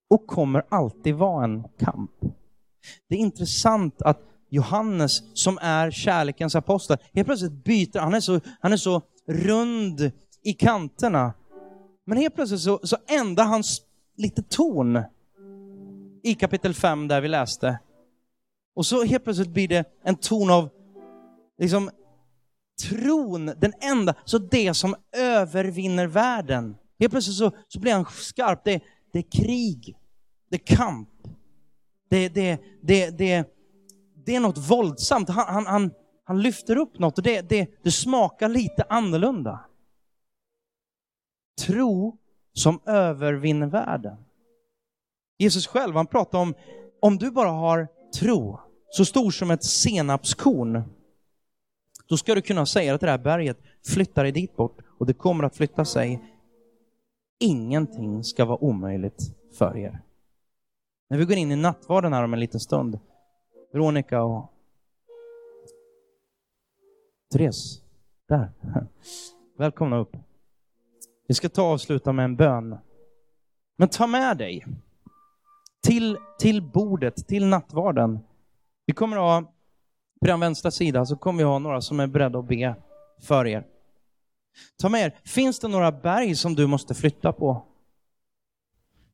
och 0.09 0.27
kommer 0.27 0.63
alltid 0.69 1.15
vara 1.15 1.43
en 1.43 1.63
kamp. 1.79 2.11
Det 3.09 3.15
är 3.15 3.19
intressant 3.19 4.01
att 4.01 4.21
Johannes, 4.49 5.23
som 5.33 5.57
är 5.61 5.91
kärlekens 5.91 6.55
apostel, 6.55 6.97
helt 7.13 7.27
plötsligt 7.27 7.63
byter, 7.63 7.99
han 7.99 8.13
är 8.13 8.19
så, 8.19 8.39
han 8.59 8.73
är 8.73 8.77
så 8.77 9.01
rund 9.27 10.11
i 10.43 10.53
kanterna. 10.53 11.33
Men 12.05 12.17
helt 12.17 12.35
plötsligt 12.35 12.61
så, 12.61 12.79
så 12.83 12.97
ändrar 13.07 13.45
han 13.45 13.63
lite 14.17 14.43
ton 14.43 15.03
i 16.23 16.35
kapitel 16.35 16.73
5 16.73 17.07
där 17.07 17.21
vi 17.21 17.27
läste. 17.27 17.79
Och 18.75 18.85
så 18.85 19.03
helt 19.03 19.23
plötsligt 19.23 19.49
blir 19.49 19.67
det 19.67 19.85
en 20.03 20.15
ton 20.15 20.49
av 20.49 20.69
liksom 21.57 21.89
tron, 22.89 23.45
den 23.45 23.73
enda, 23.81 24.13
så 24.25 24.37
det 24.37 24.73
som 24.73 24.95
övervinner 25.17 26.07
världen. 26.07 26.75
Helt 26.99 27.11
plötsligt 27.11 27.37
så, 27.37 27.51
så 27.67 27.79
blir 27.79 27.93
han 27.93 28.05
skarp. 28.05 28.63
Det, 28.63 28.83
det 29.13 29.19
är 29.19 29.31
krig. 29.31 29.97
Det 30.49 30.55
är 30.55 30.75
kamp. 30.75 31.09
Det, 32.09 32.29
det, 32.29 32.61
det, 32.81 33.09
det, 33.09 33.47
det 34.25 34.35
är 34.35 34.39
något 34.39 34.57
våldsamt. 34.57 35.29
Han, 35.29 35.53
han, 35.53 35.65
han, 35.65 35.91
han 36.23 36.41
lyfter 36.41 36.75
upp 36.75 36.99
något 36.99 37.17
och 37.17 37.23
det, 37.23 37.41
det, 37.41 37.69
det 37.83 37.91
smakar 37.91 38.49
lite 38.49 38.83
annorlunda. 38.89 39.59
Tro 41.61 42.17
som 42.53 42.79
övervinner 42.85 43.67
världen. 43.67 44.17
Jesus 45.37 45.67
själv, 45.67 45.95
han 45.95 46.07
pratar 46.07 46.39
om, 46.39 46.53
om 46.99 47.17
du 47.17 47.31
bara 47.31 47.49
har 47.49 47.87
tro 48.19 48.59
så 48.89 49.05
stor 49.05 49.31
som 49.31 49.51
ett 49.51 49.63
senapskorn, 49.63 50.83
då 52.07 52.17
ska 52.17 52.35
du 52.35 52.41
kunna 52.41 52.65
säga 52.65 52.95
att 52.95 53.01
det 53.01 53.09
här 53.09 53.17
berget 53.17 53.57
flyttar 53.85 54.23
dig 54.23 54.31
dit 54.31 54.55
bort 54.55 54.77
och 54.99 55.05
det 55.05 55.13
kommer 55.13 55.43
att 55.43 55.55
flytta 55.55 55.85
sig 55.85 56.23
ingenting 57.39 58.23
ska 58.23 58.45
vara 58.45 58.63
omöjligt 58.63 59.21
för 59.57 59.77
er. 59.77 60.01
När 61.09 61.17
vi 61.17 61.25
går 61.25 61.37
in 61.37 61.51
i 61.51 61.55
nattvarden 61.55 62.13
här 62.13 62.23
om 62.23 62.33
en 62.33 62.39
liten 62.39 62.59
stund, 62.59 62.99
Veronica 63.73 64.23
och 64.23 64.53
Therese, 67.31 67.81
där. 68.27 68.51
Välkomna 69.57 69.97
upp. 69.97 70.17
Vi 71.27 71.33
ska 71.35 71.49
ta 71.49 71.61
och 71.61 71.67
avsluta 71.67 72.11
med 72.11 72.25
en 72.25 72.35
bön. 72.35 72.77
Men 73.77 73.89
ta 73.89 74.07
med 74.07 74.37
dig 74.37 74.65
till, 75.83 76.17
till 76.39 76.61
bordet, 76.61 77.27
till 77.27 77.45
nattvarden. 77.45 78.19
Vi 78.85 78.93
kommer 78.93 79.17
att 79.17 79.43
ha, 79.43 79.51
på 80.21 80.27
den 80.27 80.39
vänstra 80.39 80.71
sidan 80.71 81.07
så 81.07 81.15
kommer 81.15 81.37
vi 81.37 81.43
ha 81.43 81.59
några 81.59 81.81
som 81.81 81.99
är 81.99 82.07
beredda 82.07 82.39
att 82.39 82.47
be 82.47 82.75
för 83.21 83.47
er. 83.47 83.67
Ta 84.77 84.89
med 84.89 85.01
er, 85.01 85.19
finns 85.25 85.59
det 85.59 85.67
några 85.67 85.91
berg 85.91 86.35
som 86.35 86.55
du 86.55 86.67
måste 86.67 86.93
flytta 86.93 87.33
på? 87.33 87.65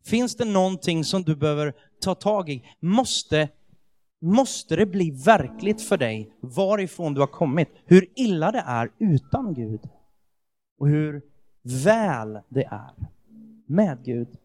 Finns 0.05 0.35
det 0.35 0.45
någonting 0.45 1.03
som 1.03 1.23
du 1.23 1.35
behöver 1.35 1.73
ta 2.01 2.15
tag 2.15 2.49
i? 2.49 2.63
Måste, 2.79 3.49
måste 4.21 4.75
det 4.75 4.85
bli 4.85 5.11
verkligt 5.11 5.81
för 5.81 5.97
dig 5.97 6.35
varifrån 6.39 7.13
du 7.13 7.19
har 7.19 7.27
kommit? 7.27 7.69
Hur 7.85 8.09
illa 8.15 8.51
det 8.51 8.63
är 8.65 8.91
utan 8.99 9.53
Gud? 9.53 9.89
Och 10.79 10.87
hur 10.87 11.21
väl 11.83 12.39
det 12.49 12.63
är 12.63 12.93
med 13.67 14.03
Gud? 14.03 14.37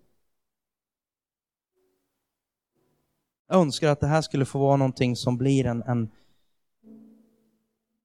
Jag 3.49 3.61
önskar 3.61 3.89
att 3.89 4.01
det 4.01 4.07
här 4.07 4.23
skulle 4.23 4.45
få 4.45 4.59
vara 4.59 4.77
någonting 4.77 5.17
som 5.17 5.37
blir 5.37 5.67
en, 5.67 5.83
en, 5.83 6.11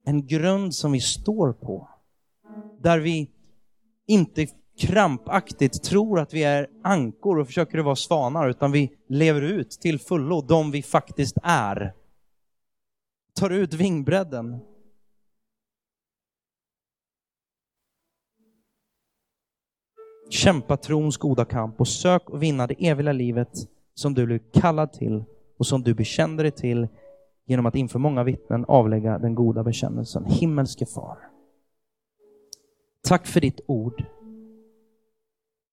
en 0.05 0.27
grund 0.27 0.75
som 0.75 0.91
vi 0.91 0.99
står 0.99 1.53
på 1.53 1.89
där 2.81 2.99
vi 2.99 3.29
inte 4.07 4.47
krampaktigt 4.77 5.83
tror 5.83 6.19
att 6.19 6.33
vi 6.33 6.43
är 6.43 6.69
ankor 6.83 7.39
och 7.39 7.47
försöker 7.47 7.79
vara 7.79 7.95
svanar, 7.95 8.49
utan 8.49 8.71
vi 8.71 8.91
lever 9.07 9.41
ut 9.41 9.71
till 9.71 9.99
fullo 9.99 10.41
de 10.41 10.71
vi 10.71 10.81
faktiskt 10.81 11.37
är. 11.43 11.93
Tar 13.33 13.49
ut 13.49 13.73
vingbredden. 13.73 14.59
Kämpa 20.29 20.77
trons 20.77 21.17
goda 21.17 21.45
kamp 21.45 21.79
och 21.79 21.87
sök 21.87 22.29
och 22.29 22.43
vinna 22.43 22.67
det 22.67 22.87
eviga 22.87 23.11
livet 23.11 23.49
som 23.93 24.13
du 24.13 24.25
blev 24.25 24.39
kallad 24.53 24.93
till 24.93 25.23
och 25.57 25.67
som 25.67 25.83
du 25.83 25.93
bekände 25.93 26.43
dig 26.43 26.51
till 26.51 26.87
genom 27.45 27.65
att 27.65 27.75
inför 27.75 27.99
många 27.99 28.23
vittnen 28.23 28.65
avlägga 28.67 29.19
den 29.19 29.35
goda 29.35 29.63
bekännelsen. 29.63 30.25
Himmelske 30.25 30.85
far. 30.85 31.34
Tack 33.05 33.27
för 33.27 33.41
ditt 33.41 33.59
ord. 33.67 34.03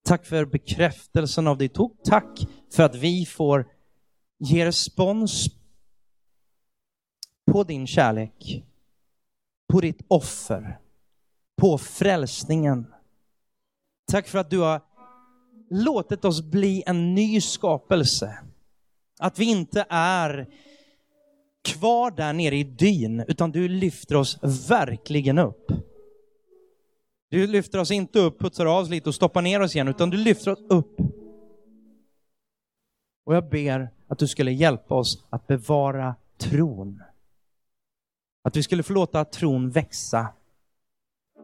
Tack 0.05 0.27
för 0.27 0.45
bekräftelsen 0.45 1.47
av 1.47 1.59
ditt 1.59 1.79
ord. 1.79 1.97
Tack 2.05 2.47
för 2.73 2.83
att 2.83 2.95
vi 2.95 3.27
får 3.27 3.69
ge 4.39 4.67
respons 4.67 5.47
på 7.53 7.65
din 7.65 7.87
kärlek, 7.87 8.65
på 9.73 9.81
ditt 9.81 10.01
offer, 10.09 10.79
på 11.57 11.79
frälsningen. 11.79 12.87
Tack 14.11 14.29
för 14.29 14.39
att 14.39 14.51
du 14.51 14.59
har 14.59 14.81
låtit 15.71 16.25
oss 16.25 16.43
bli 16.43 16.83
en 16.87 17.15
ny 17.15 17.41
skapelse. 17.41 18.39
Att 19.19 19.39
vi 19.39 19.45
inte 19.45 19.87
är 19.89 20.49
kvar 21.65 22.11
där 22.11 22.33
nere 22.33 22.57
i 22.57 22.65
dyn, 22.65 23.25
utan 23.29 23.53
du 23.53 23.69
lyfter 23.69 24.15
oss 24.15 24.39
verkligen 24.69 25.39
upp. 25.39 25.92
Du 27.33 27.47
lyfter 27.47 27.79
oss 27.79 27.91
inte 27.91 28.19
upp, 28.19 28.39
putsar 28.39 28.67
av 28.67 28.83
oss 28.83 28.91
lite 28.91 29.09
och 29.09 29.15
stoppar 29.15 29.43
ner 29.43 29.61
oss 29.63 29.75
igen, 29.75 29.89
utan 29.89 30.11
du 30.11 30.17
lyfter 30.17 30.53
oss 30.53 30.59
upp. 30.69 31.01
Och 33.25 33.35
jag 33.35 33.49
ber 33.49 33.91
att 34.09 34.19
du 34.19 34.29
skulle 34.29 34.53
hjälpa 34.53 34.95
oss 34.95 35.25
att 35.31 35.47
bevara 35.47 36.15
tron. 36.39 37.03
Att 38.43 38.57
vi 38.57 38.63
skulle 38.63 38.83
få 38.83 38.93
låta 38.93 39.25
tron 39.25 39.71
växa. 39.71 40.29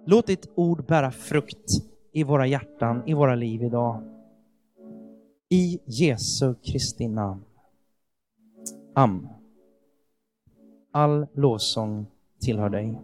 Låt 0.07 0.27
ditt 0.27 0.49
ord 0.55 0.87
bära 0.87 1.11
frukt 1.11 1.71
i 2.13 2.25
våra 2.25 2.47
hjärtan, 2.47 3.03
i 3.07 3.15
våra 3.15 3.35
liv 3.35 3.63
idag. 3.63 4.03
I 5.49 5.79
Jesu 5.85 6.55
Kristi 6.63 7.09
namn. 7.09 7.45
Amen. 8.95 9.29
All 10.93 11.27
lovsång 11.35 12.07
tillhör 12.41 12.69
dig. 12.69 12.99